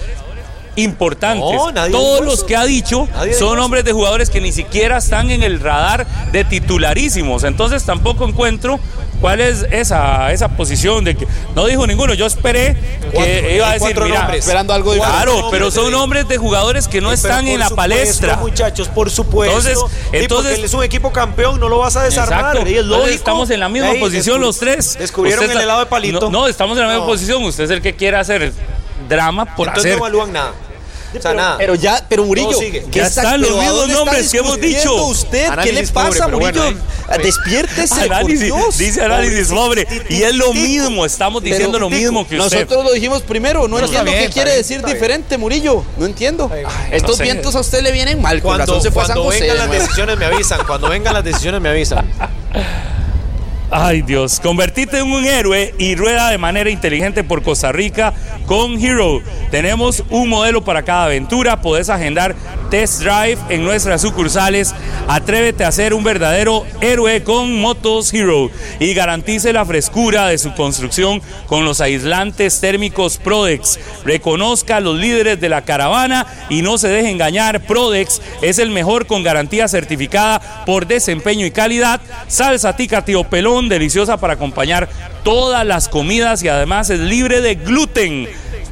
[0.78, 1.54] importantes.
[1.56, 3.56] No, nadie Todos los que ha dicho son eso.
[3.56, 7.44] nombres de jugadores que ni siquiera están en el radar de titularísimos.
[7.44, 8.80] Entonces tampoco encuentro
[9.20, 12.14] cuál es esa, esa posición de que no dijo ninguno.
[12.14, 12.76] Yo esperé
[13.12, 14.40] Cuatro, que iba a hay decir, cuatro mira, nombres.
[14.46, 18.36] esperando algo Claro, pero son nombres de jugadores que no están en la supuesto, palestra.
[18.38, 19.90] muchachos, por supuesto.
[20.12, 22.56] Entonces- es un equipo campeón, no lo vas a desarmar.
[22.58, 22.70] Exacto.
[22.70, 23.16] y es Entonces, lógico.
[23.16, 24.96] estamos en la misma Ey, posición los tres.
[25.00, 26.20] Descubrieron Usted el helado de palito.
[26.30, 27.12] No, no, estamos en la misma No.
[27.12, 27.44] posición.
[27.44, 28.54] Usted es el que quiere hacer
[29.10, 30.00] drama por Entonces hacer.
[30.00, 30.52] no evalúan nada.
[31.18, 31.58] O sea, nada.
[31.58, 32.84] Pero ya, pero Murillo, sigue.
[32.92, 34.94] ¿qué Ya está- están los pero ¿a mismos nombres que hemos dicho?
[35.06, 35.30] usted?
[35.32, 36.64] ¿Qué le Análisis pasa, pobre, pero Murillo?
[36.64, 36.80] bueno,
[37.10, 38.78] Ah, Despiértese, por Análisis, Dios.
[38.78, 39.88] dice análisis pobre.
[40.10, 42.58] Y es lo mismo, estamos Pero, diciendo lo mismo que usted.
[42.66, 44.94] Nosotros lo dijimos primero, no, entiendo bien, qué quiere bien, decir bien.
[44.94, 45.86] diferente, Murillo.
[45.98, 46.52] No entiendo.
[46.92, 47.24] Estos no sé.
[47.24, 49.40] vientos a usted le vienen mal, Cuando, se fue cuando José.
[49.40, 50.60] vengan las decisiones me avisan.
[50.68, 52.12] Cuando vengan las decisiones me avisan.
[53.70, 58.14] Ay Dios, convertirte en un héroe y rueda de manera inteligente por Costa Rica
[58.46, 59.22] con Hero.
[59.52, 62.34] Tenemos un modelo para cada aventura, podés agendar
[62.70, 64.74] test drive en nuestras sucursales.
[65.10, 68.50] Atrévete a ser un verdadero héroe con Motos Hero
[68.80, 73.80] y garantice la frescura de su construcción con los aislantes térmicos Prodex.
[74.06, 77.62] Reconozca a los líderes de la caravana y no se deje engañar.
[77.62, 82.02] Prodex es el mejor con garantía certificada por desempeño y calidad.
[82.28, 84.88] Salsa tica tío pelón, deliciosa para acompañar
[85.24, 88.28] todas las comidas y además es libre de gluten.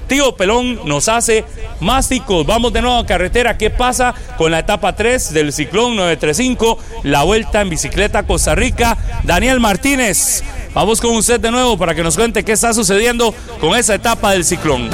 [0.08, 1.46] Tío Pelón nos hace
[1.80, 2.46] másticos.
[2.46, 3.58] Vamos de nuevo a carretera.
[3.58, 6.78] ¿Qué pasa con la etapa 3 del Ciclón 935?
[7.04, 8.98] La vuelta en bicicleta a Costa Rica.
[9.24, 13.76] Daniel Martínez, vamos con usted de nuevo para que nos cuente qué está sucediendo con
[13.76, 14.90] esa etapa del Ciclón.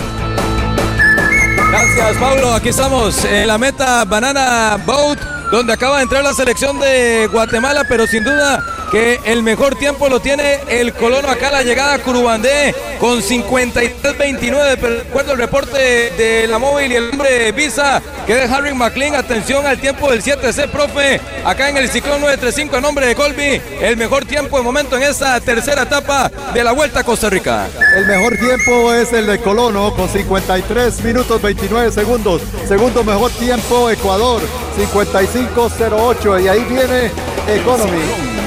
[1.72, 2.54] Gracias, Pablo.
[2.54, 5.20] Aquí estamos en la meta Banana Boat,
[5.52, 8.62] donde acaba de entrar la selección de Guatemala, pero sin duda
[8.92, 14.78] que el mejor tiempo lo tiene el colono acá la llegada a Curubandé con 53-29.
[14.80, 19.16] Pero recuerdo el reporte de la móvil y el hombre Visa que de Harry McLean.
[19.16, 21.22] Atención al tiempo del 7C, profe.
[21.46, 23.62] Acá en el ciclón 935 en nombre de Colby.
[23.80, 27.68] El mejor tiempo de momento en esta tercera etapa de la Vuelta a Costa Rica.
[27.96, 32.42] El mejor tiempo es el de Colono con 53 minutos 29 segundos.
[32.68, 34.42] Segundo mejor tiempo Ecuador
[34.78, 37.10] 55-08 y ahí viene
[37.48, 38.41] Economy.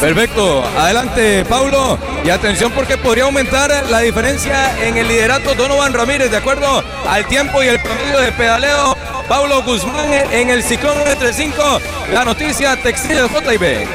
[0.00, 6.30] Perfecto, adelante Paulo y atención porque podría aumentar la diferencia en el liderato Donovan Ramírez
[6.30, 8.96] de acuerdo al tiempo y el promedio de pedaleo.
[9.28, 11.80] Paulo Guzmán en el ciclón 935,
[12.12, 13.88] la noticia textil de JB.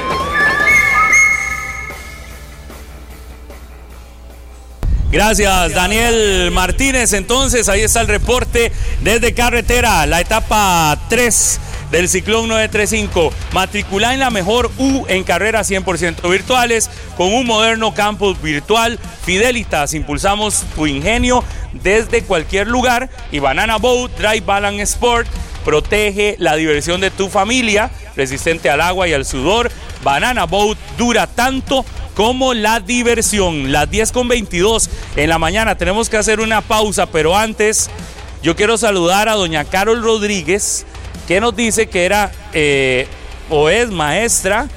[5.09, 7.13] Gracias, Daniel Martínez.
[7.13, 8.71] Entonces, ahí está el reporte
[9.01, 11.59] desde carretera, la etapa 3
[11.93, 13.31] del Ciclón 935.
[13.53, 18.99] Matricula en la mejor U en carreras 100% virtuales con un moderno campus virtual.
[19.23, 23.11] Fidelitas, impulsamos tu ingenio desde cualquier lugar.
[23.31, 25.27] Y Banana Boat Drive Balance Sport
[25.63, 29.71] protege la diversión de tu familia, resistente al agua y al sudor.
[30.03, 33.71] Banana Boat dura tanto como la diversión.
[33.71, 37.91] Las 10 con 22 en la mañana tenemos que hacer una pausa, pero antes
[38.41, 40.87] yo quiero saludar a doña Carol Rodríguez,
[41.27, 43.07] que nos dice que era eh,
[43.49, 44.67] o es maestra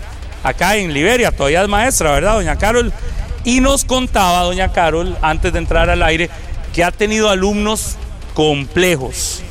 [0.43, 2.93] acá en Liberia, todavía es maestra, ¿verdad, doña Carol?
[3.45, 6.31] Y nos contaba, doña Carol, antes de entrar al aire,
[6.73, 7.97] que ha tenido alumnos
[8.35, 9.43] complejos.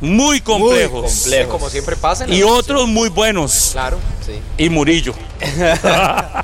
[0.00, 1.26] Muy complejos.
[1.48, 2.28] Como siempre pasa.
[2.28, 3.70] Y otros muy buenos.
[3.72, 4.32] Claro, sí.
[4.58, 5.14] Y Murillo.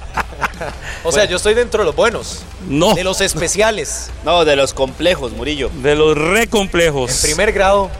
[1.04, 2.42] o sea, yo estoy dentro de los buenos.
[2.68, 2.94] No.
[2.94, 4.10] De los especiales.
[4.24, 5.70] No, de los complejos, Murillo.
[5.82, 7.10] De los re complejos.
[7.10, 7.90] En primer grado.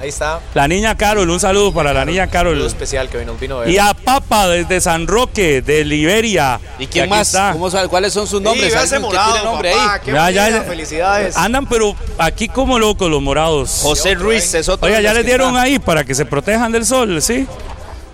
[0.00, 0.40] Ahí está.
[0.54, 2.58] La niña Carol, un saludo para la niña Carol.
[2.58, 3.70] Un especial que hoy nos vino a ver.
[3.70, 6.58] Y a Papa desde San Roque, de Liberia.
[6.78, 7.36] ¿Y quién más?
[7.52, 7.88] ¿Cómo sabe?
[7.88, 8.72] ¿Cuáles son sus nombres?
[8.88, 10.00] Sí, morado, tiene nombre papá, ahí?
[10.02, 11.36] qué Ya, ya, felicidades.
[11.36, 13.80] Andan, pero aquí como locos los morados.
[13.82, 14.86] José Ruiz es otro.
[14.86, 15.62] Oiga, ya les dieron está.
[15.62, 17.46] ahí para que se protejan del sol, ¿sí?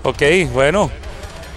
[0.02, 0.22] Ok,
[0.52, 0.90] bueno.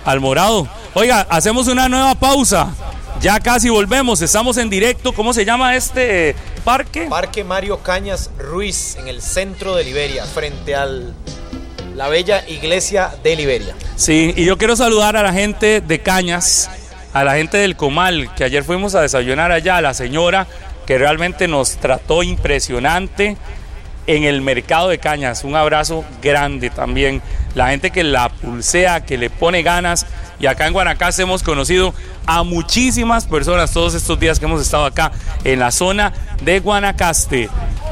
[0.05, 0.67] Al morado.
[0.93, 2.71] Oiga, hacemos una nueva pausa.
[3.19, 4.21] Ya casi volvemos.
[4.21, 5.11] Estamos en directo.
[5.11, 7.07] ¿Cómo se llama este eh, parque?
[7.09, 11.15] Parque Mario Cañas Ruiz, en el centro de Liberia, frente al
[11.95, 13.75] la bella iglesia de Liberia.
[13.97, 16.69] Sí, y yo quiero saludar a la gente de Cañas,
[17.11, 20.47] a la gente del Comal, que ayer fuimos a desayunar allá, a la señora
[20.85, 23.37] que realmente nos trató impresionante
[24.07, 25.43] en el mercado de Cañas.
[25.43, 27.21] Un abrazo grande también.
[27.53, 30.07] La gente que la pulsea, que le pone ganas.
[30.39, 31.93] Y acá en Guanacaste hemos conocido
[32.25, 35.11] a muchísimas personas todos estos días que hemos estado acá
[35.43, 37.49] en la zona de Guanacaste.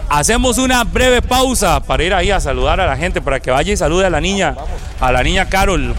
[0.10, 3.74] Hacemos una breve pausa para ir ahí a saludar a la gente, para que vaya
[3.74, 4.56] y salude a la niña,
[5.02, 5.94] a la niña Carol,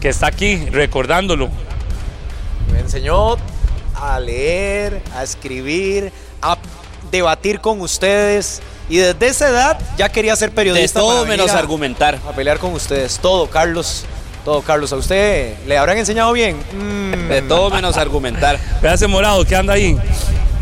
[0.00, 1.50] que está aquí recordándolo.
[2.72, 3.36] Me enseñó
[3.94, 6.56] a leer, a escribir, a
[7.10, 8.62] debatir con ustedes.
[8.88, 11.00] Y desde esa edad ya quería ser De periodista.
[11.00, 12.18] todo para venir menos a- argumentar.
[12.26, 13.18] A pelear con ustedes.
[13.18, 14.06] Todo, Carlos.
[14.44, 14.92] Todo, Carlos.
[14.92, 16.56] ¿A usted le habrán enseñado bien?
[16.72, 18.58] Mm, De todo menos argumentar.
[18.82, 19.96] Vea ese morado que anda ahí.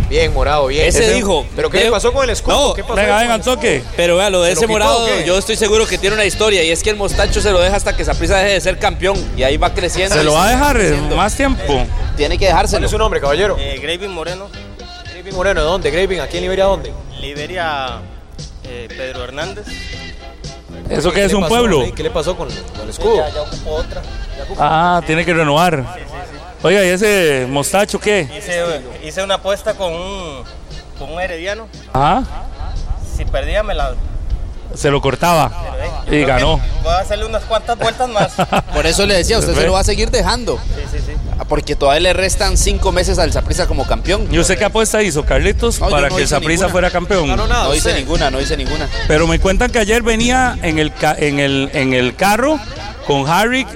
[0.09, 0.87] Bien, morado, bien.
[0.87, 2.69] Ese dijo, ¿Pero qué de- le pasó con el escudo?
[2.69, 3.83] No, ¿Qué pasó Venga, venga, toque.
[3.97, 5.25] Pero vea, lo de ¿Se ese morado, qué?
[5.27, 7.77] yo estoy seguro que tiene una historia y es que el mostacho se lo deja
[7.77, 10.15] hasta que Saprissa deje de ser campeón y ahí va creciendo.
[10.15, 11.17] Se lo va a dejar eh, creciendo.
[11.17, 11.87] más tiempo.
[12.17, 12.85] Tiene que ¿Cuál dejárselo.
[12.85, 13.57] es su nombre, caballero?
[13.59, 14.49] Eh, Graving Moreno,
[15.15, 15.91] Graving Moreno, ¿de dónde?
[15.91, 16.93] Graving, ¿aquí en Liberia dónde?
[17.19, 18.01] Liberia
[18.65, 19.65] eh, Pedro Hernández.
[20.89, 21.55] ¿Eso qué ¿Qué es un pasó?
[21.55, 21.85] pueblo?
[21.95, 23.17] ¿Qué le pasó con, con el escudo?
[23.17, 24.03] Ya, ya ocupó otra.
[24.59, 25.85] Ah, tiene que renovar.
[26.63, 28.29] Oiga, ¿y ese mostacho qué?
[28.37, 28.63] Hice,
[29.03, 30.45] hice una apuesta con un,
[30.99, 31.69] con un herediano.
[31.95, 32.23] Ah,
[33.17, 33.95] Si perdía me la...
[34.75, 35.51] se lo cortaba
[36.07, 36.61] Yo y creo ganó.
[36.83, 38.33] Voy a hacerle unas cuantas vueltas más.
[38.75, 40.59] Por eso le decía, usted se lo va a seguir dejando.
[40.59, 41.13] Sí, sí, sí.
[41.49, 44.29] Porque todavía le restan cinco meses al Saprissa como campeón.
[44.31, 46.69] ¿Y usted qué apuesta hizo, Carlitos, No, yo para no que el ninguna.
[46.69, 47.29] fuera campeón?
[47.29, 47.65] No, no, nada.
[47.65, 48.01] No hice usted.
[48.01, 48.89] ninguna, no hice ninguna.
[49.09, 52.59] Pero me cuentan que ayer venía en el, en el, en el carro
[53.07, 53.67] con Harry,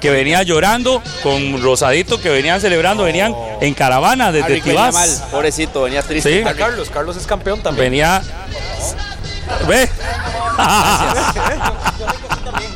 [0.00, 4.92] que venía llorando, con Rosadito, que venían celebrando, venían en caravana desde Harry venía mal,
[4.92, 5.24] Tibás.
[5.30, 6.42] pobrecito, venía triste.
[6.42, 6.48] Sí.
[6.48, 7.86] A Carlos, Carlos es campeón también.
[7.86, 8.22] Venía.
[9.66, 9.88] ¿Ve?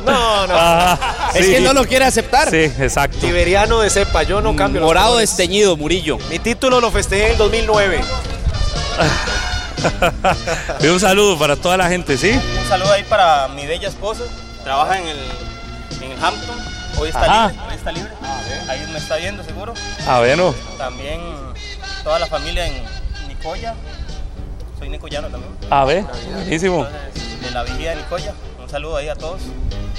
[0.05, 0.53] No, no.
[0.57, 0.97] Ah,
[1.35, 1.51] Es sí.
[1.53, 2.49] que no lo quiere aceptar.
[2.49, 3.17] Sí, exacto.
[3.21, 4.81] Liberiano de cepa, yo no cambio.
[4.81, 6.17] Morado desteñido, Murillo.
[6.29, 8.01] Mi título lo festejé en el 2009.
[10.81, 12.29] Y un saludo para toda la gente, ¿sí?
[12.31, 14.23] Un saludo ahí para mi bella esposa.
[14.63, 15.17] Trabaja en el,
[16.01, 16.55] en el Hampton.
[16.99, 17.47] Hoy está Ajá.
[17.49, 17.65] libre.
[17.67, 18.11] Hoy está libre.
[18.69, 19.73] Ahí me está viendo seguro.
[20.07, 20.53] Ah, bueno.
[20.77, 21.19] También
[22.03, 22.83] toda la familia en
[23.27, 23.73] Nicoya.
[24.81, 25.53] Soy nicoyano también.
[25.69, 26.03] A ver,
[26.33, 26.87] buenísimo.
[26.87, 28.33] Entonces, de la vigía de Nicoya.
[28.61, 29.39] Un saludo ahí a todos.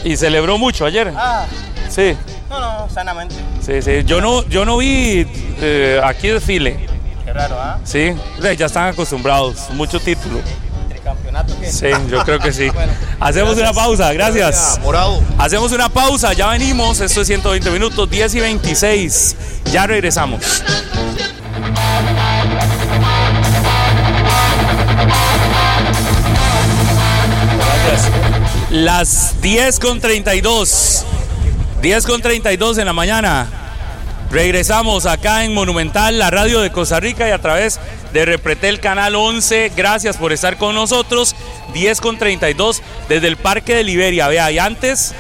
[0.03, 1.13] ¿Y celebró mucho ayer?
[1.17, 1.47] Ah,
[1.89, 2.17] Sí,
[2.49, 3.35] no, no, sanamente.
[3.61, 4.03] sí, sí.
[4.05, 5.27] Yo no, yo no vi
[5.61, 6.87] eh, aquí desfile.
[7.25, 7.79] Qué raro, ¿ah?
[7.85, 8.13] Sí,
[8.59, 9.71] ya están acostumbrados.
[9.71, 10.41] Mucho título.
[10.89, 11.55] Tricampeonato.
[11.63, 12.71] Sí, yo creo que sí.
[13.21, 14.81] Hacemos una pausa, gracias.
[14.83, 15.23] Morado.
[15.39, 16.99] Hacemos una pausa, ya venimos.
[17.01, 19.37] Esto es 120 minutos, 10 y 26.
[19.71, 20.41] Ya regresamos.
[27.57, 28.11] Gracias.
[28.71, 31.05] Las 10 con 32.
[31.81, 33.49] 10 con 32 en la mañana.
[34.31, 37.79] Regresamos acá en Monumental, la radio de Costa Rica y a través
[38.15, 39.73] de Repretel Canal 11.
[39.77, 41.37] Gracias por estar con nosotros.
[41.75, 44.29] 10 con 32 desde el Parque de Liberia.
[44.29, 45.13] Vea, y antes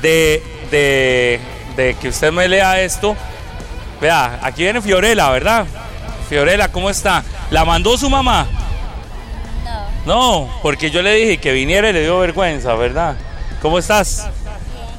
[0.00, 1.40] de, de,
[1.76, 3.16] de que usted me lea esto,
[4.00, 5.66] vea, aquí viene Fiorella, ¿verdad?
[6.30, 7.22] Fiorella, ¿cómo está?
[7.50, 8.46] ¿La mandó su mamá?
[10.06, 13.16] No, porque yo le dije que viniera y le dio vergüenza, ¿verdad?
[13.62, 14.28] ¿Cómo estás?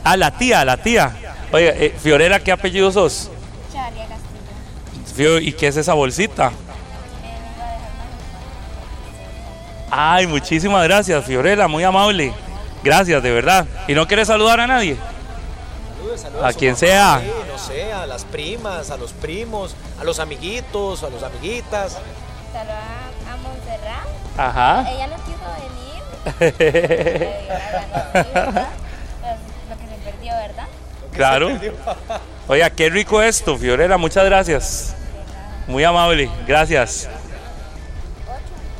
[0.03, 1.15] Ah, la tía, la tía.
[1.51, 3.29] Oye, eh, Fiorella, ¿qué apellido sos?
[3.71, 5.39] Charia Castillo.
[5.39, 6.51] ¿Y qué es esa bolsita?
[9.91, 12.33] Ay, muchísimas gracias, Fiorella, muy amable.
[12.83, 13.65] Gracias, de verdad.
[13.87, 14.97] ¿Y no quieres saludar a nadie?
[16.41, 17.21] A quien sea.
[17.21, 21.93] Sí, no sé, a las primas, a los primos, a los amiguitos, a los amiguitas.
[22.51, 24.14] Saludar a, a Montserrat.
[24.37, 24.85] Ajá.
[24.89, 26.03] Ella no quiso venir.
[29.21, 29.37] Pues,
[29.69, 30.65] Lo que se perdió, ¿verdad?
[31.13, 31.49] Claro.
[32.47, 34.95] Oiga, qué rico esto, Fiorella, muchas gracias.
[35.67, 37.09] Muy amable, gracias.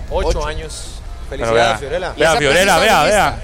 [0.10, 1.02] Ocho, años.
[1.30, 2.14] Felicidades, Fiorella.
[2.16, 3.36] Vea, Fiorella, vea, vea.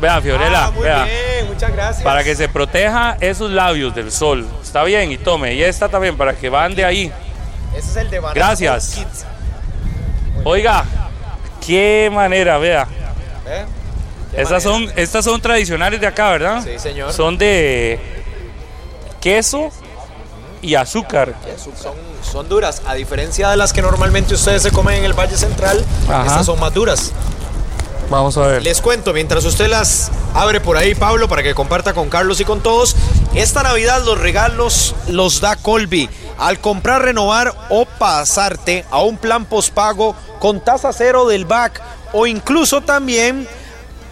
[0.00, 1.04] Vea, Fiorella, Ah, muy vea.
[1.04, 2.02] bien, muchas gracias.
[2.02, 4.46] Para que se proteja esos labios del sol.
[4.62, 5.54] Está bien, y tome.
[5.54, 7.10] Y esta también, para que van de ahí.
[7.74, 8.90] Ese es el de Banana Gracias.
[8.94, 9.24] Kids.
[10.44, 10.84] Oiga,
[11.64, 12.86] qué manera, vea.
[13.46, 13.64] ¿Eh?
[14.34, 16.62] Estas son, estas son tradicionales de acá, ¿verdad?
[16.62, 17.12] Sí, señor.
[17.12, 17.98] Son de
[19.20, 19.70] queso
[20.62, 21.34] y azúcar.
[21.80, 25.36] Son, son duras, a diferencia de las que normalmente ustedes se comen en el Valle
[25.36, 26.26] Central, Ajá.
[26.26, 27.12] estas son más duras.
[28.10, 28.62] Vamos a ver.
[28.62, 32.44] Les cuento, mientras usted las abre por ahí, Pablo, para que comparta con Carlos y
[32.44, 32.96] con todos,
[33.34, 36.08] esta Navidad los regalos los da Colby.
[36.38, 41.82] Al comprar, renovar o pasarte a un plan postpago con tasa cero del BAC
[42.12, 43.46] o incluso también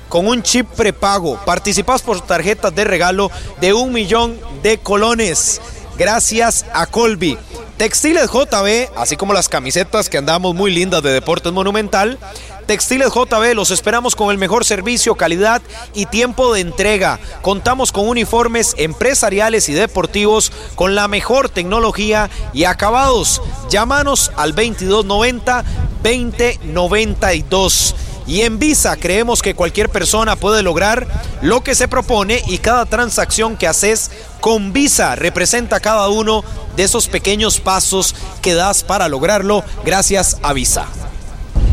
[0.09, 1.39] con un chip prepago.
[1.45, 3.31] Participas por tarjetas de regalo
[3.61, 5.61] de un millón de colones.
[5.97, 7.39] Gracias a Colby.
[7.77, 12.19] Textiles JB, así como las camisetas que andamos muy lindas de Deportes Monumental.
[12.67, 15.63] Textiles JB, los esperamos con el mejor servicio, calidad
[15.95, 17.21] y tiempo de entrega.
[17.41, 23.41] Contamos con uniformes empresariales y deportivos con la mejor tecnología y acabados.
[23.71, 25.65] Llámanos al 2290
[26.03, 27.95] 2092.
[28.27, 31.07] Y en Visa creemos que cualquier persona puede lograr
[31.43, 34.11] lo que se propone y cada transacción que haces
[34.41, 36.45] con Visa representa cada uno
[36.77, 40.87] de esos pequeños pasos que das para lograrlo gracias a Visa.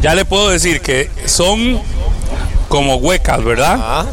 [0.04, 1.82] Ya le puedo decir que son
[2.70, 3.78] como huecas, ¿verdad?
[3.82, 4.06] Ah,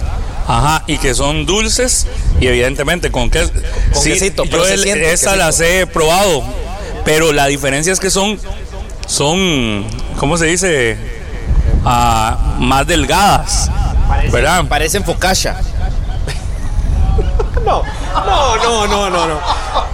[0.46, 2.06] Ajá, y que son dulces
[2.40, 3.52] y evidentemente con queso.
[3.92, 5.36] Con quesito, pero yo se el- siente quesito.
[5.36, 6.42] las he probado,
[7.04, 8.38] pero la diferencia es que son,
[9.06, 9.84] son,
[10.18, 10.96] ¿cómo se dice?
[11.84, 13.70] Ah, más delgadas,
[14.32, 14.64] ¿verdad?
[14.66, 15.56] Parecen focaccia.
[17.64, 17.82] no,
[18.14, 19.40] no, no, no, no, no.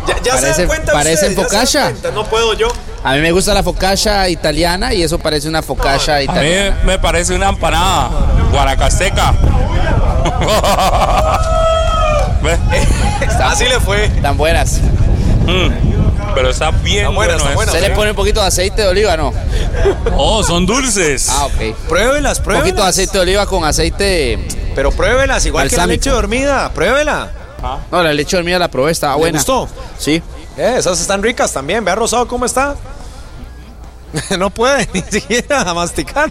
[0.06, 1.82] Ya, ya se dan cuenta parecen ustedes, ya se dan focaccia.
[1.90, 2.68] cuenta, No puedo yo.
[3.06, 6.76] A mí me gusta la focaccia italiana y eso parece una focaccia A mí italiana.
[6.84, 8.10] me parece una empanada
[8.50, 9.32] guanacasteca.
[12.42, 12.58] ¿Ve?
[13.44, 14.08] Así le fue.
[14.20, 14.80] Tan buenas.
[15.46, 15.68] Mm,
[16.34, 17.72] Pero está bien Está buena, bueno está buena.
[17.72, 19.32] Se le pone un poquito de aceite de oliva, ¿no?
[20.16, 21.28] Oh, son dulces.
[21.30, 21.76] Ah, ok.
[21.88, 22.68] Pruébelas, Un pruébelas.
[22.68, 24.38] poquito de aceite de oliva con aceite.
[24.74, 26.70] Pero pruébelas, igual que la leche dormida.
[26.74, 27.30] Pruébela.
[27.90, 29.38] No, la leche dormida la probé, estaba ¿Le buena.
[29.38, 29.68] gustó?
[29.98, 30.20] Sí.
[30.58, 31.84] Eh, esas están ricas también.
[31.84, 32.74] Vea Rosado cómo está.
[34.38, 36.30] no puede ni siquiera masticar.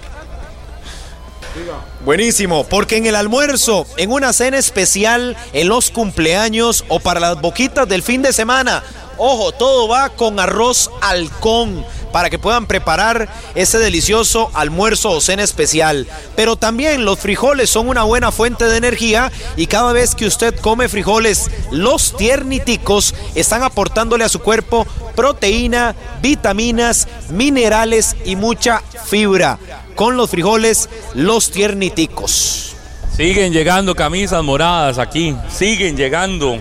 [2.03, 7.39] Buenísimo, porque en el almuerzo, en una cena especial, en los cumpleaños o para las
[7.39, 8.83] boquitas del fin de semana,
[9.17, 15.43] ojo, todo va con arroz halcón para que puedan preparar ese delicioso almuerzo o cena
[15.43, 16.07] especial.
[16.35, 20.55] Pero también los frijoles son una buena fuente de energía y cada vez que usted
[20.59, 29.57] come frijoles, los tierniticos están aportándole a su cuerpo proteína, vitaminas, minerales y mucha fibra.
[29.95, 32.75] Con los frijoles, los tierniticos.
[33.15, 36.59] Siguen llegando camisas moradas aquí, siguen llegando,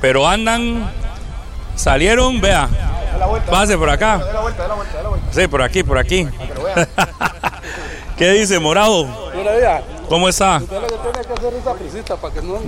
[0.00, 0.90] pero andan,
[1.76, 2.70] salieron, vea,
[3.50, 4.20] Pase por acá.
[5.30, 6.26] Sí, por aquí, por aquí.
[8.16, 9.06] ¿Qué dice, Morado?
[10.08, 10.60] ¿Cómo está?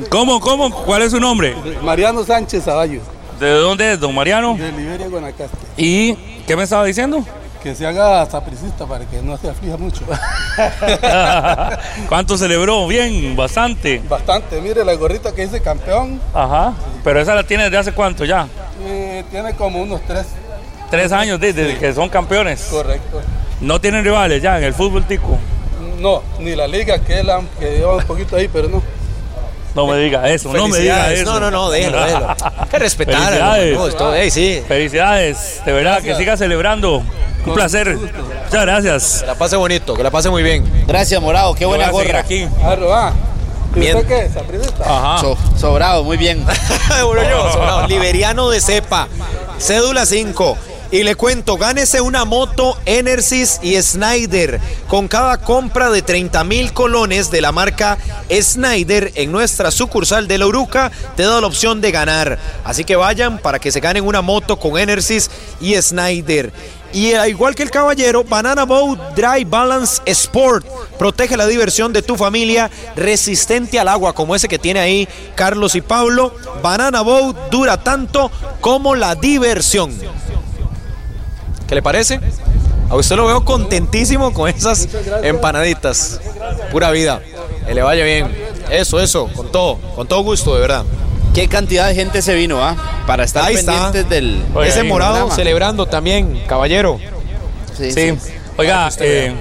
[0.08, 0.70] ¿Cómo, cómo?
[0.84, 1.54] ¿Cuál es su nombre?
[1.82, 3.02] Mariano Sánchez Zaballos,
[3.40, 4.54] ¿De dónde es, don Mariano?
[4.54, 5.56] de Liberia, Guanacaste.
[5.76, 6.14] ¿Y
[6.46, 7.24] qué me estaba diciendo?
[7.62, 10.04] Que se haga sapricista para que no se aflija mucho.
[12.08, 12.86] ¿Cuánto celebró?
[12.88, 14.02] Bien, bastante.
[14.08, 16.74] Bastante, mire la gorrita que dice campeón, Ajá.
[17.04, 18.48] Pero esa la tiene desde hace cuánto ya?
[18.84, 20.26] eh, tiene como unos tres.
[20.90, 22.66] Tres años desde que son campeones.
[22.70, 23.20] Correcto.
[23.60, 25.38] No tienen rivales ya en el fútbol tico.
[26.00, 28.82] No, ni la liga que, la, que lleva un poquito ahí, pero no.
[29.74, 31.24] No me diga eso, no me diga eso.
[31.24, 32.28] No, no, no, déjelo, déjelo.
[32.30, 33.16] Hay que respetar.
[33.22, 33.74] Felicidades.
[33.78, 34.62] No, esto- ey, sí.
[34.68, 37.02] Felicidades, de verdad, que siga celebrando.
[37.44, 37.96] Un placer.
[37.96, 39.16] Muchas gracias.
[39.22, 40.64] Que la pase bonito, que la pase muy bien.
[40.86, 41.54] Gracias, Morado.
[41.54, 42.18] Qué Yo voy buena a gorra.
[42.20, 42.46] aquí.
[42.62, 43.12] Ah, Roa.
[43.74, 43.96] ¿Y Bien.
[43.96, 44.30] usted qué?
[44.32, 44.84] ¿Sapricista?
[44.84, 45.18] Ajá.
[45.22, 46.44] So- sobrado, muy bien.
[47.06, 47.86] Bueno, yo, sobrado.
[47.88, 49.08] Liberiano de cepa,
[49.58, 50.56] cédula 5.
[50.92, 56.74] Y le cuento, gánese una moto Enersys y Snyder con cada compra de 30 mil
[56.74, 57.96] colones de la marca
[58.30, 62.38] Snyder en nuestra sucursal de La Uruca, te da la opción de ganar.
[62.62, 65.30] Así que vayan para que se ganen una moto con Enersys
[65.62, 66.52] y Snyder.
[66.92, 70.66] Y al igual que el caballero, Banana Boat Dry Balance Sport
[70.98, 75.74] protege la diversión de tu familia resistente al agua como ese que tiene ahí Carlos
[75.74, 76.34] y Pablo.
[76.62, 79.98] Banana Boat dura tanto como la diversión.
[81.72, 82.20] ¿Qué le parece?
[82.90, 84.86] A usted lo veo contentísimo con esas
[85.22, 86.20] empanaditas.
[86.70, 87.22] Pura vida.
[87.66, 88.30] Que le vaya bien.
[88.70, 90.84] Eso, eso, con todo, con todo gusto, de verdad.
[91.32, 92.76] Qué cantidad de gente se vino, ¿ah?
[93.06, 93.90] Para estar Ahí está.
[93.90, 94.44] del.
[94.54, 95.34] Oye, Ese morado programa.
[95.34, 97.00] celebrando también, caballero.
[97.74, 98.18] Sí, Sí.
[98.20, 98.32] sí.
[98.58, 99.32] Oiga, eh,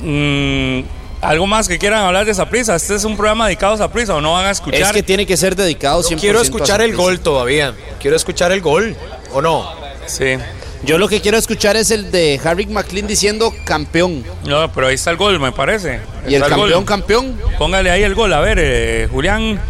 [0.00, 2.74] mm, algo más que quieran hablar de Saprisa.
[2.74, 4.80] Este es un programa dedicado a Saprisa o no van a escuchar.
[4.80, 7.74] Es que tiene que ser dedicado 100% Quiero a escuchar el gol todavía.
[8.00, 8.96] Quiero escuchar el gol,
[9.32, 9.86] ¿o no?
[10.08, 10.36] Sí.
[10.84, 14.24] Yo lo que quiero escuchar es el de Harry McLean diciendo campeón.
[14.44, 16.00] No, pero ahí está el gol, me parece.
[16.26, 16.84] Y el campeón, gol.
[16.84, 17.40] campeón.
[17.58, 18.32] Póngale ahí el gol.
[18.32, 19.60] A ver, eh, Julián.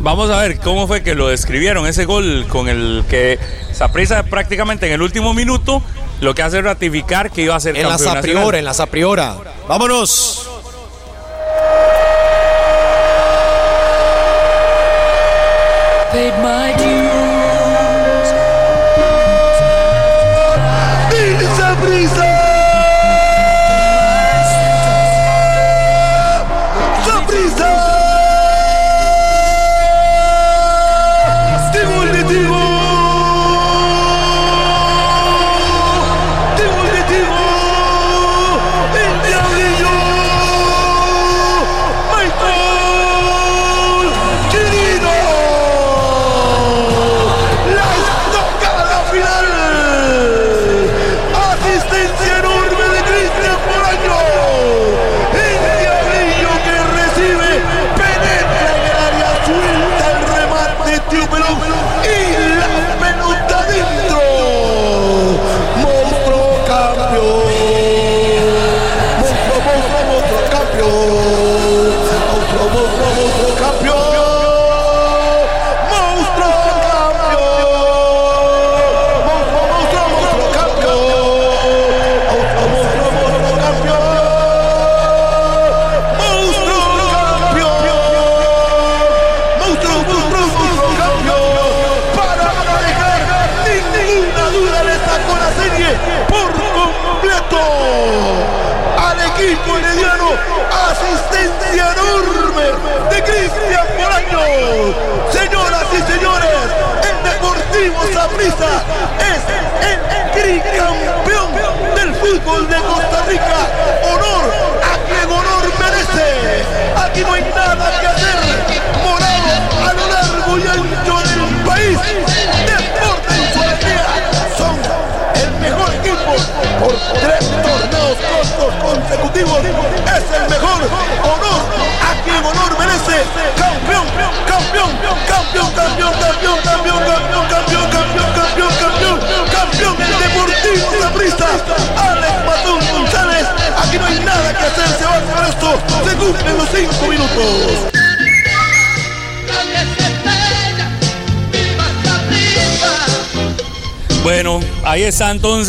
[0.00, 3.36] Vamos a ver cómo fue que lo describieron ese gol con el que
[3.72, 5.82] Saprisa prácticamente en el último minuto
[6.20, 8.22] lo que hace es ratificar que iba a ser En la campeón nacional.
[8.22, 9.36] Sapriora, en la Sapriora.
[9.68, 10.47] Vámonos.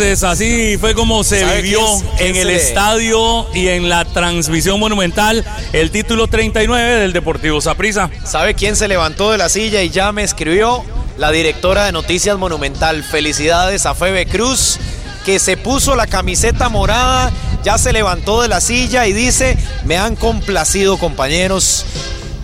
[0.09, 1.81] Entonces, así fue como se ¿Sabe vivió
[2.17, 8.09] en el estadio y en la transmisión monumental el título 39 del Deportivo Saprissa.
[8.25, 10.83] ¿Sabe quién se levantó de la silla y ya me escribió?
[11.17, 13.03] la directora de Noticias Monumental.
[13.03, 14.79] Felicidades a Febe Cruz,
[15.25, 17.29] que se puso la camiseta morada,
[17.61, 21.78] ya se levantó de la silla y dice, me han complacido compañeros.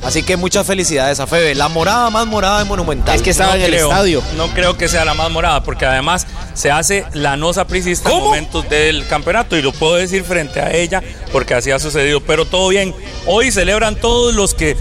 [0.06, 3.15] Así que muchas felicidades a Febe, la morada más morada de Monumental.
[3.15, 4.22] Es que estaba en el creo, estadio.
[4.38, 8.19] No creo que sea la más morada, porque además se hace la no sapricista en
[8.19, 11.02] momentos del campeonato y lo puedo decir frente a ella
[11.32, 12.22] porque así ha sucedido.
[12.22, 12.94] Pero todo bien.
[13.26, 14.77] Hoy celebran todos los que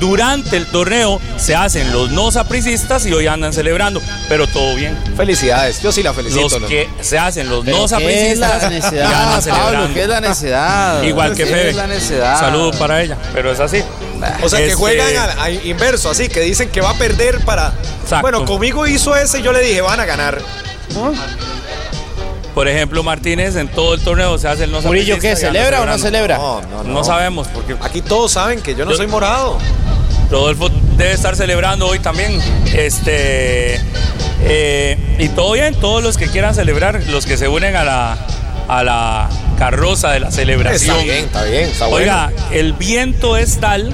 [0.00, 4.96] durante el torneo se hacen los no sapricistas y hoy andan celebrando, pero todo bien.
[5.16, 6.42] Felicidades, yo sí la felicito.
[6.48, 6.66] Los ¿no?
[6.68, 9.42] que se hacen los no ¿qué es la sapricistas y necesidad, andan Pablo?
[9.42, 9.94] celebrando.
[9.94, 11.02] ¿Qué es la necesidad?
[11.02, 11.70] Igual que ¿Qué Febe.
[11.70, 12.38] es la necesidad?
[12.40, 13.82] Saludos para ella, pero es así.
[14.42, 17.40] O sea, que Este, juegan al, al inverso, así que dicen que va a perder
[17.44, 17.72] para.
[18.02, 18.22] Exacto.
[18.22, 20.38] Bueno, conmigo hizo ese y yo le dije, van a ganar.
[22.54, 25.34] Por ejemplo, Martínez en todo el torneo se hace el no Murillo, ¿qué?
[25.34, 26.38] ¿Celebra o no celebra?
[26.38, 29.58] No, no, No sabemos, porque Aquí todos saben que yo no Yo- soy morado.
[30.30, 32.40] Rodolfo debe estar celebrando hoy también.
[32.74, 33.80] Este
[34.42, 38.26] eh, y todo bien, todos los que quieran celebrar, los que se unen a la
[38.68, 39.28] a la
[39.58, 40.96] carroza de la celebración.
[40.96, 42.02] Está bien, está bien, está bueno.
[42.02, 43.92] Oiga, el viento es tal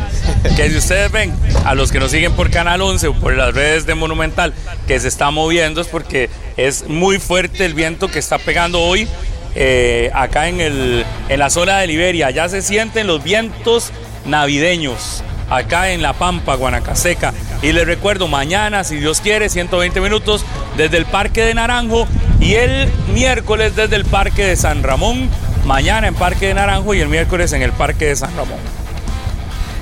[0.57, 1.35] que si ustedes ven
[1.65, 4.55] a los que nos siguen por Canal 11 o por las redes de Monumental
[4.87, 9.09] que se está moviendo es porque es muy fuerte el viento que está pegando hoy
[9.55, 12.31] eh, acá en, el, en la zona de Liberia.
[12.31, 13.91] Ya se sienten los vientos
[14.25, 17.35] navideños acá en La Pampa, Guanacaseca.
[17.63, 20.45] Y les recuerdo, mañana, si Dios quiere, 120 minutos
[20.77, 22.07] desde el Parque de Naranjo
[22.41, 25.29] y el miércoles desde el Parque de San Ramón.
[25.67, 28.59] Mañana en Parque de Naranjo y el miércoles en el Parque de San Ramón.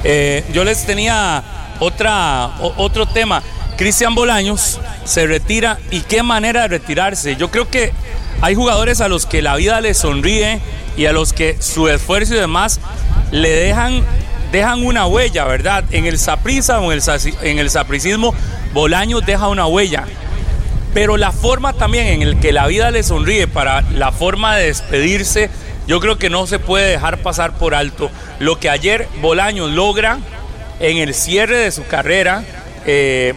[0.04, 1.42] Eh, yo les tenía
[1.78, 3.42] otra, otro tema.
[3.76, 7.36] Cristian Bolaños se retira y qué manera de retirarse.
[7.36, 7.92] Yo creo que
[8.40, 10.60] hay jugadores a los que la vida les sonríe
[10.96, 12.80] y a los que su esfuerzo y demás
[13.30, 14.02] le dejan,
[14.52, 15.84] dejan una huella, ¿verdad?
[15.90, 18.34] En el saprisa o en el, sapricismo,
[18.72, 20.04] Bolaños deja una huella.
[20.94, 24.66] Pero la forma también en el que la vida le sonríe para la forma de
[24.66, 25.50] despedirse,
[25.86, 28.10] yo creo que no se puede dejar pasar por alto.
[28.38, 30.18] Lo que ayer Bolaños logra
[30.80, 32.44] en el cierre de su carrera,
[32.86, 33.34] eh,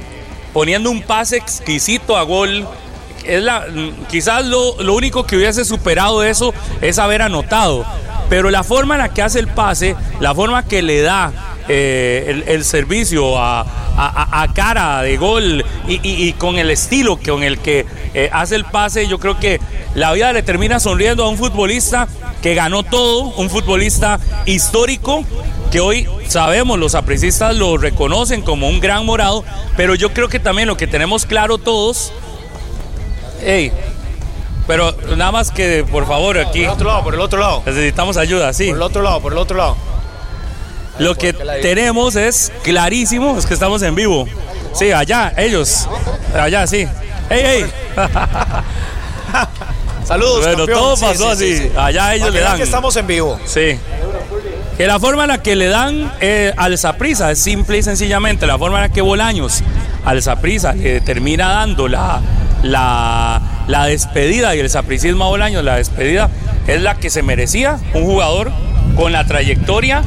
[0.54, 2.68] poniendo un pase exquisito a gol.
[3.26, 3.66] Es la,
[4.10, 7.86] quizás lo, lo único que hubiese superado eso es haber anotado.
[8.30, 11.32] Pero la forma en la que hace el pase, la forma que le da
[11.68, 17.44] eh, el, servicio a, a- cara de gol y, y- y con el estilo con
[17.44, 19.60] el que eh, hace el pase, yo creo que
[19.96, 22.08] la vida le termina sonriendo a un futbolista
[22.42, 25.24] que ganó todo, un futbolista histórico
[25.72, 29.44] que hoy sabemos, los aprecistas lo reconocen como un gran morado,
[29.78, 32.12] pero yo creo que también lo que tenemos claro todos,
[33.44, 33.72] hey,
[34.68, 37.64] pero nada más que por favor aquí Por el otro lado, por el otro lado.
[37.66, 38.68] necesitamos ayuda, sí.
[38.68, 39.78] Por el otro lado, por el otro lado.
[41.00, 44.28] Lo que tenemos es clarísimo, es que estamos en vivo.
[44.74, 45.88] Sí, allá, ellos.
[46.36, 46.88] Allá, sí.
[47.30, 47.66] ¡Ey, ey!
[50.06, 50.80] Saludos, Bueno, campeón.
[50.80, 51.70] todo pasó sí, sí, así.
[51.70, 51.72] sí.
[51.78, 52.58] Allá ellos Para le dan.
[52.58, 53.40] que estamos en vivo.
[53.46, 53.78] Sí.
[54.78, 58.48] Que la forma en la que le dan eh, al Saprisa es simple y sencillamente
[58.48, 59.62] la forma en la que Bolaños
[60.04, 62.20] al Saprisa le termina dando la,
[62.64, 66.30] la, la despedida y el sapricismo a Bolaños, la despedida
[66.68, 68.52] es la que se merecía un jugador
[68.96, 70.04] con la trayectoria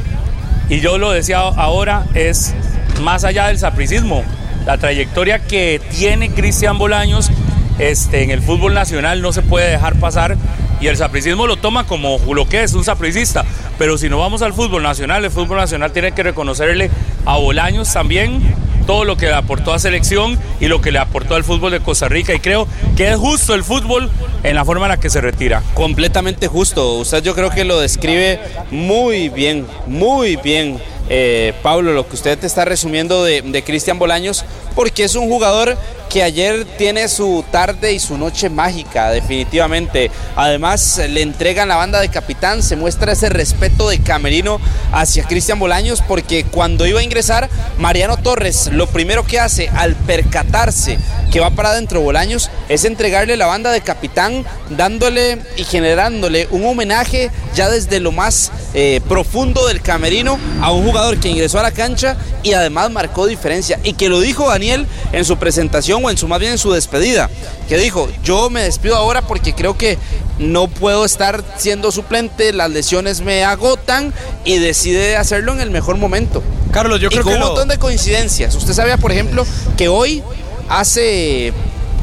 [0.69, 2.53] y yo lo decía ahora es
[3.01, 4.23] más allá del sapricismo,
[4.65, 7.29] la trayectoria que tiene Cristian Bolaños
[7.77, 10.37] este, en el fútbol nacional no se puede dejar pasar
[10.79, 13.45] y el sapricismo lo toma como lo que es un sapricista.
[13.77, 16.89] Pero si no vamos al fútbol nacional, el fútbol nacional tiene que reconocerle
[17.25, 18.41] a Bolaños también
[18.85, 21.79] todo lo que le aportó a selección y lo que le aportó al fútbol de
[21.79, 22.33] Costa Rica.
[22.33, 24.09] Y creo que es justo el fútbol
[24.43, 25.63] en la forma en la que se retira.
[25.73, 26.93] Completamente justo.
[26.95, 28.39] Usted yo creo que lo describe
[28.71, 30.79] muy bien, muy bien.
[31.09, 34.43] eh, Pablo, lo que usted te está resumiendo de, de Cristian Bolaños,
[34.75, 35.77] porque es un jugador
[36.09, 40.11] que ayer tiene su tarde y su noche mágica, definitivamente.
[40.35, 44.61] Además, le entregan la banda de capitán, se muestra ese respeto de Camerino
[44.93, 47.49] hacia Cristian Bolaños, porque cuando iba a ingresar,
[47.79, 50.97] Mariano Torres, lo primero que hace al percatarse
[51.31, 56.65] que va para adentro Bolaños es entregarle la banda de capitán, dándole y generándole un
[56.65, 61.63] homenaje ya desde lo más eh, profundo del camerino a un jugador que ingresó a
[61.63, 63.79] la cancha y además marcó diferencia.
[63.83, 66.71] Y que lo dijo Daniel en su presentación o en su más bien en su
[66.71, 67.29] despedida,
[67.69, 69.97] que dijo, yo me despido ahora porque creo que
[70.39, 74.13] no puedo estar siendo suplente, las lesiones me agotan
[74.43, 76.43] y decide hacerlo en el mejor momento.
[76.71, 78.53] Carlos, yo y creo con que un lo- montón de coincidencias.
[78.55, 79.45] Usted sabía, por ejemplo,
[79.77, 80.21] que hoy
[80.69, 81.53] hace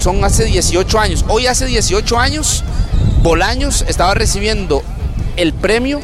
[0.00, 1.24] son hace 18 años.
[1.28, 2.64] Hoy hace 18 años
[3.22, 4.82] Bolaños estaba recibiendo
[5.36, 6.00] el premio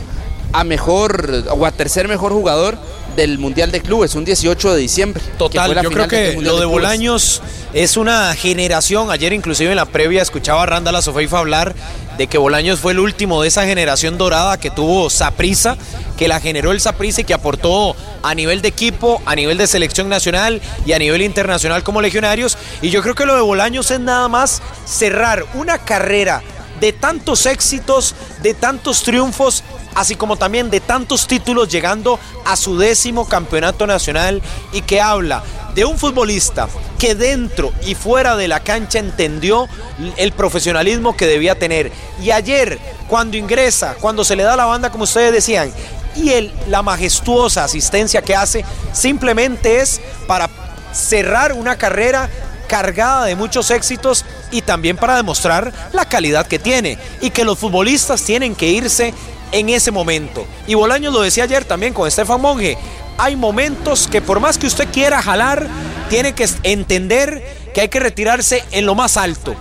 [0.53, 2.79] a mejor o a tercer mejor jugador
[3.19, 5.23] del Mundial de Clubes, un 18 de diciembre.
[5.37, 6.67] Total, yo creo que Mundial lo de.
[6.67, 7.43] Bolaños
[7.75, 9.11] es una generación.
[9.11, 11.75] Ayer inclusive en la previa escuchaba a Randall Sofeifa hablar
[12.17, 15.77] de que Bolaños fue el último de esa generación dorada que tuvo Saprisa,
[16.17, 19.67] que la generó el Saprisa y que aportó a nivel de equipo, a nivel de
[19.67, 22.57] selección nacional y a nivel internacional como legionarios.
[22.83, 26.43] Y yo creo que lo de Bolaños es nada más cerrar una carrera
[26.81, 29.65] de tantos éxitos, de tantos triunfos,
[29.95, 34.43] así como también de tantos títulos llegando a su décimo campeonato nacional
[34.73, 35.43] y que habla
[35.75, 36.69] de un futbolista
[36.99, 39.69] que dentro y fuera de la cancha entendió
[40.17, 41.93] el profesionalismo que debía tener.
[42.21, 45.73] Y ayer, cuando ingresa, cuando se le da la banda, como ustedes decían,
[46.17, 50.51] y el, la majestuosa asistencia que hace, simplemente es para
[50.93, 52.29] cerrar una carrera
[52.69, 57.59] cargada de muchos éxitos y también para demostrar la calidad que tiene y que los
[57.59, 59.13] futbolistas tienen que irse
[59.51, 60.47] en ese momento.
[60.67, 62.79] Y Bolaños lo decía ayer también con Estefan Monge,
[63.17, 65.67] hay momentos que por más que usted quiera jalar,
[66.09, 67.43] tiene que entender
[67.75, 69.57] que hay que retirarse en lo más alto,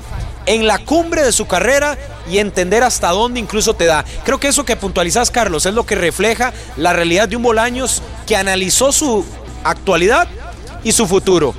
[0.45, 1.97] en la cumbre de su carrera
[2.29, 4.05] y entender hasta dónde incluso te da.
[4.23, 8.03] Creo que eso que puntualizas, Carlos, es lo que refleja la realidad de un Bolaños
[8.27, 9.25] que analizó su
[9.63, 10.27] actualidad
[10.84, 11.55] y su futuro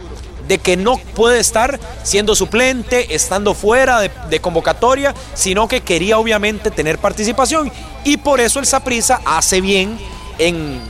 [0.49, 6.71] de que no puede estar siendo suplente, estando fuera de, convocatoria, sino que quería obviamente
[6.71, 7.71] tener participación.
[8.05, 9.99] Y por eso el Saprissa hace bien
[10.39, 10.81] en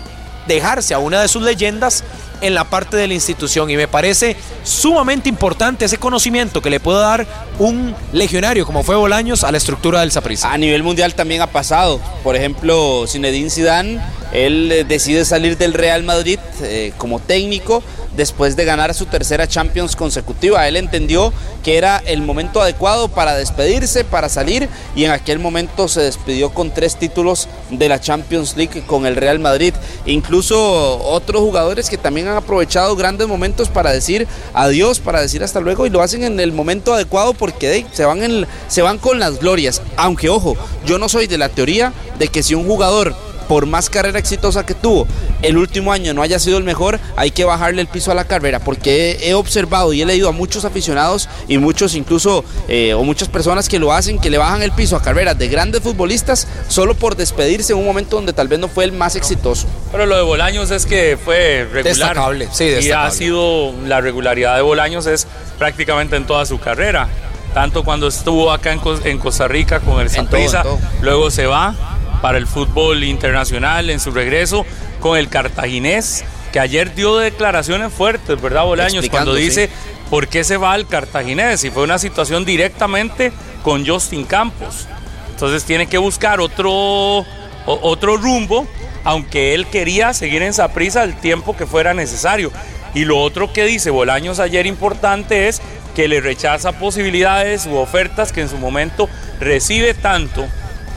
[0.47, 2.05] dejarse a una de sus leyendas
[2.41, 6.79] en la parte de la institución y me parece sumamente importante ese conocimiento que le
[6.79, 7.27] puede dar
[7.59, 10.53] un legionario como fue Bolaños a la estructura del Saprissa.
[10.53, 12.01] A nivel mundial también ha pasado.
[12.23, 14.01] Por ejemplo, Zinedine Zidane,
[14.33, 17.83] él eh, decide salir del Real Madrid eh, como técnico
[18.19, 20.69] después de ganar su tercera Champions consecutiva.
[20.69, 21.33] Él entendió
[21.63, 26.51] que era el momento adecuado para despedirse, para salir y en aquel momento se despidió
[26.51, 29.73] con tres títulos de la Champions League con el Real Madrid.
[30.05, 35.61] Incluso otros jugadores que también han aprovechado grandes momentos para decir adiós, para decir hasta
[35.61, 39.81] luego y lo hacen en el momento adecuado porque se van con las glorias.
[39.97, 43.15] Aunque ojo, yo no soy de la teoría de que si un jugador
[43.49, 45.07] por más carrera exitosa que tuvo,
[45.43, 48.25] el último año no haya sido el mejor, hay que bajarle el piso a la
[48.25, 52.93] carrera, porque he, he observado y he leído a muchos aficionados y muchos incluso, eh,
[52.95, 55.81] o muchas personas que lo hacen, que le bajan el piso a carreras de grandes
[55.83, 59.67] futbolistas solo por despedirse en un momento donde tal vez no fue el más exitoso.
[59.91, 61.85] Pero lo de Bolaños es que fue regular.
[61.85, 65.27] Destacable, sí, Y ha sido, la regularidad de Bolaños es
[65.59, 67.09] prácticamente en toda su carrera.
[67.55, 70.63] Tanto cuando estuvo acá en, Cos- en Costa Rica con el Saprissa,
[71.01, 71.75] luego se va
[72.21, 74.65] para el fútbol internacional en su regreso
[75.01, 79.09] con el cartaginés, que ayer dio declaraciones fuertes, ¿verdad, Bolaños?
[79.09, 79.43] Cuando sí.
[79.43, 79.71] dice
[80.11, 83.33] por qué se va al cartaginés y fue una situación directamente
[83.63, 84.87] con Justin Campos.
[85.31, 87.25] Entonces tiene que buscar otro,
[87.67, 88.67] otro rumbo,
[89.05, 92.51] aunque él quería seguir en Saprissa el tiempo que fuera necesario.
[92.95, 95.61] Y lo otro que dice Bolaños ayer importante es
[95.95, 99.09] que le rechaza posibilidades u ofertas que en su momento
[99.41, 100.47] recibe tanto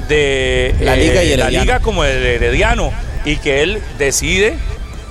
[0.07, 1.63] de La Liga y la Herediano.
[1.63, 2.91] liga como el Herediano
[3.25, 4.55] y que él decide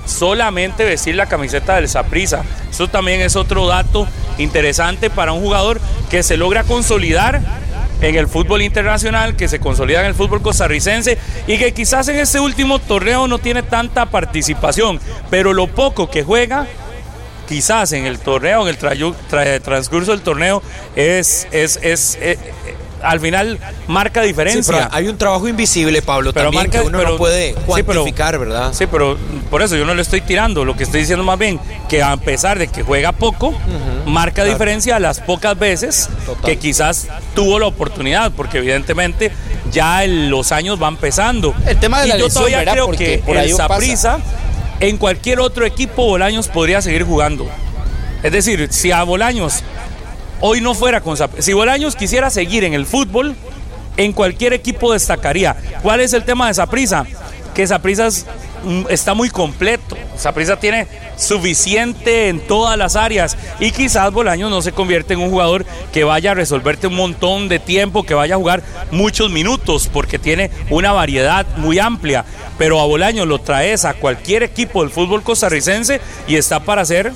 [0.05, 2.43] solamente vestir la camiseta del Saprissa.
[2.69, 4.07] Eso también es otro dato
[4.37, 7.41] interesante para un jugador que se logra consolidar
[8.01, 12.17] en el fútbol internacional, que se consolida en el fútbol costarricense y que quizás en
[12.17, 14.99] este último torneo no tiene tanta participación,
[15.29, 16.65] pero lo poco que juega,
[17.47, 20.63] quizás en el torneo, en el tra- transcurso del torneo,
[20.95, 24.73] es, es, es, eh, eh, al final marca Sí, diferencia.
[24.75, 27.55] pero hay un trabajo invisible, Pablo, Pero también marca- que uno pero- no puede sí,
[27.67, 28.73] pero- cuantificar, ¿verdad?
[28.73, 29.17] Sí, pero
[29.49, 30.65] por eso yo no le estoy tirando.
[30.65, 31.59] Lo que estoy diciendo más bien,
[31.89, 33.53] que a pesar de que juega poco,
[34.05, 34.49] marca claro.
[34.51, 36.43] diferencia a las pocas veces Total.
[36.45, 39.31] que quizás tuvo la oportunidad, porque evidentemente
[39.71, 41.53] ya el- los años van pesando.
[41.65, 42.73] El tema de y la yo lesión, todavía ¿verdad?
[42.73, 43.67] creo Porque que por ahí el pasa.
[43.73, 44.19] Saprissa,
[44.79, 47.47] en cualquier otro equipo, Bolaños podría seguir jugando.
[48.23, 49.63] Es decir, si a Bolaños
[50.41, 53.35] hoy no fuera con Sap- si Bolaños quisiera seguir en el fútbol,
[53.97, 55.55] en cualquier equipo destacaría.
[55.81, 57.05] ¿Cuál es el tema de Saprisa?
[57.53, 58.07] Que Saprisa
[58.89, 59.97] está muy completo.
[60.15, 60.87] Saprisa tiene
[61.17, 66.03] suficiente en todas las áreas y quizás Bolaños no se convierte en un jugador que
[66.03, 70.49] vaya a resolverte un montón de tiempo, que vaya a jugar muchos minutos porque tiene
[70.69, 72.23] una variedad muy amplia.
[72.57, 77.11] Pero a Bolaños lo traes a cualquier equipo del fútbol costarricense y está para ser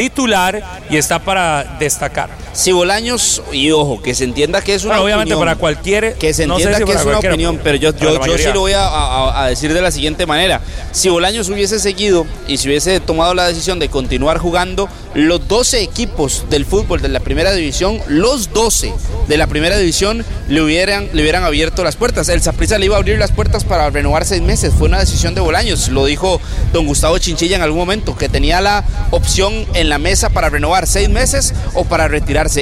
[0.00, 2.30] titular y está para destacar.
[2.52, 6.14] Si Bolaños, y ojo, que se entienda que es una Bueno, obviamente opinión, para cualquier.
[6.14, 8.48] que se no sé entienda si que es una opinión, pero yo, yo, yo sí
[8.52, 10.60] lo voy a, a- a decir de la siguiente manera.
[10.90, 15.80] Si Bolaños hubiese seguido y si hubiese tomado la decisión de continuar jugando, los 12
[15.82, 18.92] equipos del fútbol de la primera división, los 12
[19.28, 22.28] de la primera división le hubieran, le hubieran abierto las puertas.
[22.28, 24.72] El Saprissa le iba a abrir las puertas para renovar seis meses.
[24.76, 25.88] Fue una decisión de Bolaños.
[25.88, 26.40] Lo dijo
[26.72, 30.86] don Gustavo Chinchilla en algún momento, que tenía la opción en la mesa para renovar
[30.88, 32.08] seis meses o para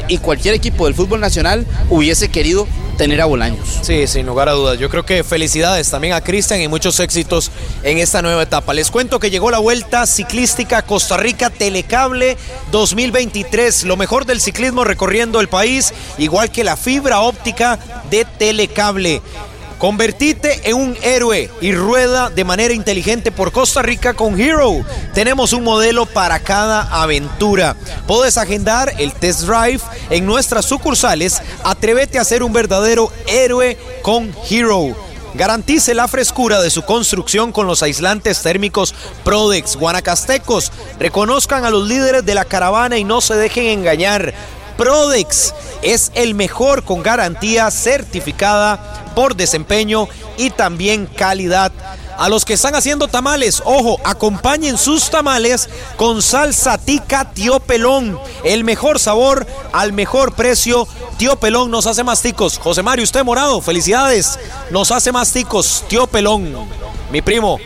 [0.09, 3.79] Y cualquier equipo del fútbol nacional hubiese querido tener a Bolaños.
[3.83, 4.79] Sí, sin lugar a dudas.
[4.79, 7.53] Yo creo que felicidades también a Cristian y muchos éxitos
[7.85, 8.75] en esta nueva etapa.
[8.75, 12.37] Les cuento que llegó la Vuelta Ciclística Costa Rica Telecable
[12.73, 13.85] 2023.
[13.85, 17.79] Lo mejor del ciclismo recorriendo el país, igual que la fibra óptica
[18.11, 19.23] de Telecable.
[19.79, 24.85] Convertite en un héroe y rueda de manera inteligente por Costa Rica con Hero.
[25.15, 27.77] Tenemos un modelo para cada aventura.
[28.09, 29.81] Puedes agendar el test drive
[30.11, 31.41] en nuestras sucursales.
[31.63, 34.97] Atrévete a ser un verdadero héroe con Hero.
[35.35, 40.73] Garantice la frescura de su construcción con los aislantes térmicos Prodex Guanacastecos.
[40.99, 44.35] Reconozcan a los líderes de la caravana y no se dejen engañar.
[44.77, 51.73] Prodex es el mejor con garantía certificada por desempeño y también calidad.
[52.19, 58.19] A los que están haciendo tamales, ojo, acompañen sus tamales con salsa tica Tío Pelón.
[58.43, 60.89] El mejor sabor al mejor precio.
[61.17, 62.59] Tío Pelón nos hace más ticos.
[62.59, 64.37] José Mario, usted morado, felicidades.
[64.71, 65.85] Nos hace más ticos.
[65.89, 66.53] Tío Pelón,
[67.13, 67.59] mi primo.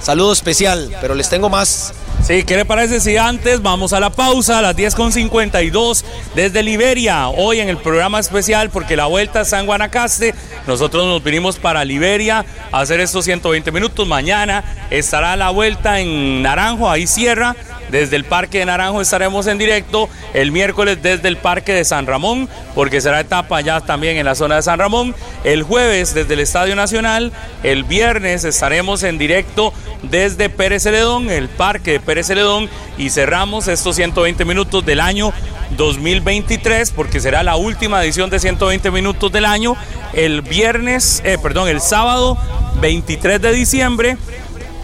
[0.00, 1.92] Saludo especial, pero les tengo más.
[2.22, 6.04] Sí, ¿qué le parece si antes vamos a la pausa a las 10.52
[6.34, 7.28] desde Liberia?
[7.28, 10.34] Hoy en el programa especial, porque la vuelta está en Guanacaste,
[10.66, 14.06] nosotros nos vinimos para Liberia a hacer estos 120 minutos.
[14.06, 17.56] Mañana estará la vuelta en Naranjo, ahí cierra.
[17.90, 22.06] Desde el Parque de Naranjo estaremos en directo el miércoles desde el Parque de San
[22.06, 25.14] Ramón, porque será etapa ya también en la zona de San Ramón.
[25.44, 27.32] El jueves desde el Estadio Nacional.
[27.62, 33.68] El viernes estaremos en directo desde Pérez Celedón, el Parque de Pérez Celedón, y cerramos
[33.68, 35.32] estos 120 minutos del año
[35.76, 39.76] 2023, porque será la última edición de 120 minutos del año.
[40.12, 42.38] El viernes, eh, perdón, el sábado
[42.80, 44.16] 23 de diciembre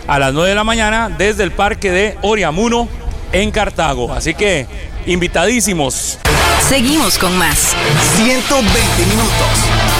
[0.06, 2.88] a las 9 de la mañana desde el parque de Oriamuno
[3.32, 4.12] en Cartago.
[4.12, 4.66] Así que
[5.06, 6.18] invitadísimos.
[6.68, 7.74] Seguimos con más.
[8.16, 9.94] 120 minutos.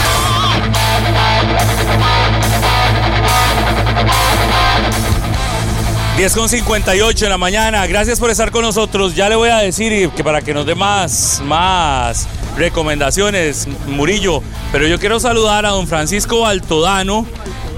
[6.17, 7.85] 10 con 58 en la mañana.
[7.87, 9.15] Gracias por estar con nosotros.
[9.15, 14.41] Ya le voy a decir que para que nos dé más, más recomendaciones, Murillo.
[14.71, 17.25] Pero yo quiero saludar a don Francisco Baltodano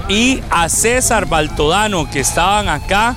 [0.08, 3.16] y a César Baltodano que estaban acá.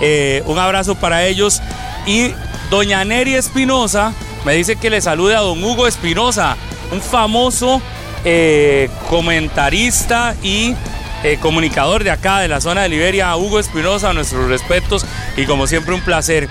[0.00, 1.60] Eh, un abrazo para ellos.
[2.06, 2.32] Y
[2.70, 4.12] doña Neri Espinosa
[4.44, 6.56] me dice que le salude a don Hugo Espinosa,
[6.92, 7.82] un famoso
[8.24, 10.74] eh, comentarista y
[11.22, 15.04] eh, comunicador de acá, de la zona de Liberia, Hugo Espinosa, nuestros respetos
[15.36, 16.48] y como siempre un placer.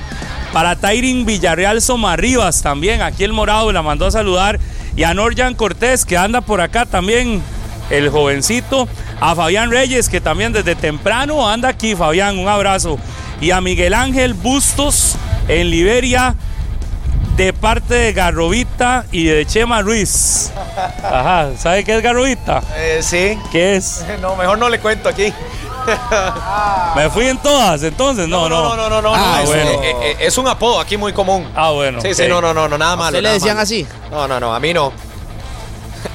[0.53, 4.59] Para Tairin Villarreal Somarribas también, aquí el morado la mandó a saludar.
[4.95, 7.41] Y a Norjan Cortés, que anda por acá también,
[7.89, 8.87] el jovencito.
[9.21, 11.95] A Fabián Reyes, que también desde temprano anda aquí.
[11.95, 12.97] Fabián, un abrazo.
[13.41, 15.15] Y a Miguel Ángel Bustos
[15.47, 16.35] en Liberia,
[17.35, 20.51] de parte de Garrovita y de Chema Ruiz.
[21.03, 22.61] Ajá, ¿sabe qué es Garrovita?
[22.75, 23.37] Eh, sí.
[23.51, 24.05] ¿Qué es?
[24.21, 25.33] No, mejor no le cuento aquí.
[26.95, 28.75] Me fui en todas, entonces, no, no.
[28.75, 29.83] No, no, no, no, Ah, no, es, bueno.
[29.83, 31.47] eh, eh, es un apodo aquí muy común.
[31.55, 32.01] Ah, bueno.
[32.01, 32.29] Sí, sí, ok.
[32.29, 33.17] no, no, no, no, nada malo.
[33.17, 33.63] ¿Usted le decían malo.
[33.63, 33.87] así?
[34.11, 34.91] No, no, no, a mí no.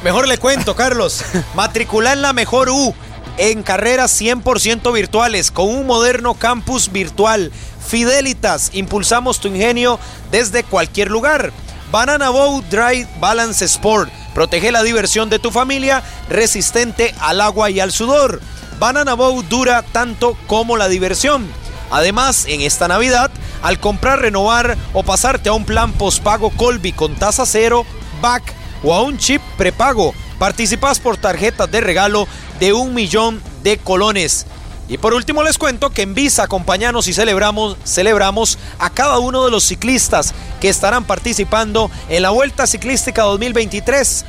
[0.05, 1.25] Mejor le cuento, Carlos.
[1.55, 2.95] Matricular la mejor U
[3.39, 7.51] en carreras 100% virtuales con un moderno campus virtual.
[7.89, 9.99] Fidelitas, impulsamos tu ingenio
[10.31, 11.53] desde cualquier lugar.
[11.91, 14.13] Banana Boat Dry Balance Sport.
[14.35, 18.43] Protege la diversión de tu familia, resistente al agua y al sudor.
[18.79, 21.49] Banana Boat dura tanto como la diversión.
[21.91, 23.31] Además, en esta Navidad,
[23.63, 27.87] al comprar, renovar o pasarte a un plan postpago Colby con tasa cero,
[28.21, 32.29] back o a un chip prepago, participas por tarjetas de regalo
[32.61, 34.47] de un millón de colones.
[34.87, 39.45] Y por último les cuento que en Visa acompañanos y celebramos, celebramos a cada uno
[39.45, 44.25] de los ciclistas que estarán participando en la Vuelta Ciclística 2023.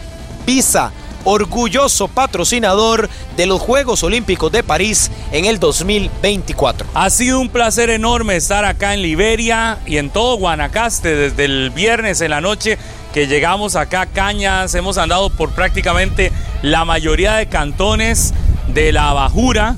[0.46, 0.94] Visa,
[1.26, 6.88] orgulloso patrocinador de los Juegos Olímpicos de París en el 2024.
[6.94, 11.72] Ha sido un placer enorme estar acá en Liberia y en todo Guanacaste desde el
[11.72, 12.78] viernes en la noche
[13.14, 14.74] que llegamos acá a Cañas.
[14.76, 16.32] Hemos andado por prácticamente
[16.62, 18.34] la mayoría de cantones
[18.68, 19.76] de la Bajura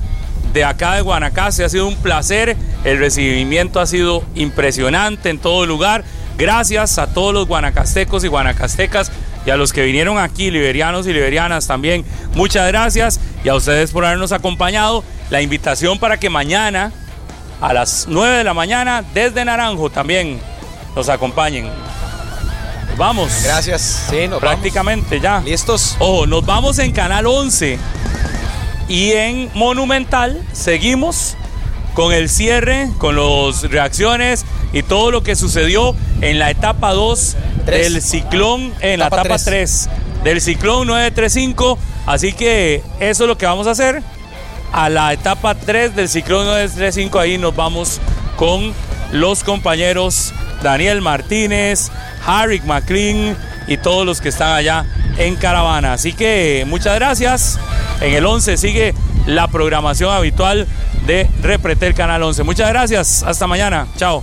[0.52, 1.64] de acá de Guanacaste.
[1.64, 2.56] Ha sido un placer.
[2.84, 6.04] El recibimiento ha sido impresionante en todo lugar.
[6.36, 9.10] Gracias a todos los guanacastecos y guanacastecas
[9.46, 12.04] y a los que vinieron aquí, liberianos y liberianas también.
[12.34, 15.04] Muchas gracias y a ustedes por habernos acompañado.
[15.30, 16.92] La invitación para que mañana
[17.60, 20.40] a las 9 de la mañana desde Naranjo también
[20.94, 21.70] nos acompañen.
[22.96, 23.30] Vamos.
[23.44, 24.06] Gracias.
[24.10, 25.40] Sí, nos Prácticamente ya.
[25.40, 25.96] ¿Listos?
[26.00, 27.78] Ojo, nos vamos en Canal 11
[28.88, 31.36] y en Monumental seguimos
[31.94, 37.36] con el cierre, con las reacciones y todo lo que sucedió en la etapa 2
[37.66, 39.88] del ciclón, en la etapa tres.
[39.88, 39.88] 3
[40.24, 41.78] del ciclón 935.
[42.06, 44.02] Así que eso es lo que vamos a hacer.
[44.72, 48.00] A la etapa 3 del ciclón 935, ahí nos vamos
[48.36, 48.72] con
[49.12, 51.90] los compañeros Daniel Martínez,
[52.26, 53.36] Harry McLean
[53.66, 54.84] y todos los que están allá
[55.16, 55.94] en caravana.
[55.94, 57.58] Así que muchas gracias.
[58.00, 58.94] En el 11 sigue
[59.26, 60.66] la programación habitual
[61.06, 62.42] de Repretel Canal 11.
[62.42, 63.22] Muchas gracias.
[63.22, 63.86] Hasta mañana.
[63.96, 64.22] Chao.